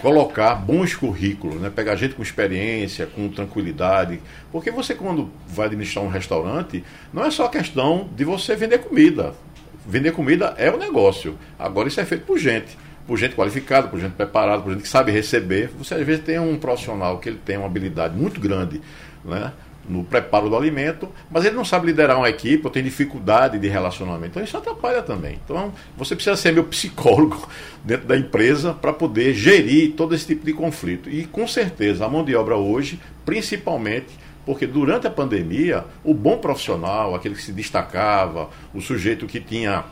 colocar 0.00 0.54
bons 0.54 0.94
currículos, 0.94 1.60
né? 1.60 1.70
pegar 1.70 1.94
gente 1.94 2.14
com 2.14 2.22
experiência, 2.22 3.06
com 3.06 3.28
tranquilidade. 3.28 4.20
Porque 4.50 4.70
você, 4.70 4.94
quando 4.94 5.30
vai 5.46 5.66
administrar 5.66 6.02
um 6.02 6.08
restaurante, 6.08 6.82
não 7.12 7.24
é 7.24 7.30
só 7.30 7.46
questão 7.46 8.08
de 8.16 8.24
você 8.24 8.56
vender 8.56 8.78
comida. 8.78 9.34
Vender 9.86 10.12
comida 10.12 10.54
é 10.56 10.70
o 10.70 10.76
um 10.76 10.78
negócio. 10.78 11.38
Agora, 11.58 11.88
isso 11.88 12.00
é 12.00 12.04
feito 12.06 12.24
por 12.24 12.38
gente 12.38 12.76
por 13.06 13.18
gente 13.18 13.34
qualificada, 13.34 13.88
por 13.88 14.00
gente 14.00 14.12
preparada, 14.12 14.62
por 14.62 14.72
gente 14.72 14.82
que 14.82 14.88
sabe 14.88 15.12
receber. 15.12 15.70
Você 15.78 15.94
às 15.94 16.06
vezes 16.06 16.24
tem 16.24 16.38
um 16.38 16.56
profissional 16.58 17.18
que 17.18 17.28
ele 17.28 17.38
tem 17.44 17.56
uma 17.56 17.66
habilidade 17.66 18.16
muito 18.16 18.40
grande, 18.40 18.80
né? 19.24 19.52
no 19.88 20.04
preparo 20.04 20.48
do 20.48 20.56
alimento, 20.56 21.08
mas 21.30 21.44
ele 21.44 21.56
não 21.56 21.64
sabe 21.64 21.86
liderar 21.86 22.16
uma 22.16 22.28
equipe 22.28 22.64
ou 22.64 22.70
tem 22.70 22.82
dificuldade 22.82 23.58
de 23.58 23.68
relacionamento. 23.68 24.30
Então 24.30 24.42
isso 24.42 24.56
atrapalha 24.56 25.02
também. 25.02 25.38
Então 25.44 25.72
você 25.96 26.14
precisa 26.14 26.36
ser 26.36 26.52
meu 26.52 26.64
psicólogo 26.64 27.48
dentro 27.84 28.06
da 28.06 28.16
empresa 28.16 28.72
para 28.72 28.92
poder 28.92 29.34
gerir 29.34 29.92
todo 29.92 30.14
esse 30.14 30.26
tipo 30.26 30.46
de 30.46 30.52
conflito. 30.52 31.10
E 31.10 31.24
com 31.24 31.46
certeza 31.46 32.04
a 32.04 32.08
mão 32.08 32.24
de 32.24 32.34
obra 32.34 32.56
hoje, 32.56 33.00
principalmente 33.24 34.22
porque 34.44 34.66
durante 34.66 35.06
a 35.06 35.10
pandemia, 35.10 35.84
o 36.02 36.12
bom 36.12 36.36
profissional, 36.38 37.14
aquele 37.14 37.34
que 37.34 37.42
se 37.42 37.52
destacava, 37.52 38.50
o 38.74 38.80
sujeito 38.80 39.26
que 39.26 39.38
tinha 39.38 39.84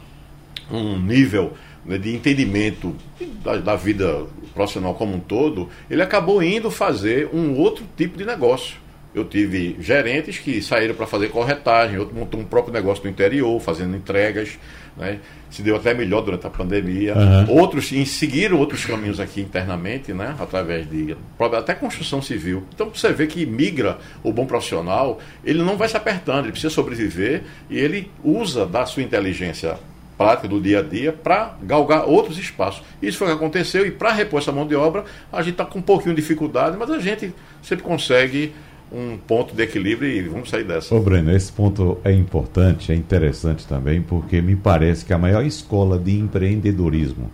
um 0.70 0.98
nível 0.98 1.54
né, 1.84 1.98
de 1.98 2.14
entendimento 2.14 2.94
da, 3.42 3.56
da, 3.56 3.76
vida 3.76 4.26
profissional 4.54 4.94
como 4.94 5.14
um 5.14 5.20
todo, 5.20 5.68
ele 5.88 6.02
acabou 6.02 6.42
indo 6.42 6.70
fazer 6.70 7.28
um 7.32 7.56
outro 7.56 7.84
tipo 7.96 8.18
de 8.18 8.24
negócio. 8.24 8.76
Eu 9.12 9.24
tive 9.24 9.76
gerentes 9.80 10.38
que 10.38 10.62
saíram 10.62 10.94
para 10.94 11.04
fazer 11.04 11.30
corretagem, 11.30 11.98
outro 11.98 12.14
montou 12.14 12.40
um 12.40 12.44
próprio 12.44 12.72
negócio 12.72 13.02
no 13.02 13.10
interior, 13.10 13.60
fazendo 13.60 13.96
entregas, 13.96 14.56
né? 14.96 15.18
se 15.50 15.62
deu 15.62 15.74
até 15.74 15.92
melhor 15.92 16.20
durante 16.20 16.46
a 16.46 16.50
pandemia. 16.50 17.16
Uhum. 17.16 17.58
Outros 17.58 17.90
seguiram 18.06 18.56
outros 18.58 18.84
caminhos 18.84 19.18
aqui 19.18 19.40
internamente, 19.40 20.12
né? 20.12 20.36
através 20.38 20.88
de 20.88 21.16
até 21.58 21.74
construção 21.74 22.22
civil. 22.22 22.62
Então 22.72 22.88
você 22.88 23.12
vê 23.12 23.26
que 23.26 23.44
migra 23.44 23.98
o 24.22 24.32
bom 24.32 24.46
profissional, 24.46 25.18
ele 25.44 25.60
não 25.60 25.76
vai 25.76 25.88
se 25.88 25.96
apertando, 25.96 26.44
ele 26.44 26.52
precisa 26.52 26.72
sobreviver 26.72 27.42
e 27.68 27.78
ele 27.78 28.08
usa 28.22 28.64
da 28.64 28.86
sua 28.86 29.02
inteligência 29.02 29.76
prática 30.20 30.46
do 30.46 30.60
dia 30.60 30.80
a 30.80 30.82
dia 30.82 31.14
para 31.14 31.56
galgar 31.62 32.04
outros 32.06 32.36
espaços. 32.36 32.82
Isso 33.00 33.16
foi 33.16 33.28
o 33.28 33.30
que 33.30 33.36
aconteceu 33.36 33.86
e 33.86 33.90
para 33.90 34.12
repor 34.12 34.38
essa 34.38 34.52
mão 34.52 34.66
de 34.66 34.74
obra, 34.74 35.06
a 35.32 35.40
gente 35.40 35.52
está 35.52 35.64
com 35.64 35.78
um 35.78 35.82
pouquinho 35.82 36.14
de 36.14 36.20
dificuldade, 36.20 36.76
mas 36.76 36.90
a 36.90 36.98
gente 36.98 37.32
sempre 37.62 37.82
consegue 37.82 38.52
um 38.92 39.16
ponto 39.16 39.54
de 39.54 39.62
equilíbrio 39.62 40.10
e 40.10 40.20
vamos 40.28 40.50
sair 40.50 40.64
dessa. 40.64 40.94
Ô 40.94 41.00
Breno, 41.00 41.34
esse 41.34 41.50
ponto 41.50 41.96
é 42.04 42.12
importante, 42.12 42.92
é 42.92 42.94
interessante 42.94 43.66
também, 43.66 44.02
porque 44.02 44.42
me 44.42 44.56
parece 44.56 45.06
que 45.06 45.14
a 45.14 45.18
maior 45.18 45.42
escola 45.42 45.98
de 45.98 46.18
empreendedorismo 46.18 47.30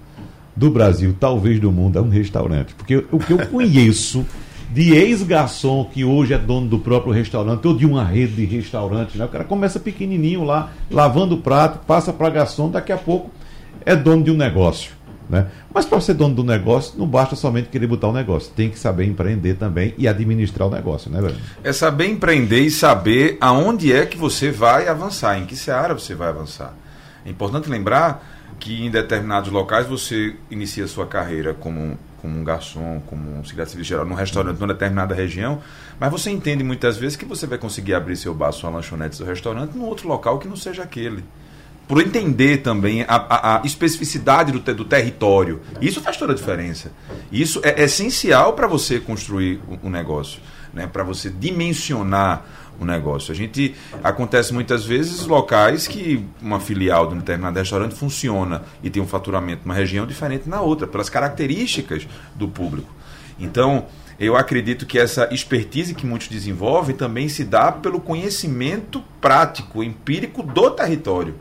do 0.55 0.70
Brasil, 0.70 1.12
talvez 1.18 1.59
do 1.59 1.72
mundo, 1.72 1.99
é 1.99 2.03
um 2.03 2.09
restaurante. 2.09 2.72
Porque 2.72 3.05
o 3.11 3.18
que 3.18 3.33
eu 3.33 3.46
conheço 3.49 4.25
de 4.77 4.93
ex-garçom 4.93 5.87
que 5.87 6.05
hoje 6.05 6.35
é 6.35 6.39
dono 6.39 6.69
do 6.69 6.79
próprio 6.79 7.11
restaurante 7.11 7.67
ou 7.67 7.75
de 7.75 7.87
uma 7.87 8.05
rede 8.05 8.35
de 8.35 8.45
restaurantes. 8.45 9.15
Né? 9.15 9.25
O 9.25 9.29
cara 9.29 9.43
começa 9.43 9.81
pequenininho 9.81 10.45
lá, 10.45 10.71
lavando 10.91 11.37
o 11.37 11.39
prato, 11.39 11.79
passa 11.87 12.12
para 12.12 12.29
garçom, 12.29 12.71
daqui 12.71 12.93
a 12.93 12.99
pouco 12.99 13.31
é 13.87 13.97
dono 13.97 14.23
de 14.23 14.31
um 14.31 14.37
negócio. 14.37 14.93
Né? 15.31 15.47
Mas 15.73 15.87
para 15.87 15.99
ser 16.03 16.12
dono 16.12 16.35
do 16.35 16.45
negócio, 16.45 16.99
não 16.99 17.07
basta 17.07 17.35
somente 17.35 17.71
querer 17.71 17.87
botar 17.87 18.09
o 18.09 18.11
um 18.11 18.12
negócio, 18.12 18.53
tem 18.55 18.69
que 18.69 18.79
saber 18.79 19.07
empreender 19.07 19.55
também 19.55 19.95
e 19.97 20.07
administrar 20.07 20.69
o 20.69 20.71
negócio, 20.71 21.11
né, 21.11 21.23
velho? 21.23 21.37
É 21.65 21.73
saber 21.73 22.11
empreender 22.11 22.61
e 22.61 22.71
saber 22.71 23.39
aonde 23.41 23.95
é 23.95 24.05
que 24.05 24.19
você 24.19 24.51
vai 24.51 24.89
avançar, 24.89 25.39
em 25.39 25.47
que 25.47 25.57
seara 25.57 25.95
você 25.95 26.15
vai 26.15 26.29
avançar. 26.29 26.75
É 27.25 27.31
importante 27.31 27.71
lembrar 27.71 28.23
que 28.61 28.85
em 28.85 28.91
determinados 28.91 29.51
locais 29.51 29.87
você 29.87 30.37
inicia 30.51 30.87
sua 30.87 31.07
carreira 31.07 31.55
como 31.55 31.99
como 32.27 32.41
um 32.41 32.45
garçom, 32.45 33.01
como 33.07 33.31
um 33.31 33.37
auxiliar 33.39 33.67
de 33.67 33.71
serviço 33.71 33.89
geral, 33.89 34.05
num 34.05 34.15
restaurante 34.15 34.59
numa 34.59 34.73
determinada 34.73 35.15
região, 35.15 35.61
mas 35.99 36.11
você 36.11 36.29
entende 36.29 36.65
muitas 36.65 36.97
vezes 36.97 37.17
que 37.17 37.25
você 37.25 37.47
vai 37.47 37.57
conseguir 37.57 37.95
abrir 37.95 38.17
seu 38.17 38.35
bar, 38.35 38.51
sua 38.51 38.69
lanchonete, 38.69 39.15
seu 39.15 39.25
restaurante 39.25 39.77
num 39.77 39.85
outro 39.85 40.09
local 40.09 40.41
que 40.41 40.49
não 40.49 40.57
seja 40.57 40.83
aquele. 40.83 41.23
Por 41.87 42.01
entender 42.01 42.59
também 42.59 43.03
a, 43.03 43.15
a, 43.15 43.62
a 43.62 43.62
especificidade 43.65 44.51
do, 44.51 44.59
do, 44.59 44.85
território. 44.85 45.61
Isso 45.81 46.01
faz 46.01 46.17
toda 46.17 46.33
a 46.33 46.35
diferença. 46.35 46.91
Isso 47.31 47.61
é 47.62 47.81
essencial 47.81 48.55
para 48.55 48.67
você 48.67 48.99
construir 48.99 49.61
o 49.69 49.87
um 49.87 49.91
negócio, 49.91 50.41
né? 50.75 50.89
para 50.89 51.05
você 51.05 51.31
dimensionar 51.31 52.45
o 52.81 52.85
negócio. 52.85 53.33
A 53.33 53.35
gente 53.35 53.75
acontece 54.03 54.53
muitas 54.53 54.85
vezes 54.85 55.27
locais 55.27 55.87
que 55.87 56.25
uma 56.41 56.61
filial 56.61 57.07
de 57.09 57.15
um 57.15 57.19
determinado 57.19 57.59
restaurante 57.59 57.95
funciona 57.95 58.62
e 58.83 58.91
tem 58.91 59.03
um 59.03 59.07
faturamento 59.07 59.62
numa 59.65 59.75
região 59.75 60.07
diferente 60.07 60.49
na 60.49 60.61
outra, 60.61 60.87
pelas 60.87 61.09
características 61.09 62.07
do 62.35 62.49
público. 62.49 62.93
Então, 63.39 63.87
eu 64.19 64.37
acredito 64.37 64.87
que 64.87 64.99
essa 64.99 65.29
expertise 65.33 65.95
que 65.95 66.07
muitos 66.07 66.29
desenvolvem 66.29 66.97
também 66.97 67.29
se 67.29 67.45
dá 67.45 67.71
pelo 67.71 68.01
conhecimento 68.01 69.03
prático, 69.21 69.83
empírico 69.83 70.43
do 70.43 70.71
território. 70.71 71.35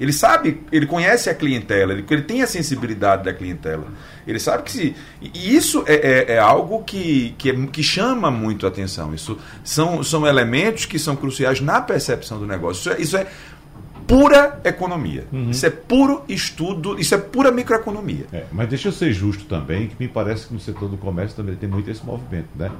Ele 0.00 0.12
sabe, 0.12 0.60
ele 0.70 0.86
conhece 0.86 1.28
a 1.28 1.34
clientela, 1.34 1.92
ele, 1.92 2.04
ele 2.08 2.22
tem 2.22 2.42
a 2.42 2.46
sensibilidade 2.46 3.24
da 3.24 3.32
clientela. 3.32 3.86
Ele 4.26 4.38
sabe 4.38 4.62
que 4.62 4.70
se. 4.70 4.96
E 5.20 5.56
isso 5.56 5.82
é, 5.86 5.94
é, 5.94 6.32
é 6.34 6.38
algo 6.38 6.84
que, 6.84 7.34
que, 7.38 7.50
é, 7.50 7.66
que, 7.66 7.82
chama 7.82 8.30
muito 8.30 8.66
a 8.66 8.68
atenção. 8.68 9.14
Isso 9.14 9.38
são, 9.64 10.02
são 10.02 10.26
elementos 10.26 10.84
que 10.86 10.98
são 10.98 11.16
cruciais 11.16 11.60
na 11.60 11.80
percepção 11.80 12.38
do 12.38 12.46
negócio. 12.46 12.80
Isso 12.80 12.90
é, 12.90 13.00
isso 13.00 13.16
é 13.16 13.26
pura 14.06 14.60
economia. 14.64 15.26
Uhum. 15.32 15.50
Isso 15.50 15.66
é 15.66 15.70
puro 15.70 16.24
estudo, 16.28 16.98
isso 16.98 17.14
é 17.14 17.18
pura 17.18 17.50
microeconomia. 17.50 18.26
É, 18.32 18.44
mas 18.52 18.68
deixa 18.68 18.88
eu 18.88 18.92
ser 18.92 19.12
justo 19.12 19.44
também, 19.44 19.88
que 19.88 19.96
me 19.98 20.08
parece 20.08 20.46
que 20.46 20.54
no 20.54 20.60
setor 20.60 20.88
do 20.88 20.96
comércio 20.96 21.36
também 21.36 21.54
tem 21.56 21.68
muito 21.68 21.90
esse 21.90 22.04
movimento, 22.04 22.48
né? 22.54 22.70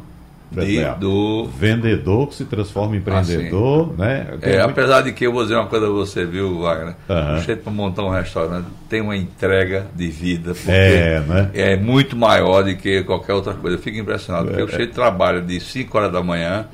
Do 0.94 1.46
vendedor 1.46 2.28
que 2.28 2.34
se 2.34 2.44
transforma 2.44 2.96
em 2.96 2.98
empreendedor, 2.98 3.94
ah, 3.98 4.02
né? 4.02 4.26
É, 4.40 4.58
muito... 4.58 4.70
Apesar 4.70 5.02
de 5.02 5.12
que 5.12 5.26
eu 5.26 5.32
vou 5.32 5.42
dizer 5.42 5.56
uma 5.56 5.66
coisa 5.66 5.88
você, 5.88 6.24
viu, 6.24 6.60
Wagner? 6.60 6.94
Uhum. 7.08 7.40
Cheio 7.42 7.58
para 7.58 7.72
montar 7.72 8.04
um 8.04 8.10
restaurante 8.10 8.66
tem 8.88 9.00
uma 9.00 9.16
entrega 9.16 9.86
de 9.94 10.08
vida, 10.08 10.54
porque 10.54 10.70
é, 10.70 11.20
né? 11.20 11.50
é 11.52 11.76
muito 11.76 12.16
maior 12.16 12.64
do 12.64 12.74
que 12.74 13.02
qualquer 13.02 13.34
outra 13.34 13.52
coisa. 13.52 13.76
Eu 13.76 13.80
fico 13.80 13.98
impressionado, 13.98 14.46
porque 14.46 14.60
é, 14.60 14.64
o 14.64 14.68
cheio 14.68 14.90
trabalha 14.90 15.40
de 15.42 15.60
5 15.60 15.98
horas 15.98 16.12
da 16.12 16.22
manhã 16.22 16.66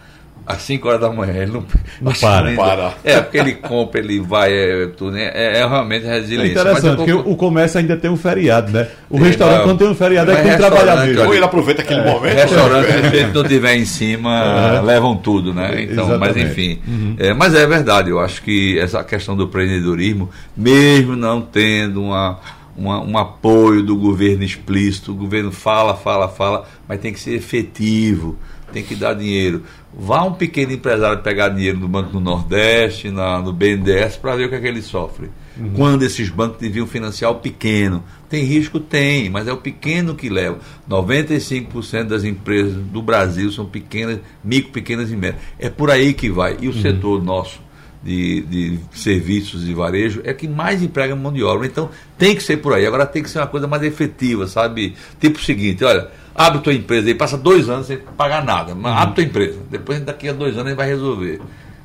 às 0.46 0.62
5 0.62 0.86
horas 0.86 1.00
da 1.00 1.10
manhã. 1.10 1.42
Ele 1.42 1.52
não, 1.52 1.64
não 2.00 2.12
para. 2.12 2.50
Não 2.50 2.56
para. 2.56 2.94
É, 3.02 3.20
porque 3.20 3.38
ele 3.38 3.54
compra, 3.54 4.00
ele 4.00 4.20
vai, 4.20 4.52
é, 4.52 4.86
tudo, 4.88 5.12
né? 5.12 5.30
é, 5.34 5.60
é 5.60 5.66
realmente 5.66 6.06
resiliência. 6.06 6.58
É 6.58 6.60
interessante, 6.60 6.96
porque 6.96 7.12
o 7.12 7.36
comércio 7.36 7.80
ainda 7.80 7.96
tem 7.96 8.10
um 8.10 8.16
feriado, 8.16 8.72
né? 8.72 8.88
O 9.08 9.16
tem, 9.16 9.26
restaurante, 9.26 9.64
quando 9.64 9.78
tem 9.78 9.88
um 9.88 9.94
feriado, 9.94 10.30
é 10.30 10.36
que 10.36 10.42
tem 10.42 10.50
que 10.52 10.56
trabalhar 10.58 11.06
mesmo. 11.06 11.24
Ou 11.24 11.34
ele 11.34 11.44
aproveita 11.44 11.82
aquele 11.82 12.00
é, 12.00 12.12
momento. 12.12 12.34
Restaurante, 12.34 12.86
se 12.86 13.16
ele 13.16 13.32
não 13.32 13.44
tiver 13.44 13.76
em 13.76 13.84
cima, 13.84 14.80
levam 14.82 15.16
tudo, 15.16 15.54
né? 15.54 15.82
Então, 15.82 16.04
Exatamente. 16.04 16.18
mas 16.18 16.36
enfim. 16.36 16.80
Uhum. 16.86 17.16
É, 17.18 17.34
mas 17.34 17.54
é 17.54 17.66
verdade, 17.66 18.10
eu 18.10 18.20
acho 18.20 18.42
que 18.42 18.78
essa 18.78 19.02
questão 19.02 19.36
do 19.36 19.44
empreendedorismo, 19.44 20.30
mesmo 20.56 21.16
não 21.16 21.40
tendo 21.40 22.02
uma 22.02 22.38
uma, 22.76 23.00
um 23.00 23.16
apoio 23.16 23.82
do 23.82 23.96
governo 23.96 24.42
explícito. 24.42 25.12
O 25.12 25.14
governo 25.14 25.52
fala, 25.52 25.94
fala, 25.94 26.28
fala, 26.28 26.68
mas 26.88 27.00
tem 27.00 27.12
que 27.12 27.20
ser 27.20 27.34
efetivo, 27.34 28.36
tem 28.74 28.82
que 28.82 28.96
dar 28.96 29.14
dinheiro. 29.14 29.62
Vá 29.96 30.24
um 30.24 30.32
pequeno 30.32 30.72
empresário 30.72 31.22
pegar 31.22 31.50
dinheiro 31.50 31.78
no 31.78 31.86
Banco 31.86 32.10
do 32.10 32.18
Nordeste, 32.18 33.08
na, 33.08 33.40
no 33.40 33.52
BNDES, 33.52 34.16
para 34.16 34.34
ver 34.34 34.46
o 34.46 34.48
que 34.48 34.56
é 34.56 34.60
que 34.60 34.66
ele 34.66 34.82
sofre. 34.82 35.30
Uhum. 35.56 35.74
Quando 35.74 36.02
esses 36.02 36.28
bancos 36.28 36.58
deviam 36.58 36.84
financiar 36.84 37.30
o 37.30 37.36
pequeno. 37.36 38.02
Tem 38.28 38.42
risco? 38.42 38.80
Tem, 38.80 39.30
mas 39.30 39.46
é 39.46 39.52
o 39.52 39.58
pequeno 39.58 40.16
que 40.16 40.28
leva. 40.28 40.58
95% 40.90 42.04
das 42.04 42.24
empresas 42.24 42.74
do 42.74 43.00
Brasil 43.00 43.52
são 43.52 43.64
pequenas, 43.64 44.18
micro, 44.42 44.72
pequenas 44.72 45.12
e 45.12 45.16
médias. 45.16 45.40
É 45.56 45.70
por 45.70 45.88
aí 45.88 46.12
que 46.12 46.28
vai. 46.28 46.56
E 46.60 46.66
o 46.66 46.72
uhum. 46.72 46.82
setor 46.82 47.22
nosso 47.22 47.62
de, 48.02 48.40
de 48.42 48.78
serviços 48.92 49.66
e 49.66 49.72
varejo 49.72 50.20
é 50.24 50.34
que 50.34 50.48
mais 50.48 50.82
emprega 50.82 51.14
mão 51.14 51.32
de 51.32 51.44
obra. 51.44 51.66
Então 51.66 51.88
tem 52.18 52.34
que 52.34 52.42
ser 52.42 52.56
por 52.56 52.74
aí. 52.74 52.84
Agora 52.84 53.06
tem 53.06 53.22
que 53.22 53.30
ser 53.30 53.38
uma 53.38 53.46
coisa 53.46 53.68
mais 53.68 53.84
efetiva, 53.84 54.48
sabe? 54.48 54.94
Tipo 55.20 55.38
o 55.38 55.42
seguinte, 55.42 55.84
olha, 55.84 56.10
abre 56.34 56.60
tua 56.60 56.74
empresa 56.74 57.08
e 57.10 57.14
passa 57.14 57.38
dois 57.38 57.68
anos 57.68 57.86
sem 57.86 57.98
pagar 57.98 58.44
nada. 58.44 58.74
Mas 58.74 58.92
uhum. 58.92 58.98
abre 58.98 59.14
tua 59.14 59.24
empresa. 59.24 59.58
Depois 59.70 60.00
daqui 60.00 60.28
a 60.28 60.32
dois 60.32 60.54
anos 60.54 60.66
ele 60.66 60.74
vai 60.74 60.86
resolver. 60.86 61.40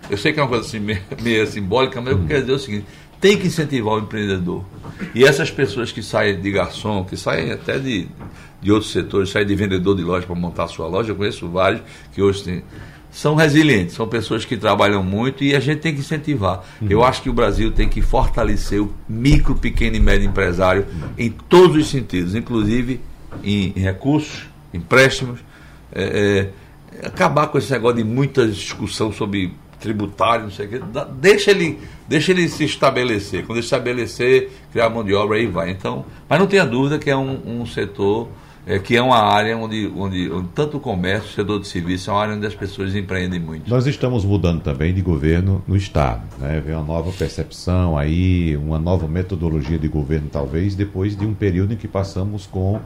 Eu 0.09 0.17
sei 0.17 0.33
que 0.33 0.39
é 0.39 0.43
uma 0.43 0.49
coisa 0.49 0.65
assim 0.65 0.79
meio, 0.81 1.01
meio 1.21 1.45
simbólica, 1.47 2.01
mas 2.01 2.13
uhum. 2.13 2.21
eu 2.21 2.27
quero 2.27 2.41
dizer 2.41 2.53
o 2.53 2.59
seguinte, 2.59 2.85
tem 3.21 3.37
que 3.37 3.47
incentivar 3.47 3.95
o 3.95 3.99
empreendedor. 3.99 4.63
E 5.13 5.23
essas 5.23 5.51
pessoas 5.51 5.91
que 5.91 6.01
saem 6.01 6.39
de 6.39 6.51
garçom, 6.51 7.03
que 7.03 7.15
saem 7.17 7.51
até 7.51 7.77
de, 7.77 8.07
de 8.61 8.71
outros 8.71 8.91
setores, 8.91 9.29
saem 9.29 9.45
de 9.45 9.55
vendedor 9.55 9.95
de 9.95 10.03
loja 10.03 10.25
para 10.25 10.35
montar 10.35 10.63
a 10.63 10.67
sua 10.67 10.87
loja, 10.87 11.11
eu 11.11 11.15
conheço 11.15 11.47
vários 11.49 11.81
que 12.13 12.21
hoje 12.21 12.43
têm 12.43 12.63
são 13.11 13.35
resilientes, 13.35 13.95
são 13.95 14.07
pessoas 14.07 14.45
que 14.45 14.55
trabalham 14.55 15.03
muito 15.03 15.43
e 15.43 15.55
a 15.55 15.59
gente 15.59 15.79
tem 15.79 15.93
que 15.93 15.99
incentivar. 15.99 16.63
Uhum. 16.79 16.87
Eu 16.89 17.03
acho 17.03 17.21
que 17.21 17.29
o 17.29 17.33
Brasil 17.33 17.71
tem 17.71 17.89
que 17.89 18.01
fortalecer 18.01 18.81
o 18.81 18.93
micro, 19.07 19.55
pequeno 19.55 19.95
e 19.95 19.99
médio 19.99 20.27
empresário 20.27 20.85
uhum. 20.91 21.09
em 21.17 21.29
todos 21.31 21.75
os 21.75 21.89
sentidos, 21.89 22.35
inclusive 22.35 23.01
em, 23.43 23.73
em 23.75 23.79
recursos, 23.79 24.47
empréstimos, 24.73 25.39
é, 25.91 26.51
é, 27.01 27.05
acabar 27.05 27.47
com 27.47 27.57
esse 27.57 27.71
negócio 27.71 27.97
de 27.97 28.03
muita 28.03 28.47
discussão 28.47 29.11
sobre 29.11 29.53
tributário, 29.79 30.43
não 30.43 30.51
sei 30.51 30.65
o 30.65 30.69
quê. 30.69 30.81
Deixa 31.19 31.51
ele, 31.51 31.79
deixa 32.07 32.31
ele 32.31 32.47
se 32.49 32.65
estabelecer. 32.65 33.45
Quando 33.45 33.57
ele 33.57 33.65
estabelecer, 33.65 34.51
criar 34.71 34.89
mão 34.89 35.03
de 35.03 35.13
obra, 35.13 35.37
aí 35.37 35.47
vai. 35.47 35.71
Então, 35.71 36.05
mas 36.27 36.39
não 36.39 36.47
tenha 36.47 36.65
dúvida 36.65 36.99
que 36.99 37.09
é 37.09 37.15
um, 37.15 37.61
um 37.61 37.65
setor 37.65 38.29
é, 38.69 38.77
que 38.77 38.95
é 38.95 39.01
uma 39.01 39.17
área 39.17 39.57
onde, 39.57 39.91
onde, 39.95 40.29
onde, 40.31 40.47
tanto 40.49 40.77
o 40.77 40.79
comércio, 40.79 41.29
o 41.29 41.33
setor 41.33 41.59
de 41.59 41.67
serviço, 41.67 42.09
é 42.09 42.13
uma 42.13 42.21
área 42.21 42.35
onde 42.35 42.45
as 42.45 42.53
pessoas 42.53 42.95
empreendem 42.95 43.39
muito. 43.39 43.67
Nós 43.67 43.87
estamos 43.87 44.23
mudando 44.23 44.61
também 44.61 44.93
de 44.93 45.01
governo 45.01 45.63
no 45.67 45.75
Estado. 45.75 46.21
Né? 46.37 46.61
Vem 46.63 46.75
uma 46.75 46.83
nova 46.83 47.11
percepção 47.11 47.97
aí, 47.97 48.55
uma 48.57 48.77
nova 48.77 49.07
metodologia 49.07 49.79
de 49.79 49.87
governo, 49.87 50.29
talvez, 50.31 50.75
depois 50.75 51.15
de 51.15 51.25
um 51.25 51.33
período 51.33 51.73
em 51.73 51.77
que 51.77 51.87
passamos 51.87 52.45
com 52.45 52.79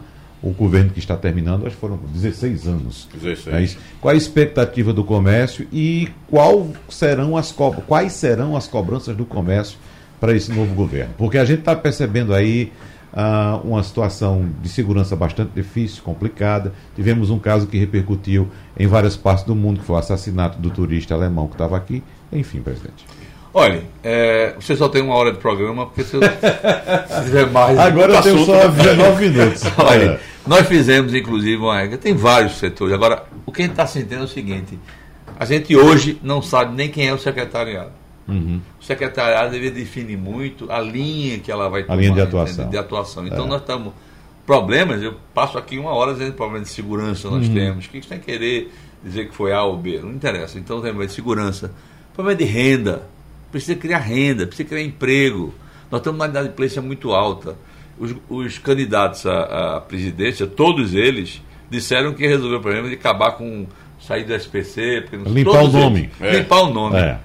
o 0.44 0.50
governo 0.52 0.89
que 0.91 1.00
está 1.00 1.16
terminando, 1.16 1.66
acho 1.66 1.76
que 1.76 1.82
foram 1.82 1.98
16 2.14 2.68
anos. 2.68 3.08
16. 3.14 3.76
É 3.76 3.78
Qual 4.02 4.14
a 4.14 4.18
expectativa 4.18 4.91
do 4.91 5.04
comércio 5.04 5.66
e 5.72 6.10
qual 6.30 6.68
serão 6.89 7.38
as 7.38 7.52
co 7.52 7.72
quais 7.88 8.12
serão 8.12 8.56
as 8.58 8.68
cobranças 8.68 9.16
do 9.16 9.26
comércio 9.26 9.78
para 10.20 10.36
esse 10.36 10.52
novo 10.52 10.76
governo? 10.76 11.14
Porque 11.18 11.38
a 11.38 11.46
gente 11.46 11.60
está 11.60 11.74
percebendo 11.74 12.34
aí 12.34 12.74
ah, 13.14 13.62
uma 13.64 13.82
situação 13.84 14.50
de 14.62 14.68
segurança 14.68 15.16
bastante 15.16 15.52
difícil, 15.56 16.04
complicada. 16.04 16.74
Tivemos 16.94 17.30
um 17.30 17.39
caso 17.39 17.66
que 17.66 17.78
repercutiu 17.78 18.50
em 18.78 18.86
várias 18.86 19.16
partes 19.16 19.46
do 19.46 19.56
mundo, 19.56 19.80
que 19.80 19.86
foi 19.86 19.96
o 19.96 20.00
assassinato 20.00 20.60
do 20.60 20.70
turista 20.70 21.14
alemão 21.14 21.48
que 21.48 21.54
estava 21.54 21.78
aqui. 21.78 22.04
Enfim, 22.34 22.62
presidente. 22.62 23.06
Olha, 23.54 23.84
é, 24.04 24.56
você 24.60 24.76
só 24.76 24.89
tem 24.89 25.02
uma 25.04 25.14
hora 25.14 25.32
de 25.32 25.38
programa, 25.38 25.86
porque 25.86 26.04
se, 26.04 26.18
se 26.18 27.24
tiver 27.24 27.46
mais. 27.52 27.78
Agora 27.78 28.14
eu 28.14 28.22
tenho 28.22 28.46
só 28.46 28.68
19 28.68 29.30
minutos. 29.30 29.64
Olha, 29.78 30.04
é. 30.04 30.33
Nós 30.46 30.68
fizemos, 30.68 31.14
inclusive, 31.14 31.58
uma 31.58 31.80
regra. 31.80 31.98
Tem 31.98 32.14
vários 32.14 32.58
setores. 32.58 32.94
Agora, 32.94 33.26
o 33.46 33.52
que 33.52 33.62
a 33.62 33.66
gente 33.66 33.72
está 33.74 33.88
sentindo 33.88 34.22
é 34.22 34.24
o 34.24 34.28
seguinte: 34.28 34.78
a 35.39 35.46
gente 35.46 35.76
hoje 35.76 36.20
não 36.22 36.41
sabe 36.41 36.76
nem 36.76 36.89
quem 36.89 37.08
é 37.08 37.14
o 37.14 37.18
secretariado. 37.18 37.91
Uhum. 38.28 38.62
O 38.80 38.84
secretariado 38.84 39.52
deveria 39.52 39.72
definir 39.72 40.18
muito 40.18 40.72
a 40.72 40.80
linha 40.80 41.39
que 41.39 41.52
ela 41.52 41.70
vai 41.70 41.84
tomar. 41.84 41.96
A 41.96 41.98
linha 41.98 42.14
de 42.14 42.22
atuação. 42.22 42.70
De 42.70 42.78
atuação. 42.78 43.28
Então 43.28 43.46
é. 43.46 43.48
nós 43.48 43.62
estamos. 43.62 43.94
Problemas, 44.46 45.02
eu 45.02 45.16
passo 45.34 45.58
aqui 45.58 45.78
uma 45.78 45.91
hora 45.91 46.12
dizendo 46.12 46.34
problemas 46.34 46.68
de 46.68 46.74
segurança 46.74 47.30
nós 47.30 47.48
uhum. 47.48 47.54
temos. 47.54 47.88
Que 47.88 48.02
sem 48.02 48.20
querer 48.20 48.70
dizer 49.02 49.30
que 49.30 49.36
foi 49.36 49.54
A 49.54 49.64
ou 49.64 49.78
B. 49.78 50.00
Não 50.00 50.12
interessa. 50.12 50.60
Então 50.60 50.78
tem 50.78 50.89
problema 50.89 51.08
de 51.08 51.14
segurança. 51.14 51.72
Problema 52.14 52.38
de 52.38 52.44
renda. 52.44 53.08
Precisa 53.52 53.76
criar 53.76 54.00
renda, 54.00 54.46
precisa 54.46 54.68
criar 54.68 54.82
emprego. 54.82 55.54
Nós 55.89 56.02
estamos 56.02 56.18
numa 56.18 56.28
inadimplência 56.28 56.82
muito 56.82 57.12
alta. 57.12 57.56
Os, 57.98 58.16
os 58.30 58.58
candidatos 58.58 59.26
à, 59.26 59.78
à 59.78 59.82
presidência, 59.82 60.48
todos 60.48 60.94
eles, 60.94 61.41
disseram 61.70 62.14
que 62.14 62.28
resolveu 62.28 62.60
o 62.60 62.62
problema 62.62 62.88
de 62.88 62.96
acabar 62.96 63.34
com 63.34 63.68
sair 64.00 64.24
do 64.24 64.34
SPC. 64.34 65.06
Limpar 65.26 65.64
o 65.64 65.68
nome. 65.68 66.10
Eles, 66.20 66.36
é. 66.36 66.39
Limpar 66.39 66.62
o 66.64 66.74
nome. 66.74 66.98
É. 66.98 67.20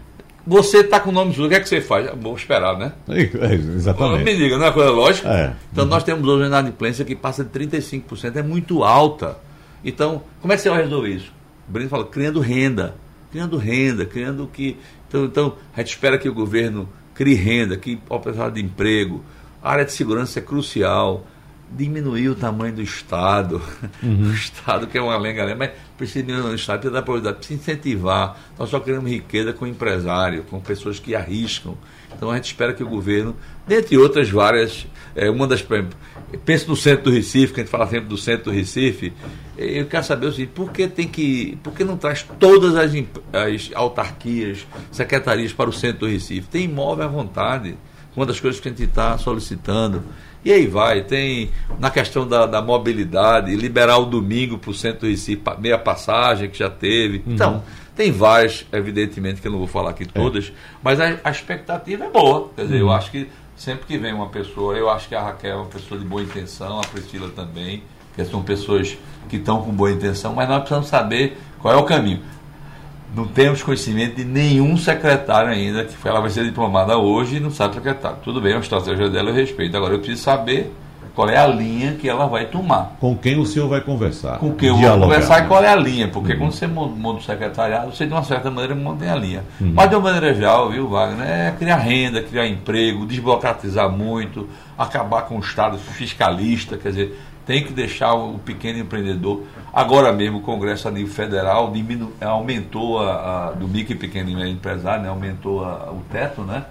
Você 0.47 0.79
está 0.79 0.99
com 0.99 1.11
o 1.11 1.13
nome 1.13 1.35
sujo, 1.35 1.47
o 1.47 1.49
que 1.51 1.57
é 1.57 1.61
que 1.61 1.69
você 1.69 1.81
faz? 1.81 2.11
Vou 2.19 2.35
esperar, 2.35 2.79
né? 2.79 2.93
É, 3.09 3.55
exatamente. 3.55 4.25
Me 4.25 4.35
diga, 4.35 4.57
não 4.57 4.65
é 4.65 4.73
coisa 4.73 4.91
lógica? 4.91 5.29
É. 5.29 5.53
Então 5.71 5.85
nós 5.85 6.03
temos 6.03 6.27
hoje 6.27 6.43
uma 6.43 6.47
inadimplência 6.47 7.05
que 7.05 7.15
passa 7.15 7.45
de 7.45 7.51
35%, 7.51 8.37
é 8.37 8.43
muito 8.43 8.83
alta. 8.83 9.37
Então, 9.85 10.23
como 10.41 10.53
é 10.53 10.57
que 10.57 10.63
você 10.63 10.71
vai 10.71 10.83
resolver 10.83 11.11
isso? 11.11 11.33
O 11.69 11.73
Breno 11.73 11.91
fala, 11.91 12.07
criando 12.07 12.41
renda. 12.41 12.95
Criando 13.31 13.59
renda, 13.59 14.07
criando 14.07 14.49
que. 14.51 14.79
Então, 15.07 15.25
então, 15.27 15.55
a 15.77 15.81
gente 15.81 15.91
espera 15.91 16.17
que 16.17 16.29
o 16.29 16.35
governo 16.35 16.89
crie 17.15 17.35
renda, 17.35 17.77
que 17.77 17.99
oportunidade 18.09 18.55
de 18.55 18.63
emprego. 18.63 19.23
A 19.69 19.73
área 19.73 19.85
de 19.85 19.93
segurança 19.93 20.39
é 20.39 20.43
crucial 20.43 21.27
diminuir 21.71 22.31
o 22.31 22.35
tamanho 22.35 22.77
do 22.77 22.81
Estado. 22.81 23.61
Uhum. 24.03 24.31
O 24.33 24.33
Estado 24.33 24.87
que 24.87 24.97
é 24.97 25.03
uma 25.03 25.19
lenga, 25.19 25.55
mas 25.55 25.73
precisa 25.95 26.25
diminuir 26.25 26.53
o 26.53 26.55
Estado, 26.55 26.79
precisa 26.79 26.95
dar 26.95 27.03
prioridade, 27.03 27.37
precisa 27.37 27.61
incentivar. 27.61 28.39
Nós 28.59 28.71
só 28.71 28.81
queremos 28.81 29.11
riqueza 29.11 29.53
com 29.53 29.67
empresário, 29.67 30.43
com 30.45 30.59
pessoas 30.59 30.99
que 30.99 31.15
arriscam. 31.15 31.77
Então 32.17 32.31
a 32.31 32.37
gente 32.37 32.47
espera 32.47 32.73
que 32.73 32.83
o 32.83 32.89
governo, 32.89 33.37
dentre 33.67 33.99
outras 33.99 34.31
várias, 34.31 34.87
é, 35.15 35.29
uma 35.29 35.47
das. 35.47 35.63
Pensa 36.47 36.67
no 36.67 36.75
centro 36.75 37.05
do 37.05 37.11
Recife, 37.11 37.53
que 37.53 37.61
a 37.61 37.63
gente 37.63 37.71
fala 37.71 37.87
sempre 37.89 38.09
do 38.09 38.17
centro 38.17 38.45
do 38.45 38.51
Recife. 38.51 39.13
Eu 39.55 39.85
quero 39.85 40.03
saber 40.03 40.29
o 40.29 40.33
seguinte, 40.33 40.53
por 40.55 40.73
que 40.73 40.89
tem 40.89 41.07
que. 41.07 41.59
Por 41.63 41.75
que 41.75 41.85
não 41.85 41.99
traz 41.99 42.27
todas 42.41 42.75
as, 42.75 42.91
as 43.35 43.71
autarquias, 43.75 44.67
secretarias 44.91 45.53
para 45.53 45.69
o 45.69 45.73
centro 45.75 46.07
do 46.07 46.07
Recife? 46.07 46.49
Tem 46.49 46.65
imóvel 46.65 47.05
à 47.05 47.09
vontade. 47.09 47.77
Uma 48.19 48.27
das 48.27 48.41
coisas 48.41 48.61
que 48.61 48.67
a 48.67 48.71
gente 48.73 48.83
está 48.83 49.17
solicitando. 49.17 50.03
E 50.45 50.53
aí 50.53 50.67
vai, 50.67 51.03
tem 51.03 51.53
na 51.79 51.89
questão 51.89 52.27
da, 52.27 52.47
da 52.47 52.61
mobilidade, 52.61 53.55
liberar 53.55 53.99
o 53.99 54.07
domingo 54.07 54.59
para 54.59 54.73
o 54.73 54.75
centro 54.75 55.03
do 55.03 55.07
Recife, 55.07 55.41
meia 55.61 55.79
passagem 55.79 56.51
que 56.51 56.59
já 56.59 56.69
teve. 56.69 57.23
Uhum. 57.25 57.35
Então, 57.35 57.63
tem 57.95 58.11
várias, 58.11 58.67
evidentemente, 58.73 59.41
que 59.41 59.47
eu 59.47 59.53
não 59.53 59.59
vou 59.59 59.69
falar 59.69 59.91
aqui 59.91 60.05
todas, 60.05 60.49
é. 60.49 60.53
mas 60.83 61.01
a, 61.01 61.17
a, 61.23 61.31
expectativa 61.31 62.07
é 62.07 62.11
boa. 62.11 62.51
Quer 62.57 62.63
dizer, 62.63 62.75
uhum. 62.75 62.89
eu 62.89 62.93
acho 62.93 63.09
que 63.13 63.29
sempre 63.57 63.87
que 63.87 63.97
vem 63.97 64.13
uma 64.13 64.31
pessoa, 64.31 64.77
eu 64.77 64.91
acho 64.91 65.09
que 65.09 65.15
a 65.15 65.23
Raquel 65.23 65.53
é 65.53 65.55
uma 65.55 65.67
pessoa 65.67 66.01
de 66.01 66.05
boa 66.05 66.21
intenção, 66.21 66.81
a 66.81 66.87
Priscila 66.89 67.29
também, 67.29 67.85
que 68.17 68.25
são 68.25 68.43
pessoas 68.43 68.99
que 69.29 69.37
estão 69.37 69.63
com 69.63 69.71
boa 69.71 69.93
intenção, 69.93 70.35
mas 70.35 70.49
nós 70.49 70.59
precisamos 70.59 70.89
saber 70.89 71.39
qual 71.61 71.73
é 71.73 71.77
o 71.77 71.85
caminho 71.85 72.21
não 73.15 73.27
temos 73.27 73.63
conhecimento 73.63 74.17
de 74.17 74.25
nenhum 74.25 74.77
secretário 74.77 75.51
ainda, 75.51 75.85
que 75.85 76.09
ela 76.09 76.21
vai 76.21 76.31
ser 76.31 76.45
diplomada 76.45 76.97
hoje 76.97 77.37
e 77.37 77.41
não 77.41 77.51
sabe 77.51 77.75
secretário. 77.75 78.19
Tudo 78.23 78.41
bem, 78.41 78.53
é 78.53 78.57
uma 78.57 78.63
estratégia 78.63 79.09
dela, 79.09 79.31
eu 79.31 79.35
respeito. 79.35 79.77
Agora 79.77 79.95
eu 79.95 79.99
preciso 79.99 80.23
saber 80.23 80.73
qual 81.19 81.29
é 81.29 81.37
a 81.37 81.49
linha 81.49 81.95
que 81.95 82.09
ela 82.09 82.29
vai 82.29 82.45
tomar. 82.45 82.97
Com 83.01 83.17
quem 83.17 83.37
o 83.41 83.45
senhor 83.45 83.69
vai 83.69 83.81
conversar? 83.81 84.39
Com 84.39 84.53
quem 84.53 84.69
eu 84.69 84.77
vou 84.77 85.01
conversar 85.01 85.45
e 85.45 85.49
qual 85.49 85.65
é 85.65 85.69
a 85.69 85.75
linha, 85.75 86.07
porque 86.07 86.35
uhum. 86.35 86.39
quando 86.39 86.53
você 86.53 86.67
monta 86.69 87.19
o 87.19 87.21
secretariado, 87.21 87.93
você 87.93 88.07
de 88.07 88.13
uma 88.13 88.23
certa 88.23 88.49
maneira 88.53 88.77
mantém 88.77 89.11
a 89.11 89.17
linha. 89.17 89.43
Uhum. 89.61 89.73
Mas 89.75 89.91
de 89.91 89.97
uma 89.97 90.03
maneira 90.03 90.33
geral, 90.33 90.71
viu, 90.71 90.89
Wagner, 90.89 91.27
é 91.27 91.55
criar 91.59 91.79
renda, 91.79 92.23
criar 92.23 92.47
emprego, 92.47 93.05
desburocratizar 93.05 93.91
muito, 93.91 94.49
acabar 94.79 95.23
com 95.23 95.37
o 95.37 95.41
Estado 95.41 95.77
fiscalista, 95.77 96.77
quer 96.77 96.91
dizer, 96.91 97.21
tem 97.49 97.65
que 97.65 97.73
deixar 97.73 98.13
o 98.13 98.39
pequeno 98.39 98.79
empreendedor. 98.79 99.43
Agora 99.73 100.13
mesmo 100.13 100.37
o 100.37 100.43
Congresso 100.43 100.87
a 100.87 100.91
nível 100.91 101.11
federal 101.11 101.71
diminu, 101.71 102.13
aumentou 102.21 103.01
a, 103.01 103.47
a, 103.49 103.51
do 103.53 103.67
micro 103.67 103.95
e 103.95 103.97
pequeno 103.97 104.47
empresário, 104.47 105.03
né, 105.03 105.09
aumentou 105.09 105.65
a, 105.65 105.91
o 105.91 106.03
teto, 106.13 106.43
né? 106.43 106.67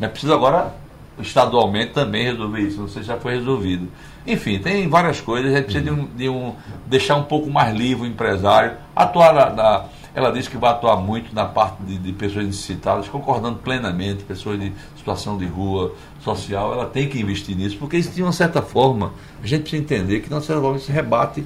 Mas 0.00 0.10
precisa 0.10 0.32
agora 0.32 0.74
estadualmente 1.18 1.92
também 1.92 2.24
resolver 2.24 2.62
isso, 2.62 2.80
não 2.80 2.88
sei 2.88 3.02
se 3.02 3.08
já 3.08 3.18
foi 3.18 3.34
resolvido. 3.34 3.88
Enfim, 4.26 4.58
tem 4.58 4.88
várias 4.88 5.20
coisas, 5.20 5.52
a 5.52 5.56
gente 5.56 5.64
precisa 5.66 5.84
de 5.84 5.90
um, 5.90 6.06
de 6.06 6.28
um 6.30 6.54
deixar 6.86 7.16
um 7.16 7.24
pouco 7.24 7.50
mais 7.50 7.76
livre 7.76 8.04
o 8.04 8.10
empresário, 8.10 8.72
atuar 8.96 9.34
na, 9.34 9.50
na 9.50 9.84
Ela 10.14 10.30
diz 10.30 10.46
que 10.46 10.56
vai 10.58 10.70
atuar 10.70 10.96
muito 10.96 11.34
na 11.34 11.46
parte 11.46 11.82
de, 11.82 11.96
de 11.96 12.12
pessoas 12.12 12.44
necessitadas, 12.44 13.08
concordando 13.08 13.58
plenamente, 13.58 14.24
pessoas 14.24 14.60
de 14.60 14.72
situação 14.96 15.38
de 15.38 15.46
rua, 15.46 15.94
social, 16.22 16.72
ela 16.72 16.86
tem 16.86 17.08
que 17.08 17.20
investir 17.20 17.56
nisso, 17.56 17.76
porque 17.78 17.96
isso 17.96 18.12
de 18.12 18.22
uma 18.22 18.32
certa 18.32 18.62
forma, 18.62 19.12
a 19.42 19.46
gente 19.46 19.62
precisa 19.62 19.82
entender 19.82 20.20
que 20.20 20.28
de 20.28 20.34
uma 20.34 20.40
certa 20.40 20.60
forma 20.62 20.78
se 20.78 20.92
rebate 20.92 21.44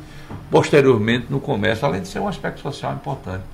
posteriormente 0.50 1.26
no 1.30 1.40
comércio, 1.40 1.86
além 1.86 2.02
de 2.02 2.08
ser 2.08 2.20
um 2.20 2.28
aspecto 2.28 2.60
social 2.60 2.92
importante. 2.92 3.44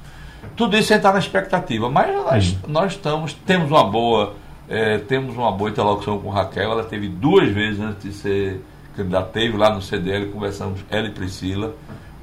Tudo 0.56 0.76
isso 0.76 0.92
está 0.92 1.12
na 1.12 1.18
expectativa, 1.18 1.88
mas 1.88 2.14
nós, 2.14 2.58
nós 2.66 2.92
estamos, 2.92 3.32
temos 3.32 3.70
uma 3.70 3.84
boa, 3.84 4.34
é, 4.68 4.98
temos 4.98 5.36
uma 5.36 5.52
boa 5.52 5.70
interlocução 5.70 6.18
com 6.18 6.28
Raquel, 6.30 6.72
ela 6.72 6.84
teve 6.84 7.08
duas 7.08 7.48
vezes 7.50 7.80
antes 7.80 8.02
de 8.02 8.12
ser 8.12 8.60
candidata, 8.96 9.30
teve 9.32 9.56
lá 9.56 9.72
no 9.72 9.80
CDL, 9.80 10.26
conversamos, 10.30 10.80
ela 10.90 11.06
e 11.06 11.10
Priscila, 11.10 11.74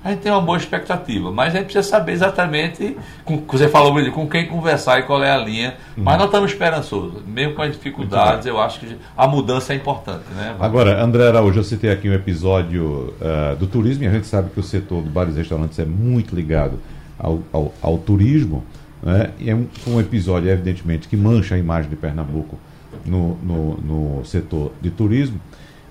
a 0.04 0.12
gente 0.12 0.22
tem 0.22 0.32
uma 0.32 0.42
boa 0.42 0.58
expectativa, 0.58 1.30
mas 1.30 1.54
a 1.54 1.58
gente 1.58 1.66
precisa 1.66 1.84
saber 1.84 2.14
exatamente, 2.14 2.96
com, 3.26 3.44
você 3.46 3.68
falou 3.68 3.94
com 4.12 4.28
quem 4.30 4.48
conversar 4.48 5.00
e 5.00 5.04
qual 5.04 5.22
é 5.22 5.32
a 5.32 5.38
linha, 5.38 5.76
uhum. 5.98 6.04
mas 6.04 6.18
nós 6.18 6.28
estamos 6.28 6.52
esperançosos, 6.52 7.22
mesmo 7.28 7.54
com 7.54 7.62
as 7.62 7.74
dificuldades, 7.74 8.46
eu 8.46 8.60
acho 8.62 8.80
que 8.80 8.96
a 9.18 9.28
mudança 9.28 9.74
é 9.74 9.76
importante. 9.76 10.24
Né? 10.36 10.56
Agora, 10.58 11.04
André 11.04 11.28
Araújo, 11.28 11.60
eu 11.60 11.64
citei 11.64 11.92
aqui 11.92 12.10
um 12.10 12.14
episódio 12.14 13.14
uh, 13.20 13.56
do 13.58 13.68
turismo, 13.68 14.04
e 14.06 14.08
a 14.08 14.12
gente 14.12 14.28
sabe 14.28 14.50
que 14.52 14.60
o 14.60 14.64
setor 14.64 15.04
de 15.04 15.10
bares 15.10 15.36
e 15.36 15.40
restaurantes 15.40 15.78
é 15.78 15.86
muito 15.86 16.34
ligado 16.34 16.80
ao, 17.18 17.40
ao, 17.52 17.74
ao 17.82 17.98
turismo, 17.98 18.64
né? 19.04 19.32
e 19.38 19.50
é 19.50 19.56
um, 19.56 19.68
um, 19.86 20.00
episódio, 20.00 20.50
evidentemente, 20.50 21.10
que 21.10 21.18
mancha 21.18 21.56
a 21.56 21.58
imagem 21.58 21.90
de 21.90 21.98
Pernambuco 21.98 22.58
no, 23.06 23.38
no, 23.44 23.78
no 23.78 24.26
setor 24.26 24.72
de 24.82 24.90
turismo, 24.90 25.42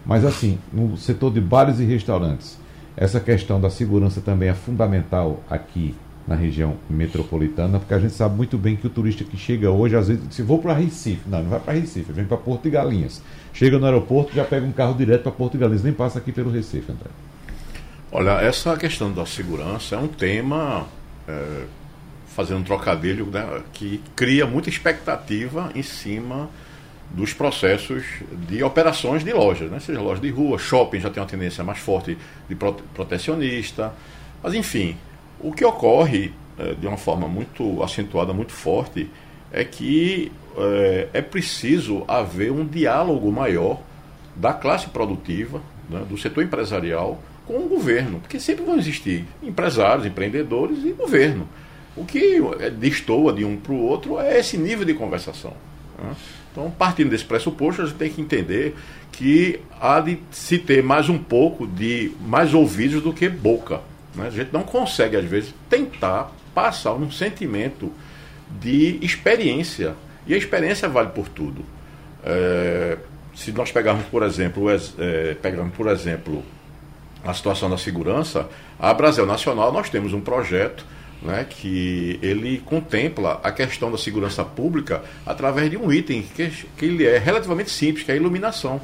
mas 0.06 0.24
assim, 0.24 0.58
no 0.72 0.96
setor 0.96 1.30
de 1.30 1.42
bares 1.42 1.78
e 1.78 1.84
restaurantes, 1.84 2.58
essa 3.00 3.20
questão 3.20 3.60
da 3.60 3.70
segurança 3.70 4.20
também 4.20 4.48
é 4.48 4.54
fundamental 4.54 5.40
aqui 5.48 5.94
na 6.26 6.34
região 6.34 6.76
metropolitana, 6.90 7.78
porque 7.78 7.94
a 7.94 7.98
gente 7.98 8.12
sabe 8.12 8.36
muito 8.36 8.58
bem 8.58 8.76
que 8.76 8.86
o 8.86 8.90
turista 8.90 9.24
que 9.24 9.36
chega 9.36 9.70
hoje, 9.70 9.96
às 9.96 10.08
vezes, 10.08 10.22
se 10.30 10.42
vou 10.42 10.58
para 10.58 10.74
Recife, 10.74 11.22
não, 11.26 11.42
não 11.42 11.50
vai 11.50 11.60
para 11.60 11.72
Recife, 11.74 12.12
vem 12.12 12.26
para 12.26 12.36
Porto 12.36 12.64
de 12.64 12.70
Galinhas. 12.70 13.22
Chega 13.54 13.78
no 13.78 13.86
aeroporto, 13.86 14.34
já 14.34 14.44
pega 14.44 14.66
um 14.66 14.72
carro 14.72 14.94
direto 14.94 15.22
para 15.22 15.32
Porto 15.32 15.52
de 15.52 15.58
Galinhas, 15.58 15.84
nem 15.84 15.92
passa 15.92 16.18
aqui 16.18 16.32
pelo 16.32 16.50
Recife, 16.50 16.90
André. 16.90 17.08
Olha, 18.10 18.42
essa 18.42 18.76
questão 18.76 19.12
da 19.12 19.24
segurança 19.24 19.94
é 19.94 19.98
um 19.98 20.08
tema, 20.08 20.86
é, 21.26 21.62
fazendo 22.26 22.58
um 22.58 22.64
trocadilho, 22.64 23.26
né, 23.26 23.62
que 23.72 24.02
cria 24.16 24.44
muita 24.44 24.68
expectativa 24.68 25.70
em 25.74 25.82
cima 25.82 26.50
dos 27.10 27.32
processos 27.32 28.04
de 28.48 28.62
operações 28.62 29.24
de 29.24 29.32
lojas, 29.32 29.70
né? 29.70 29.80
seja 29.80 30.00
loja 30.00 30.20
de 30.20 30.30
rua, 30.30 30.58
shopping 30.58 31.00
já 31.00 31.10
tem 31.10 31.22
uma 31.22 31.28
tendência 31.28 31.64
mais 31.64 31.78
forte 31.78 32.18
de 32.48 32.54
protecionista, 32.54 33.92
mas 34.42 34.54
enfim, 34.54 34.96
o 35.40 35.52
que 35.52 35.64
ocorre 35.64 36.32
é, 36.58 36.74
de 36.74 36.86
uma 36.86 36.96
forma 36.96 37.28
muito 37.28 37.82
acentuada, 37.82 38.32
muito 38.32 38.52
forte, 38.52 39.08
é 39.52 39.64
que 39.64 40.30
é, 40.56 41.08
é 41.14 41.22
preciso 41.22 42.04
haver 42.06 42.50
um 42.50 42.66
diálogo 42.66 43.30
maior 43.30 43.80
da 44.34 44.52
classe 44.52 44.88
produtiva, 44.88 45.62
né, 45.88 46.04
do 46.08 46.18
setor 46.18 46.44
empresarial 46.44 47.20
com 47.46 47.56
o 47.56 47.68
governo, 47.68 48.20
porque 48.20 48.38
sempre 48.38 48.64
vão 48.64 48.76
existir 48.76 49.24
empresários, 49.42 50.04
empreendedores 50.04 50.84
e 50.84 50.92
governo. 50.92 51.48
O 51.96 52.04
que 52.04 52.40
é, 52.60 52.70
destoa 52.70 53.32
de 53.32 53.44
um 53.44 53.56
para 53.56 53.72
o 53.72 53.80
outro 53.80 54.20
é 54.20 54.38
esse 54.38 54.58
nível 54.58 54.84
de 54.84 54.94
conversação. 54.94 55.54
Né? 55.98 56.14
Então, 56.58 56.72
partindo 56.72 57.10
desse 57.10 57.24
pressuposto, 57.24 57.82
a 57.82 57.86
gente 57.86 57.96
tem 57.96 58.10
que 58.10 58.20
entender 58.20 58.74
que 59.12 59.60
há 59.80 60.00
de 60.00 60.18
se 60.32 60.58
ter 60.58 60.82
mais 60.82 61.08
um 61.08 61.16
pouco 61.16 61.68
de 61.68 62.10
mais 62.20 62.52
ouvidos 62.52 63.00
do 63.00 63.12
que 63.12 63.28
boca. 63.28 63.80
Né? 64.12 64.26
A 64.26 64.30
gente 64.30 64.52
não 64.52 64.64
consegue, 64.64 65.16
às 65.16 65.24
vezes, 65.24 65.54
tentar 65.70 66.32
passar 66.52 66.94
um 66.94 67.12
sentimento 67.12 67.92
de 68.60 68.98
experiência. 69.00 69.94
E 70.26 70.34
a 70.34 70.36
experiência 70.36 70.88
vale 70.88 71.10
por 71.10 71.28
tudo. 71.28 71.64
É, 72.24 72.98
se 73.36 73.52
nós 73.52 73.70
pegarmos, 73.70 74.06
por 74.06 74.24
exemplo, 74.24 74.66
é, 74.68 75.34
pegarmos, 75.40 75.76
por 75.76 75.86
exemplo, 75.86 76.44
a 77.24 77.32
situação 77.32 77.70
da 77.70 77.78
segurança, 77.78 78.48
a 78.80 78.92
Brasil 78.92 79.24
Nacional 79.24 79.72
nós 79.72 79.88
temos 79.88 80.12
um 80.12 80.20
projeto 80.20 80.84
né, 81.22 81.46
que 81.48 82.18
ele 82.22 82.58
contempla 82.64 83.40
a 83.42 83.50
questão 83.50 83.90
da 83.90 83.98
segurança 83.98 84.44
pública 84.44 85.02
através 85.26 85.70
de 85.70 85.76
um 85.76 85.92
item 85.92 86.22
que, 86.22 86.48
que 86.76 86.84
ele 86.84 87.06
é 87.06 87.18
relativamente 87.18 87.70
simples, 87.70 88.04
que 88.04 88.10
é 88.10 88.14
a 88.14 88.16
iluminação. 88.16 88.80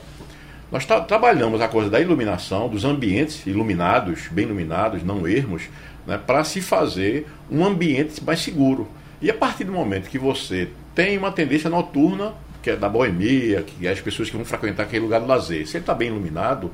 Nós 0.71 0.85
tra 0.85 1.01
trabalhamos 1.01 1.61
a 1.61 1.69
coisa 1.69 1.89
da 1.89 2.01
iluminação, 2.01 2.69
dos 2.69 2.85
ambientes 2.85 3.47
iluminados, 3.47 4.29
bem 4.31 4.45
iluminados, 4.45 5.05
não 5.05 5.27
ermos, 5.27 5.63
né, 6.07 6.19
para 6.19 6.43
se 6.43 6.61
fazer 6.61 7.29
um 7.51 7.65
ambiente 7.65 8.23
mais 8.25 8.41
seguro. 8.41 8.89
E 9.23 9.31
a 9.31 9.35
partir 9.35 9.65
do 9.65 9.73
momento 9.73 10.11
que 10.11 10.19
você 10.19 10.69
tem 10.95 11.17
uma 11.17 11.31
tendência 11.31 11.71
noturna, 11.71 12.35
que 12.63 12.71
é 12.71 12.77
da 12.77 12.89
boemia, 12.89 13.63
que 13.63 13.87
é 13.87 13.91
as 13.91 14.01
pessoas 14.01 14.31
que 14.31 14.37
vão 14.37 14.45
frequentar 14.45 14.85
aquele 14.85 15.05
lugar 15.05 15.21
do 15.21 15.27
lazer, 15.27 15.67
se 15.67 15.77
ele 15.77 15.83
está 15.83 15.95
bem 15.95 16.09
iluminado, 16.09 16.71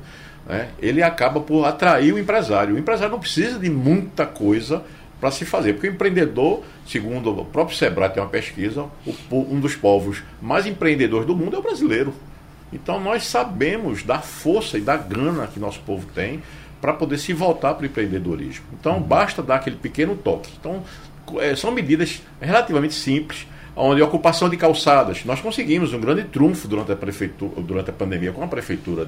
né, 0.47 0.69
ele 0.79 1.03
acaba 1.03 1.39
por 1.39 1.65
atrair 1.65 2.13
o 2.13 2.17
empresário. 2.17 2.75
O 2.75 2.79
empresário 2.79 3.11
não 3.11 3.19
precisa 3.19 3.59
de 3.59 3.69
muita 3.69 4.25
coisa 4.25 4.83
para 5.21 5.29
se 5.31 5.45
fazer. 5.45 5.73
Porque 5.73 5.87
o 5.87 5.91
empreendedor, 5.91 6.63
segundo 6.85 7.29
o 7.29 7.45
próprio 7.45 7.77
Sebrae 7.77 8.09
tem 8.09 8.21
uma 8.21 8.29
pesquisa, 8.29 8.87
um 9.31 9.59
dos 9.59 9.75
povos 9.75 10.23
mais 10.41 10.65
empreendedores 10.65 11.27
do 11.27 11.35
mundo 11.35 11.55
é 11.55 11.59
o 11.59 11.61
brasileiro. 11.61 12.13
Então 12.73 12.99
nós 12.99 13.27
sabemos 13.27 14.01
da 14.01 14.19
força 14.19 14.77
e 14.77 14.81
da 14.81 14.97
grana 14.97 15.45
que 15.45 15.59
nosso 15.59 15.79
povo 15.81 16.07
tem 16.15 16.41
para 16.81 16.93
poder 16.93 17.19
se 17.19 17.31
voltar 17.31 17.75
para 17.75 17.83
o 17.83 17.85
empreendedorismo. 17.85 18.65
Então 18.79 18.95
uhum. 18.95 19.03
basta 19.03 19.43
dar 19.43 19.57
aquele 19.57 19.75
pequeno 19.75 20.15
toque. 20.15 20.51
Então 20.59 20.83
é, 21.39 21.55
são 21.55 21.71
medidas 21.71 22.23
relativamente 22.41 22.95
simples, 22.95 23.45
onde 23.75 24.01
a 24.01 24.05
ocupação 24.05 24.49
de 24.49 24.57
calçadas, 24.57 25.23
nós 25.23 25.39
conseguimos 25.39 25.93
um 25.93 25.99
grande 25.99 26.23
trunfo 26.23 26.67
durante 26.67 26.91
a 26.91 26.95
prefeitura, 26.95 27.61
durante 27.61 27.89
a 27.89 27.93
pandemia 27.93 28.31
com 28.31 28.43
a 28.43 28.47
prefeitura 28.47 29.07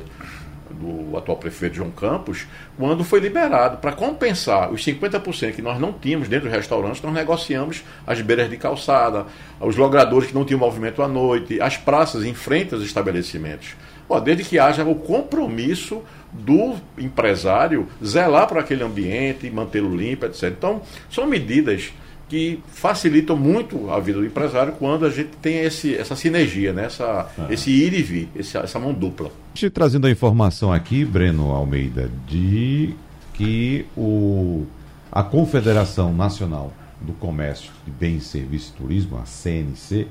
do 0.74 1.18
atual 1.18 1.38
prefeito 1.38 1.76
João 1.76 1.92
Campos, 1.92 2.46
quando 2.78 3.04
foi 3.04 3.20
liberado 3.20 3.78
para 3.78 3.92
compensar 3.92 4.72
os 4.72 4.84
50% 4.84 5.54
que 5.54 5.62
nós 5.62 5.80
não 5.80 5.94
tínhamos 5.94 6.28
dentro 6.28 6.50
dos 6.50 6.56
restaurantes, 6.56 7.02
nós 7.02 7.14
negociamos 7.14 7.84
as 8.06 8.20
beiras 8.22 8.50
de 8.50 8.58
calçada, 8.58 9.26
os 9.60 9.76
logradores 9.76 10.30
que 10.30 10.36
não 10.36 10.44
tinham 10.44 10.60
movimento 10.60 11.02
à 11.02 11.08
noite, 11.08 11.62
as 11.62 11.78
praças 11.78 12.26
em 12.26 12.34
frente 12.34 12.74
aos 12.74 12.84
estabelecimentos. 12.84 13.76
Desde 14.24 14.44
que 14.44 14.60
haja 14.60 14.84
o 14.84 14.94
compromisso 14.94 16.04
do 16.32 16.76
empresário 16.98 17.88
zelar 18.04 18.48
para 18.48 18.60
aquele 18.60 18.84
ambiente, 18.84 19.50
mantê-lo 19.50 19.96
limpo, 19.96 20.26
etc. 20.26 20.44
Então, 20.56 20.82
são 21.10 21.26
medidas 21.26 21.92
que 22.34 22.60
facilitam 22.66 23.38
muito 23.38 23.92
a 23.92 24.00
vida 24.00 24.18
do 24.18 24.26
empresário 24.26 24.74
quando 24.80 25.06
a 25.06 25.10
gente 25.12 25.30
tem 25.40 25.60
esse, 25.60 25.94
essa 25.94 26.16
sinergia, 26.16 26.74
né? 26.74 26.86
essa, 26.86 27.30
ah. 27.38 27.46
esse 27.48 27.70
ir 27.70 27.94
e 27.94 28.02
vir, 28.02 28.28
essa, 28.36 28.58
essa 28.58 28.80
mão 28.80 28.92
dupla. 28.92 29.30
Te 29.54 29.70
trazendo 29.70 30.08
a 30.08 30.10
informação 30.10 30.74
aqui, 30.74 31.06
Breno 31.06 31.52
Almeida, 31.52 32.10
de 32.28 32.96
que 33.36 33.86
o, 33.96 34.66
a 35.12 35.22
Confederação 35.22 36.12
Nacional 36.12 36.74
do 37.00 37.14
Comércio 37.14 37.72
de 37.86 37.92
Bens, 37.92 38.24
Serviços 38.24 38.70
e 38.70 38.82
Turismo, 38.82 39.20
a 39.20 39.26
CNC, 39.26 40.08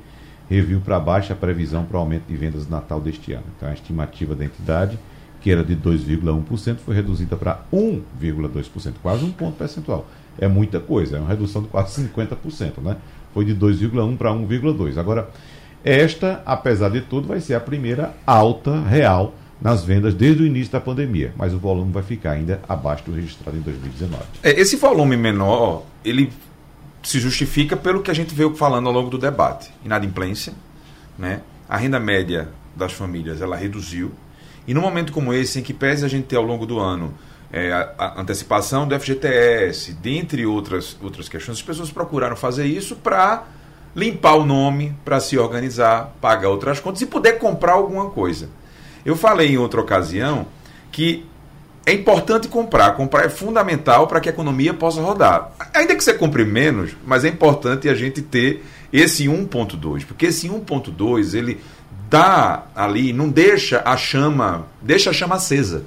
reviu 0.49 0.81
para 0.81 1.01
baixo 1.01 1.33
a 1.33 1.37
previsão 1.37 1.85
para 1.85 1.97
o 1.97 2.01
aumento 2.01 2.29
de 2.29 2.37
vendas 2.37 2.67
de 2.67 2.71
Natal 2.71 3.01
deste 3.01 3.33
ano. 3.33 3.47
Então, 3.57 3.69
a 3.69 3.73
estimativa 3.73 4.37
da 4.37 4.45
entidade, 4.45 4.97
que 5.43 5.51
era 5.51 5.65
de 5.65 5.77
2,1%, 5.77 6.77
foi 6.79 6.95
reduzida 6.95 7.37
para 7.37 7.63
1,2%, 7.73 8.95
quase 9.03 9.25
um 9.25 9.33
ponto 9.33 9.57
percentual 9.57 10.07
é 10.39 10.49
muita 10.49 10.81
coisa, 10.81 11.17
é 11.17 11.21
uma 11.21 11.29
redução 11.29 11.63
de 11.63 11.69
quase 11.69 12.03
50%, 12.03 12.83
né? 12.83 12.97
Foi 13.35 13.45
de 13.45 13.55
2,1 13.55 14.17
para 14.17 14.31
1,2. 14.31 14.99
Agora, 14.99 15.31
esta, 15.85 16.43
apesar 16.45 16.91
de 16.91 17.01
tudo, 17.01 17.29
vai 17.29 17.41
ser 17.41 17.55
a 17.55 17.61
primeira 17.61 18.15
alta 18.27 18.81
real 18.83 19.35
nas 19.61 19.85
vendas 19.85 20.15
desde 20.15 20.43
o 20.43 20.47
início 20.47 20.73
da 20.73 20.81
pandemia, 20.81 21.33
mas 21.37 21.55
o 21.55 21.59
volume 21.59 21.93
vai 21.93 22.03
ficar 22.03 22.33
ainda 22.33 22.61
abaixo 22.69 23.05
do 23.05 23.13
registrado 23.13 23.57
em 23.57 23.61
2019. 23.61 24.23
É, 24.43 24.61
esse 24.61 24.77
volume 24.77 25.17
menor, 25.17 25.85
ele 26.05 26.33
se 27.03 27.21
justifica 27.21 27.77
pelo 27.77 28.03
que 28.03 28.11
a 28.11 28.15
gente 28.15 28.35
veio 28.35 28.55
falando 28.55 28.89
ao 28.89 28.93
longo 28.93 29.11
do 29.11 29.19
debate. 29.19 29.71
Inadimplência, 29.85 30.53
né? 31.19 31.41
A 31.69 31.77
renda 31.77 31.99
média 31.99 32.49
das 32.77 32.93
famílias, 32.93 33.41
ela 33.41 33.57
reduziu. 33.57 34.13
E 34.67 34.75
num 34.75 34.81
momento 34.81 35.13
como 35.13 35.33
esse, 35.33 35.59
em 35.59 35.63
que 35.63 35.73
pese 35.73 36.05
a 36.05 36.09
gente 36.09 36.27
ter 36.27 36.37
ao 36.37 36.43
longo 36.43 36.67
do 36.67 36.79
ano 36.79 37.15
é, 37.53 37.73
a, 37.73 37.93
a 37.99 38.21
antecipação 38.21 38.87
do 38.87 38.99
FGTS, 38.99 39.93
dentre 39.95 40.47
outras, 40.47 40.97
outras 41.03 41.29
questões, 41.29 41.59
as 41.59 41.63
pessoas 41.63 41.91
procuraram 41.91 42.37
fazer 42.37 42.65
isso 42.65 42.97
para 42.97 43.45
limpar 43.95 44.35
o 44.35 44.47
nome, 44.47 44.97
para 45.05 45.21
se 45.21 45.37
organizar, 45.37 46.17
pagar 46.21 46.49
outras 46.49 46.81
contas 46.81 47.03
e 47.03 47.07
poder 47.07 47.39
comprar 47.39 47.73
alguma 47.73 48.11
coisa. 48.11 48.49
Eu 49.05 49.17
falei 49.17 49.51
em 49.51 49.59
outra 49.59 49.81
ocasião 49.81 50.47
que 50.91 51.27
é 51.85 51.93
importante 51.93 52.49
comprar. 52.49 52.93
Comprar 52.93 53.25
é 53.25 53.29
fundamental 53.29 54.07
para 54.07 54.21
que 54.21 54.29
a 54.29 54.33
economia 54.33 54.73
possa 54.73 55.01
rodar. 55.01 55.53
Ainda 55.75 55.95
que 55.95 56.03
você 56.03 56.15
compre 56.15 56.45
menos, 56.45 56.93
mas 57.05 57.25
é 57.25 57.29
importante 57.29 57.89
a 57.89 57.95
gente 57.95 58.23
ter 58.23 58.65
esse 58.93 59.25
1.2, 59.25 60.05
porque 60.07 60.27
esse 60.27 60.49
1.2 60.49 61.35
ele 61.35 61.61
dá 62.13 62.65
ali, 62.77 63.13
não 63.13 63.31
deixa 63.31 63.83
a 63.85 63.97
chama, 63.97 64.67
deixa 64.83 65.11
a 65.11 65.13
chama 65.13 65.37
acesa 65.37 65.85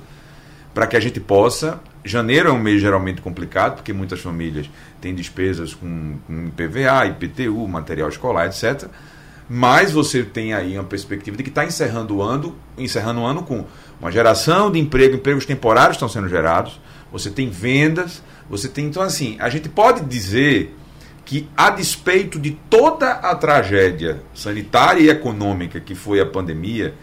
para 0.74 0.88
que 0.88 0.98
a 0.98 1.00
gente 1.00 1.20
possa 1.20 1.80
janeiro 2.06 2.50
é 2.50 2.52
um 2.52 2.60
mês 2.60 2.80
geralmente 2.80 3.22
complicado, 3.22 3.76
porque 3.76 3.92
muitas 3.92 4.20
famílias 4.20 4.70
têm 5.02 5.14
despesas 5.14 5.74
com, 5.74 6.18
com 6.28 6.46
IPVA, 6.48 7.08
IPTU, 7.08 7.68
material 7.68 8.08
escolar, 8.08 8.46
etc. 8.46 8.88
Mas 9.50 9.92
você 9.92 10.24
tem 10.24 10.54
aí 10.54 10.78
uma 10.78 10.84
perspectiva 10.84 11.36
de 11.36 11.44
que 11.44 11.50
está 11.50 11.66
encerrando 11.66 12.18
o 12.18 12.22
ano, 12.22 12.56
encerrando 12.78 13.22
o 13.22 13.26
ano 13.26 13.44
com 13.44 13.66
uma 14.00 14.12
geração 14.12 14.72
de 14.72 14.80
emprego, 14.80 15.16
empregos 15.16 15.46
temporários 15.46 15.96
estão 15.96 16.08
sendo 16.08 16.30
gerados, 16.30 16.80
você 17.12 17.30
tem 17.30 17.50
vendas, 17.50 18.22
você 18.50 18.68
tem. 18.68 18.86
Então, 18.86 19.02
assim, 19.02 19.36
a 19.40 19.50
gente 19.50 19.68
pode 19.68 20.02
dizer 20.02 20.76
que, 21.26 21.50
a 21.58 21.72
despeito 21.72 22.40
de 22.40 22.52
toda 22.70 23.12
a 23.12 23.36
tragédia 23.36 24.22
sanitária 24.34 25.02
e 25.02 25.10
econômica 25.10 25.80
que 25.80 25.96
foi 25.96 26.22
a 26.22 26.26
pandemia, 26.26 26.94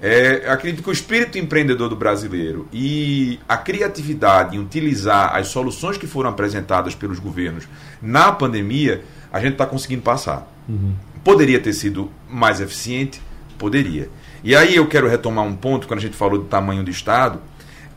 é, 0.00 0.48
acredito 0.48 0.82
que 0.82 0.88
o 0.88 0.92
espírito 0.92 1.38
empreendedor 1.38 1.88
do 1.88 1.96
brasileiro 1.96 2.66
e 2.72 3.38
a 3.48 3.56
criatividade 3.56 4.56
em 4.56 4.60
utilizar 4.60 5.36
as 5.36 5.48
soluções 5.48 5.98
que 5.98 6.06
foram 6.06 6.30
apresentadas 6.30 6.94
pelos 6.94 7.18
governos 7.18 7.68
na 8.00 8.32
pandemia, 8.32 9.04
a 9.30 9.38
gente 9.40 9.52
está 9.52 9.66
conseguindo 9.66 10.02
passar. 10.02 10.50
Uhum. 10.68 10.94
Poderia 11.22 11.60
ter 11.60 11.74
sido 11.74 12.10
mais 12.28 12.60
eficiente? 12.60 13.20
Poderia. 13.58 14.08
E 14.42 14.56
aí 14.56 14.76
eu 14.76 14.86
quero 14.86 15.08
retomar 15.08 15.44
um 15.44 15.54
ponto, 15.54 15.86
quando 15.86 15.98
a 15.98 16.02
gente 16.02 16.16
falou 16.16 16.38
do 16.38 16.44
tamanho 16.44 16.82
do 16.82 16.90
Estado, 16.90 17.40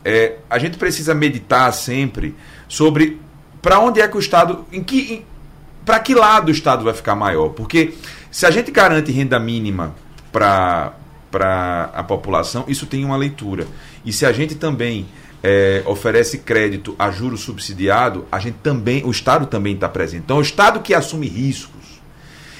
é, 0.04 0.36
a 0.50 0.58
gente 0.58 0.76
precisa 0.76 1.14
meditar 1.14 1.72
sempre 1.72 2.34
sobre 2.68 3.20
para 3.62 3.78
onde 3.78 4.00
é 4.00 4.08
que 4.08 4.16
o 4.16 4.20
Estado, 4.20 4.66
em 4.72 4.82
que, 4.82 5.24
para 5.84 5.98
que 5.98 6.14
lado 6.14 6.48
o 6.48 6.50
Estado 6.50 6.84
vai 6.84 6.94
ficar 6.94 7.14
maior. 7.14 7.50
Porque 7.50 7.94
se 8.30 8.46
a 8.46 8.50
gente 8.50 8.70
garante 8.70 9.10
renda 9.12 9.38
mínima 9.38 9.94
para 10.30 10.94
a 11.92 12.02
população, 12.02 12.64
isso 12.68 12.86
tem 12.86 13.04
uma 13.04 13.16
leitura. 13.16 13.66
E 14.04 14.12
se 14.12 14.24
a 14.24 14.32
gente 14.32 14.54
também 14.54 15.06
é, 15.42 15.82
oferece 15.86 16.38
crédito 16.38 16.94
a 16.98 17.10
juro 17.10 17.36
subsidiado, 17.36 18.26
a 18.30 18.38
gente 18.38 18.58
também, 18.62 19.04
o 19.04 19.10
Estado 19.10 19.46
também 19.46 19.74
está 19.74 19.88
presente. 19.88 20.22
Então, 20.24 20.36
é 20.36 20.40
o 20.40 20.42
Estado 20.42 20.80
que 20.80 20.94
assume 20.94 21.28
riscos. 21.28 22.00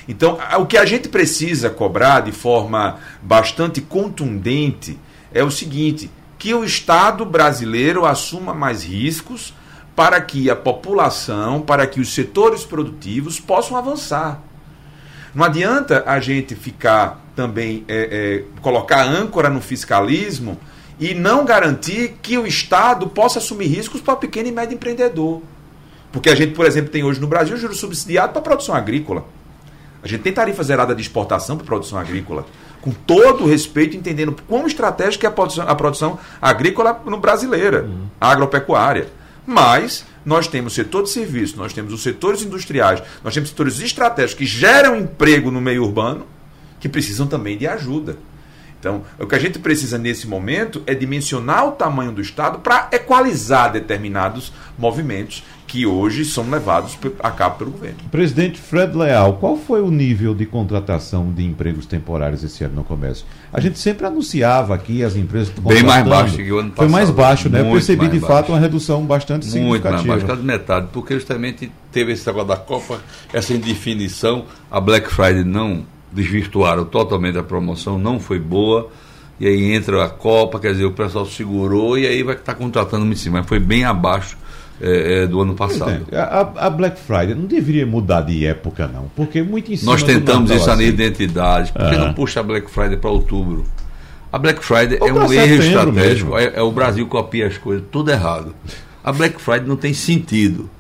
Então, 0.08 0.38
o 0.58 0.66
que 0.66 0.76
a 0.76 0.84
gente 0.84 1.08
precisa 1.08 1.70
cobrar 1.70 2.20
de 2.20 2.32
forma 2.32 2.98
bastante 3.22 3.80
contundente 3.80 4.98
é 5.32 5.44
o 5.44 5.50
seguinte: 5.50 6.10
que 6.38 6.52
o 6.52 6.64
Estado 6.64 7.24
brasileiro 7.24 8.04
assuma 8.04 8.52
mais 8.52 8.82
riscos 8.82 9.54
para 9.94 10.20
que 10.20 10.48
a 10.50 10.56
população, 10.56 11.60
para 11.60 11.86
que 11.86 12.00
os 12.00 12.14
setores 12.14 12.64
produtivos 12.64 13.38
possam 13.38 13.76
avançar. 13.76 14.40
Não 15.34 15.44
adianta 15.44 16.02
a 16.06 16.20
gente 16.20 16.54
ficar 16.54 17.22
também 17.34 17.84
é, 17.88 18.44
é, 18.56 18.60
colocar 18.60 19.02
âncora 19.02 19.48
no 19.48 19.60
fiscalismo 19.60 20.58
e 21.00 21.14
não 21.14 21.44
garantir 21.44 22.16
que 22.22 22.36
o 22.36 22.46
Estado 22.46 23.08
possa 23.08 23.38
assumir 23.38 23.66
riscos 23.66 24.00
para 24.00 24.14
o 24.14 24.16
pequeno 24.18 24.48
e 24.48 24.52
médio 24.52 24.74
empreendedor. 24.74 25.42
Porque 26.12 26.28
a 26.28 26.34
gente, 26.34 26.52
por 26.52 26.66
exemplo, 26.66 26.90
tem 26.90 27.02
hoje 27.02 27.20
no 27.20 27.26
Brasil 27.26 27.56
juros 27.56 27.78
subsidiados 27.78 28.32
para 28.32 28.40
a 28.40 28.44
produção 28.44 28.74
agrícola. 28.74 29.24
A 30.02 30.08
gente 30.08 30.20
tem 30.20 30.32
tarifa 30.32 30.62
zerada 30.62 30.94
de 30.94 31.00
exportação 31.00 31.56
para 31.56 31.64
a 31.64 31.66
produção 31.66 31.98
agrícola. 31.98 32.44
Com 32.82 32.90
todo 32.90 33.44
o 33.44 33.48
respeito, 33.48 33.96
entendendo 33.96 34.36
quão 34.48 34.66
estratégica 34.66 35.26
é 35.26 35.28
a 35.28 35.32
produção, 35.32 35.68
a 35.68 35.74
produção 35.74 36.18
agrícola 36.40 37.00
no 37.06 37.18
brasileira, 37.18 37.84
uhum. 37.84 38.06
agropecuária. 38.20 39.08
Mas 39.46 40.04
nós 40.24 40.46
temos 40.46 40.74
setor 40.74 41.02
de 41.02 41.10
serviço, 41.10 41.56
nós 41.56 41.72
temos 41.72 41.92
os 41.92 42.02
setores 42.02 42.42
industriais, 42.42 43.02
nós 43.24 43.34
temos 43.34 43.50
setores 43.50 43.80
estratégicos 43.80 44.38
que 44.38 44.46
geram 44.46 44.96
emprego 44.96 45.50
no 45.50 45.60
meio 45.60 45.82
urbano, 45.84 46.26
que 46.78 46.88
precisam 46.88 47.26
também 47.26 47.58
de 47.58 47.66
ajuda. 47.66 48.16
Então, 48.78 49.04
o 49.16 49.26
que 49.28 49.36
a 49.36 49.38
gente 49.38 49.60
precisa 49.60 49.96
nesse 49.96 50.26
momento 50.26 50.82
é 50.86 50.94
dimensionar 50.94 51.68
o 51.68 51.72
tamanho 51.72 52.10
do 52.10 52.20
Estado 52.20 52.58
para 52.58 52.88
equalizar 52.90 53.70
determinados 53.70 54.52
movimentos 54.76 55.44
que 55.72 55.86
hoje 55.86 56.26
são 56.26 56.50
levados 56.50 56.98
a 57.18 57.30
cabo 57.30 57.56
pelo 57.56 57.70
governo. 57.70 57.96
Presidente 58.10 58.60
Fred 58.60 58.94
Leal, 58.94 59.38
qual 59.38 59.56
foi 59.56 59.80
o 59.80 59.90
nível 59.90 60.34
de 60.34 60.44
contratação 60.44 61.32
de 61.32 61.42
empregos 61.42 61.86
temporários 61.86 62.44
esse 62.44 62.62
ano 62.62 62.74
no 62.74 62.84
comércio? 62.84 63.24
A 63.50 63.58
gente 63.58 63.78
sempre 63.78 64.06
anunciava 64.06 64.74
aqui 64.74 65.02
as 65.02 65.16
empresas 65.16 65.48
bem 65.48 65.82
mais 65.82 66.06
baixo 66.06 66.36
que 66.36 66.52
o 66.52 66.58
ano 66.58 66.72
passado. 66.72 66.84
Foi 66.84 66.88
mais 66.88 67.08
baixo, 67.08 67.48
né? 67.48 67.62
Eu 67.62 67.72
percebi 67.72 68.06
de 68.06 68.18
baixo. 68.18 68.34
fato 68.34 68.52
uma 68.52 68.58
redução 68.58 69.02
bastante 69.06 69.46
Muito 69.46 69.50
significativa. 69.50 69.96
Muito 69.96 70.08
mais 70.08 70.22
baixo, 70.22 70.26
quase 70.26 70.42
metade, 70.42 70.88
porque 70.92 71.14
justamente 71.14 71.72
teve 71.90 72.12
esse 72.12 72.26
negócio 72.26 72.48
da 72.48 72.56
Copa, 72.58 73.00
essa 73.32 73.54
indefinição, 73.54 74.44
a 74.70 74.78
Black 74.78 75.10
Friday 75.10 75.42
não 75.42 75.86
desvirtuaram 76.12 76.84
totalmente 76.84 77.38
a 77.38 77.42
promoção, 77.42 77.98
não 77.98 78.20
foi 78.20 78.38
boa. 78.38 78.90
E 79.40 79.46
aí 79.46 79.72
entra 79.72 80.04
a 80.04 80.10
Copa, 80.10 80.60
quer 80.60 80.72
dizer, 80.72 80.84
o 80.84 80.92
pessoal 80.92 81.24
segurou 81.24 81.96
e 81.96 82.06
aí 82.06 82.22
vai 82.22 82.34
estar 82.34 82.56
contratando 82.56 83.06
em 83.06 83.16
cima. 83.16 83.38
Mas 83.38 83.48
foi 83.48 83.58
bem 83.58 83.84
abaixo 83.84 84.36
é, 84.80 85.22
é, 85.22 85.26
do 85.26 85.40
ano 85.40 85.54
passado. 85.54 86.06
A, 86.12 86.66
a, 86.66 86.70
Black 86.70 86.98
Friday 86.98 87.34
não 87.34 87.46
deveria 87.46 87.86
mudar 87.86 88.22
de 88.22 88.44
época, 88.44 88.88
não, 88.88 89.10
porque 89.14 89.42
muito 89.42 89.72
em 89.72 89.76
cima 89.76 89.92
Nós 89.92 90.02
tentamos 90.02 90.50
isso 90.50 90.70
assim. 90.70 90.82
na 90.82 90.88
identidade. 90.88 91.72
Por 91.72 91.88
que 91.88 91.96
não 91.96 92.12
puxa 92.12 92.40
a 92.40 92.42
Black 92.42 92.70
Friday 92.70 92.96
para 92.96 93.10
outubro? 93.10 93.64
A 94.32 94.38
Black 94.38 94.64
Friday 94.64 94.98
Ou 95.00 95.08
é 95.08 95.12
um 95.12 95.32
erro 95.32 95.62
estratégico. 95.62 96.38
É, 96.38 96.52
é, 96.54 96.62
o 96.62 96.72
Brasil 96.72 97.06
copia 97.06 97.46
as 97.46 97.58
coisas, 97.58 97.84
tudo 97.92 98.10
errado. 98.10 98.54
A 99.04 99.12
Black 99.12 99.40
Friday 99.40 99.68
não 99.68 99.76
tem 99.76 99.92
sentido. 99.92 100.70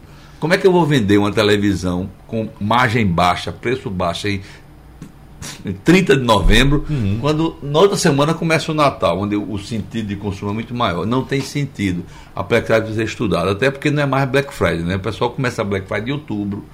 Como 0.40 0.54
é 0.54 0.58
que 0.58 0.66
eu 0.66 0.72
vou 0.72 0.84
vender 0.84 1.18
uma 1.18 1.30
televisão 1.30 2.10
com 2.26 2.48
margem 2.58 3.06
baixa, 3.06 3.52
preço 3.52 3.88
baixo 3.88 4.26
em 4.26 4.40
30 5.84 6.16
de 6.16 6.22
novembro, 6.22 6.84
uhum. 6.88 7.18
quando 7.20 7.56
na 7.62 7.78
outra 7.78 7.96
semana 7.96 8.34
começa 8.34 8.70
o 8.70 8.74
Natal, 8.74 9.18
onde 9.20 9.36
o 9.36 9.58
sentido 9.58 10.08
de 10.08 10.16
consumo 10.16 10.50
é 10.50 10.54
muito 10.54 10.74
maior. 10.74 11.06
Não 11.06 11.22
tem 11.22 11.40
sentido 11.40 12.04
a 12.34 12.42
Black 12.42 12.66
Friday 12.66 12.94
ser 12.94 13.04
estudada, 13.04 13.52
até 13.52 13.70
porque 13.70 13.90
não 13.90 14.02
é 14.02 14.06
mais 14.06 14.28
Black 14.28 14.52
Friday, 14.52 14.82
né? 14.82 14.96
O 14.96 15.00
pessoal 15.00 15.30
começa 15.30 15.62
a 15.62 15.64
Black 15.64 15.86
Friday 15.86 16.10
em 16.10 16.12
outubro. 16.12 16.64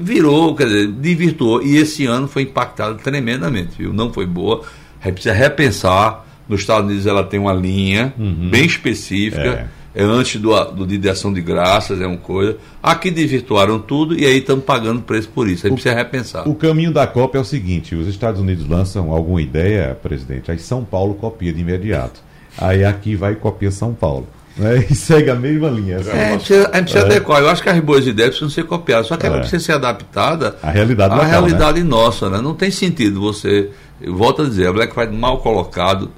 Virou, 0.00 0.54
quer 0.54 0.66
dizer, 0.66 0.92
divirtuou. 0.92 1.62
E 1.62 1.76
esse 1.76 2.06
ano 2.06 2.26
foi 2.26 2.42
impactado 2.42 2.96
tremendamente, 2.96 3.76
viu? 3.78 3.92
Não 3.92 4.12
foi 4.12 4.26
boa. 4.26 4.62
Precisa 5.00 5.32
repensar. 5.32 6.24
Nos 6.48 6.60
Estados 6.60 6.86
Unidos 6.86 7.06
ela 7.06 7.24
tem 7.24 7.40
uma 7.40 7.52
linha 7.52 8.14
uhum. 8.18 8.48
bem 8.50 8.64
específica. 8.64 9.40
É 9.72 9.75
é 9.96 10.02
antes 10.02 10.38
do, 10.38 10.54
do 10.72 10.86
de 10.86 11.08
ação 11.08 11.32
de 11.32 11.40
graças, 11.40 12.02
é 12.02 12.06
uma 12.06 12.18
coisa. 12.18 12.58
Aqui 12.82 13.10
desvirtuaram 13.10 13.78
tudo 13.78 14.14
e 14.14 14.26
aí 14.26 14.36
estamos 14.36 14.62
pagando 14.62 15.00
preço 15.00 15.30
por 15.30 15.48
isso. 15.48 15.66
Aí 15.66 15.72
o, 15.72 15.74
precisa 15.74 15.94
repensar. 15.94 16.46
O 16.46 16.54
caminho 16.54 16.92
da 16.92 17.06
Copa 17.06 17.38
é 17.38 17.40
o 17.40 17.44
seguinte: 17.44 17.94
os 17.94 18.06
Estados 18.06 18.38
Unidos 18.38 18.68
lançam 18.68 19.10
alguma 19.10 19.40
ideia, 19.40 19.98
presidente, 20.02 20.50
aí 20.50 20.58
São 20.58 20.84
Paulo 20.84 21.14
copia 21.14 21.50
de 21.50 21.62
imediato. 21.62 22.20
Aí 22.58 22.84
aqui 22.84 23.16
vai 23.16 23.32
e 23.32 23.36
copia 23.36 23.70
São 23.70 23.94
Paulo. 23.94 24.28
Né? 24.54 24.84
E 24.90 24.94
segue 24.94 25.30
a 25.30 25.34
mesma 25.34 25.70
linha. 25.70 25.96
É, 25.96 25.98
a 25.98 26.32
gente 26.32 26.52
precisa, 26.78 26.98
é. 26.98 27.00
adequar. 27.00 27.40
Eu 27.40 27.48
acho 27.48 27.62
que 27.62 27.70
as 27.70 27.80
boas 27.80 28.06
ideias 28.06 28.30
precisam 28.36 28.50
ser 28.50 28.64
copiadas, 28.64 29.06
só 29.06 29.16
que 29.16 29.24
ela 29.24 29.36
é. 29.36 29.40
precisa 29.40 29.64
ser 29.64 29.72
adaptada 29.72 30.58
à 30.62 30.70
realidade, 30.70 31.14
à 31.14 31.16
local, 31.16 31.30
realidade 31.30 31.82
né? 31.82 31.88
nossa. 31.88 32.28
Né? 32.28 32.38
Não 32.42 32.54
tem 32.54 32.70
sentido 32.70 33.18
você. 33.18 33.70
Eu 33.98 34.14
volto 34.14 34.42
a 34.42 34.44
dizer, 34.44 34.66
a 34.66 34.72
Black 34.74 34.92
Friday 34.92 35.16
mal 35.16 35.38
colocado 35.38 36.10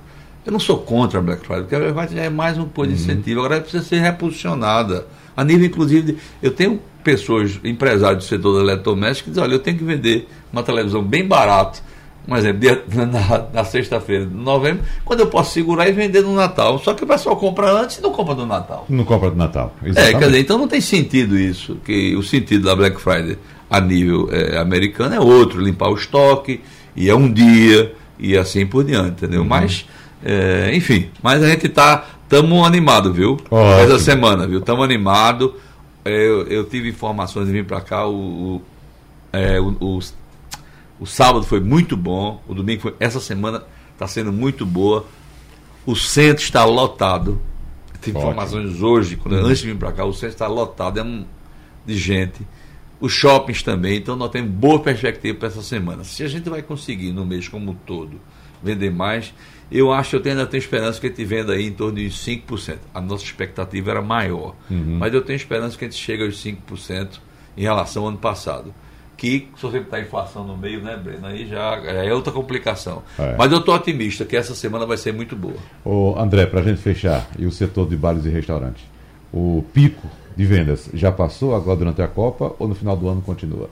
eu 0.48 0.52
não 0.52 0.58
sou 0.58 0.78
contra 0.78 1.18
a 1.18 1.22
Black 1.22 1.46
Friday, 1.46 1.64
porque 1.64 1.74
a 1.74 1.78
Black 1.78 2.08
Friday 2.08 2.26
é 2.26 2.30
mais 2.30 2.56
um 2.56 2.64
ponto 2.64 2.88
de 2.88 2.94
incentivo. 2.94 3.40
Agora 3.40 3.60
precisa 3.60 3.84
ser 3.84 4.00
reposicionada. 4.00 5.06
A 5.36 5.44
nível, 5.44 5.66
inclusive, 5.66 6.12
de, 6.12 6.18
eu 6.42 6.50
tenho 6.50 6.80
pessoas, 7.04 7.60
empresários 7.62 8.24
do 8.24 8.28
setor 8.28 8.54
do 8.54 8.60
eletrodoméstico, 8.60 9.26
que 9.26 9.30
dizem, 9.32 9.44
olha, 9.44 9.52
eu 9.52 9.58
tenho 9.58 9.76
que 9.76 9.84
vender 9.84 10.26
uma 10.50 10.62
televisão 10.62 11.02
bem 11.02 11.28
barato, 11.28 11.82
um 12.26 12.34
exemplo, 12.34 12.60
dia, 12.60 12.82
na, 12.88 13.46
na 13.52 13.64
sexta-feira 13.64 14.24
de 14.24 14.34
novembro, 14.34 14.84
quando 15.04 15.20
eu 15.20 15.26
posso 15.26 15.52
segurar 15.52 15.86
e 15.86 15.92
vender 15.92 16.22
no 16.22 16.34
Natal. 16.34 16.78
Só 16.78 16.94
que 16.94 17.04
o 17.04 17.06
pessoal 17.06 17.36
compra 17.36 17.70
antes 17.70 17.98
e 17.98 18.00
não 18.00 18.10
compra 18.10 18.34
no 18.34 18.46
Natal. 18.46 18.86
Não 18.88 19.04
compra 19.04 19.28
no 19.28 19.36
Natal. 19.36 19.76
Exatamente. 19.84 20.16
É, 20.16 20.18
quer 20.18 20.26
dizer, 20.28 20.40
então 20.40 20.56
não 20.56 20.66
tem 20.66 20.80
sentido 20.80 21.38
isso, 21.38 21.76
que 21.84 22.16
o 22.16 22.22
sentido 22.22 22.64
da 22.64 22.74
Black 22.74 22.98
Friday 22.98 23.36
a 23.68 23.80
nível 23.82 24.30
é, 24.32 24.56
americano 24.56 25.14
é 25.14 25.20
outro, 25.20 25.60
limpar 25.60 25.90
o 25.90 25.94
estoque, 25.94 26.62
e 26.96 27.10
é 27.10 27.14
um 27.14 27.30
dia, 27.30 27.94
e 28.18 28.34
assim 28.34 28.64
por 28.64 28.82
diante, 28.82 29.10
entendeu? 29.10 29.42
Uhum. 29.42 29.46
Mas 29.46 29.86
é, 30.24 30.74
enfim, 30.74 31.10
mas 31.22 31.42
a 31.42 31.48
gente 31.48 31.66
está 31.66 32.04
tamo 32.28 32.64
animado, 32.64 33.12
viu? 33.12 33.32
Ótimo. 33.50 33.80
Essa 33.80 33.98
semana, 33.98 34.46
viu? 34.46 34.60
Tamo 34.60 34.82
animado. 34.82 35.54
É, 36.04 36.10
eu, 36.10 36.46
eu, 36.46 36.64
tive 36.64 36.88
informações 36.88 37.46
de 37.46 37.52
vir 37.52 37.64
para 37.64 37.80
cá. 37.80 38.06
O, 38.06 38.56
o, 38.56 38.62
é, 39.32 39.60
o, 39.60 39.76
o, 39.80 39.98
o, 41.00 41.06
sábado 41.06 41.44
foi 41.44 41.60
muito 41.60 41.96
bom. 41.96 42.42
O 42.46 42.54
domingo 42.54 42.82
foi. 42.82 42.94
Essa 43.00 43.20
semana 43.20 43.62
está 43.92 44.06
sendo 44.06 44.32
muito 44.32 44.66
boa. 44.66 45.06
O 45.86 45.96
centro 45.96 46.42
está 46.42 46.64
lotado. 46.64 47.40
Tive 48.00 48.18
informações 48.18 48.80
hoje, 48.80 49.16
quando, 49.16 49.34
uhum. 49.34 49.46
antes 49.46 49.58
de 49.58 49.66
vir 49.66 49.76
para 49.76 49.90
cá, 49.90 50.04
o 50.04 50.12
centro 50.12 50.28
está 50.28 50.46
lotado 50.46 51.00
é 51.00 51.02
um, 51.02 51.24
de 51.84 51.96
gente. 51.96 52.46
Os 53.00 53.12
shoppings 53.12 53.62
também. 53.62 53.96
Então 53.96 54.14
nós 54.14 54.30
temos 54.30 54.50
boa 54.50 54.80
perspectiva 54.80 55.38
para 55.38 55.48
essa 55.48 55.62
semana. 55.62 56.04
Se 56.04 56.22
a 56.22 56.28
gente 56.28 56.48
vai 56.48 56.62
conseguir 56.62 57.12
no 57.12 57.26
mês 57.26 57.48
como 57.48 57.72
um 57.72 57.74
todo 57.74 58.20
vender 58.62 58.90
mais 58.90 59.32
eu 59.70 59.92
acho 59.92 60.18
que 60.18 60.28
eu 60.28 60.32
ainda 60.32 60.46
tenho 60.46 60.60
esperança 60.60 61.00
que 61.00 61.06
a 61.06 61.10
gente 61.10 61.24
venda 61.24 61.52
aí 61.52 61.66
em 61.66 61.72
torno 61.72 61.96
de 61.96 62.06
5%. 62.06 62.76
A 62.94 63.00
nossa 63.00 63.24
expectativa 63.24 63.90
era 63.90 64.02
maior. 64.02 64.54
Uhum. 64.70 64.98
Mas 64.98 65.12
eu 65.12 65.22
tenho 65.22 65.36
esperança 65.36 65.76
que 65.76 65.84
a 65.84 65.88
gente 65.88 66.00
chegue 66.00 66.24
aos 66.24 66.42
5% 66.42 67.20
em 67.56 67.62
relação 67.62 68.02
ao 68.04 68.08
ano 68.08 68.18
passado. 68.18 68.74
Que, 69.16 69.48
se 69.56 69.62
você 69.62 69.78
está 69.78 70.00
inflação 70.00 70.46
no 70.46 70.56
meio, 70.56 70.80
né, 70.80 70.96
Breno? 70.96 71.26
Aí 71.26 71.44
já 71.44 71.76
é 71.84 72.14
outra 72.14 72.32
complicação. 72.32 73.02
É. 73.18 73.34
Mas 73.36 73.50
eu 73.50 73.58
estou 73.58 73.74
otimista 73.74 74.24
que 74.24 74.36
essa 74.36 74.54
semana 74.54 74.86
vai 74.86 74.96
ser 74.96 75.12
muito 75.12 75.34
boa. 75.34 75.56
Ô, 75.84 76.14
André, 76.16 76.46
para 76.46 76.60
a 76.60 76.62
gente 76.62 76.80
fechar, 76.80 77.28
e 77.36 77.44
o 77.44 77.50
setor 77.50 77.88
de 77.88 77.96
bares 77.96 78.24
e 78.24 78.28
restaurantes? 78.28 78.84
o 79.32 79.64
pico 79.72 80.08
de 80.36 80.44
vendas 80.44 80.88
já 80.94 81.10
passou 81.10 81.54
agora 81.54 81.76
durante 81.76 82.00
a 82.00 82.08
Copa 82.08 82.54
ou 82.58 82.68
no 82.68 82.74
final 82.74 82.96
do 82.96 83.08
ano 83.08 83.20
continua? 83.20 83.68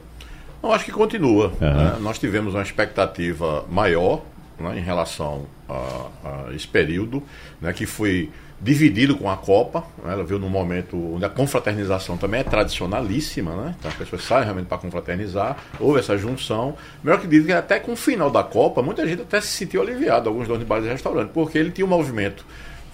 Eu 0.62 0.72
acho 0.72 0.84
que 0.84 0.92
continua. 0.92 1.52
Uhum. 1.60 1.74
Né? 1.74 1.96
Nós 2.00 2.18
tivemos 2.18 2.54
uma 2.54 2.62
expectativa 2.62 3.64
maior 3.70 4.22
né, 4.58 4.78
em 4.78 4.82
relação 4.82 5.46
a, 5.68 6.46
a 6.48 6.54
esse 6.54 6.66
período, 6.66 7.22
né, 7.60 7.72
que 7.72 7.86
foi 7.86 8.30
dividido 8.60 9.16
com 9.16 9.30
a 9.30 9.36
Copa. 9.36 9.84
Né, 10.02 10.12
ela 10.12 10.24
veio 10.24 10.38
num 10.38 10.48
momento 10.48 10.96
onde 11.14 11.24
a 11.24 11.28
confraternização 11.28 12.16
também 12.16 12.40
é 12.40 12.44
tradicionalíssima, 12.44 13.54
né? 13.54 13.74
Então 13.78 13.90
as 13.90 13.96
pessoas 13.96 14.22
saem 14.22 14.44
realmente 14.44 14.66
para 14.66 14.78
confraternizar, 14.78 15.56
houve 15.78 16.00
essa 16.00 16.16
junção. 16.16 16.76
Melhor 17.02 17.20
que 17.20 17.26
dizer 17.26 17.46
que 17.46 17.52
até 17.52 17.78
com 17.78 17.92
o 17.92 17.96
final 17.96 18.30
da 18.30 18.42
Copa, 18.42 18.82
muita 18.82 19.06
gente 19.06 19.22
até 19.22 19.40
se 19.40 19.48
sentiu 19.48 19.82
aliviado, 19.82 20.28
alguns 20.28 20.46
donos 20.46 20.62
de 20.62 20.66
bares 20.66 20.86
e 20.86 20.88
restaurantes, 20.88 21.32
porque 21.32 21.58
ele 21.58 21.70
tinha 21.70 21.84
um 21.84 21.90
movimento 21.90 22.44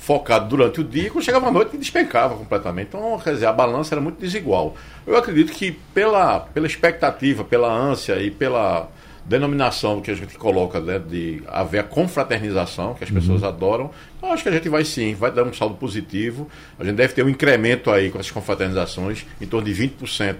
focado 0.02 0.48
durante 0.48 0.80
o 0.80 0.84
dia, 0.84 1.08
quando 1.10 1.24
chegava 1.24 1.46
à 1.46 1.50
noite 1.50 1.76
despencava 1.76 2.34
completamente. 2.34 2.88
Então, 2.88 3.20
quer 3.22 3.34
dizer, 3.34 3.46
a 3.46 3.52
balança 3.52 3.94
era 3.94 4.00
muito 4.00 4.18
desigual. 4.18 4.74
Eu 5.06 5.16
acredito 5.16 5.52
que 5.52 5.70
pela, 5.94 6.40
pela 6.40 6.66
expectativa, 6.66 7.44
pela 7.44 7.72
ânsia 7.72 8.20
e 8.20 8.28
pela 8.28 8.88
denominação 9.32 10.00
que 10.00 10.10
a 10.10 10.14
gente 10.14 10.36
coloca 10.36 10.78
né, 10.78 10.98
de 10.98 11.42
haver 11.48 11.80
a 11.80 11.82
confraternização, 11.82 12.94
que 12.94 13.02
as 13.02 13.10
pessoas 13.10 13.42
uhum. 13.42 13.48
adoram, 13.48 13.90
eu 14.22 14.28
acho 14.28 14.42
que 14.42 14.48
a 14.48 14.52
gente 14.52 14.68
vai 14.68 14.84
sim, 14.84 15.14
vai 15.14 15.32
dar 15.32 15.44
um 15.44 15.52
saldo 15.52 15.74
positivo. 15.74 16.48
A 16.78 16.84
gente 16.84 16.96
deve 16.96 17.14
ter 17.14 17.24
um 17.24 17.28
incremento 17.28 17.90
aí 17.90 18.10
com 18.10 18.18
essas 18.18 18.30
confraternizações 18.30 19.24
em 19.40 19.46
torno 19.46 19.66
de 19.66 19.88
20% 19.88 20.36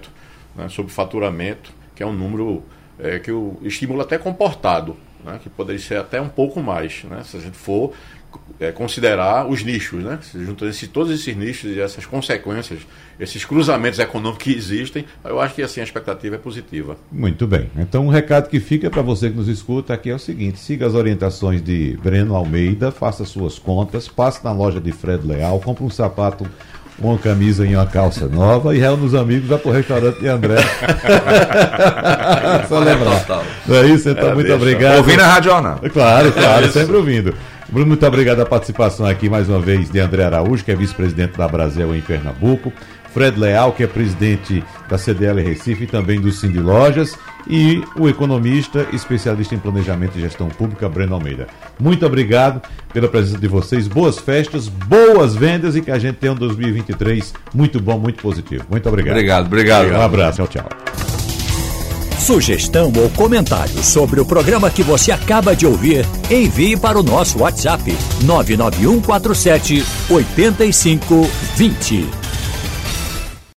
né, 0.55 0.69
sobre 0.69 0.91
faturamento, 0.91 1.73
que 1.95 2.03
é 2.03 2.05
um 2.05 2.13
número 2.13 2.63
é, 2.99 3.17
que 3.17 3.31
o 3.31 3.57
estímulo 3.63 4.01
até 4.01 4.17
comportado, 4.17 4.95
né, 5.23 5.39
que 5.41 5.49
poderia 5.49 5.81
ser 5.81 5.97
até 5.97 6.21
um 6.21 6.29
pouco 6.29 6.61
mais, 6.61 7.03
né, 7.05 7.23
se 7.23 7.35
a 7.35 7.39
gente 7.39 7.57
for 7.57 7.93
é, 8.59 8.71
considerar 8.71 9.49
os 9.49 9.63
nichos, 9.63 10.03
né? 10.03 10.19
Juntando 10.33 10.71
esse, 10.71 10.87
todos 10.87 11.11
esses 11.11 11.35
nichos 11.35 11.71
e 11.71 11.79
essas 11.79 12.05
consequências, 12.05 12.79
esses 13.19 13.43
cruzamentos 13.43 13.99
econômicos 13.99 14.43
que 14.43 14.53
existem, 14.53 15.05
eu 15.23 15.39
acho 15.39 15.55
que 15.55 15.61
assim 15.61 15.81
a 15.81 15.83
expectativa 15.83 16.35
é 16.35 16.39
positiva. 16.39 16.97
Muito 17.11 17.45
bem. 17.45 17.69
Então, 17.77 18.05
um 18.05 18.09
recado 18.09 18.49
que 18.49 18.59
fica 18.59 18.89
para 18.89 19.01
você 19.01 19.29
que 19.29 19.35
nos 19.35 19.47
escuta 19.47 19.93
aqui 19.93 20.09
é 20.09 20.15
o 20.15 20.19
seguinte: 20.19 20.59
siga 20.59 20.85
as 20.85 20.93
orientações 20.93 21.61
de 21.61 21.97
Breno 22.01 22.35
Almeida, 22.35 22.91
faça 22.91 23.25
suas 23.25 23.59
contas, 23.59 24.07
passe 24.07 24.43
na 24.43 24.51
loja 24.51 24.79
de 24.79 24.91
Fred 24.91 25.25
Leal, 25.25 25.59
compre 25.59 25.83
um 25.83 25.89
sapato 25.89 26.47
uma 26.99 27.17
camisa 27.17 27.65
e 27.65 27.75
uma 27.75 27.85
calça 27.85 28.27
nova 28.27 28.75
e 28.75 28.79
reúne 28.79 29.05
os 29.05 29.15
amigos 29.15 29.59
para 29.59 29.69
o 29.69 29.73
restaurante 29.73 30.19
de 30.19 30.27
André. 30.27 30.57
Só 32.69 32.79
lembrar. 32.79 33.43
Não 33.65 33.75
é 33.75 33.85
isso? 33.87 34.09
Então, 34.09 34.29
é, 34.29 34.33
muito 34.33 34.47
deixa. 34.47 34.61
obrigado. 34.61 34.97
Ouvindo 34.97 35.21
a 35.21 35.27
Rádio 35.27 35.51
Jornal. 35.51 35.79
Claro, 35.91 36.31
claro, 36.31 36.65
é 36.65 36.69
sempre 36.69 36.95
ouvindo. 36.95 37.33
Bruno, 37.69 37.87
muito 37.87 38.05
obrigado 38.05 38.41
a 38.41 38.45
participação 38.45 39.05
aqui 39.05 39.29
mais 39.29 39.49
uma 39.49 39.59
vez 39.59 39.89
de 39.89 39.99
André 39.99 40.23
Araújo, 40.23 40.63
que 40.63 40.71
é 40.71 40.75
vice-presidente 40.75 41.37
da 41.37 41.47
Brasil 41.47 41.95
em 41.95 42.01
Pernambuco. 42.01 42.71
Fred 43.13 43.39
Leal, 43.39 43.73
que 43.73 43.83
é 43.83 43.87
presidente 43.87 44.63
da 44.89 44.97
CDL 44.97 45.41
Recife 45.41 45.83
e 45.83 45.87
também 45.87 46.19
do 46.19 46.31
Cindy 46.31 46.59
Lojas, 46.59 47.15
e 47.47 47.83
o 47.97 48.09
economista 48.09 48.87
especialista 48.93 49.53
em 49.53 49.59
planejamento 49.59 50.17
e 50.17 50.21
gestão 50.21 50.47
pública, 50.47 50.89
Breno 50.89 51.15
Almeida. 51.15 51.47
Muito 51.79 52.05
obrigado 52.05 52.61
pela 52.93 53.07
presença 53.07 53.37
de 53.37 53.47
vocês, 53.47 53.87
boas 53.87 54.17
festas, 54.17 54.67
boas 54.67 55.35
vendas 55.35 55.75
e 55.75 55.81
que 55.81 55.91
a 55.91 55.99
gente 55.99 56.15
tenha 56.15 56.33
um 56.33 56.35
2023 56.35 57.33
muito 57.53 57.79
bom, 57.79 57.99
muito 57.99 58.21
positivo. 58.21 58.65
Muito 58.69 58.87
obrigado. 58.87 59.15
Obrigado, 59.15 59.45
obrigado. 59.45 59.91
Um 59.91 60.01
abraço, 60.01 60.37
tchau, 60.37 60.47
tchau. 60.47 60.69
Sugestão 62.19 62.93
ou 62.95 63.09
comentário 63.09 63.83
sobre 63.83 64.21
o 64.21 64.25
programa 64.25 64.69
que 64.69 64.81
você 64.81 65.11
acaba 65.11 65.53
de 65.53 65.67
ouvir, 65.67 66.05
envie 66.31 66.77
para 66.77 66.97
o 66.97 67.03
nosso 67.03 67.39
WhatsApp 67.39 67.83
99147 68.23 69.83
8520. 70.09 72.22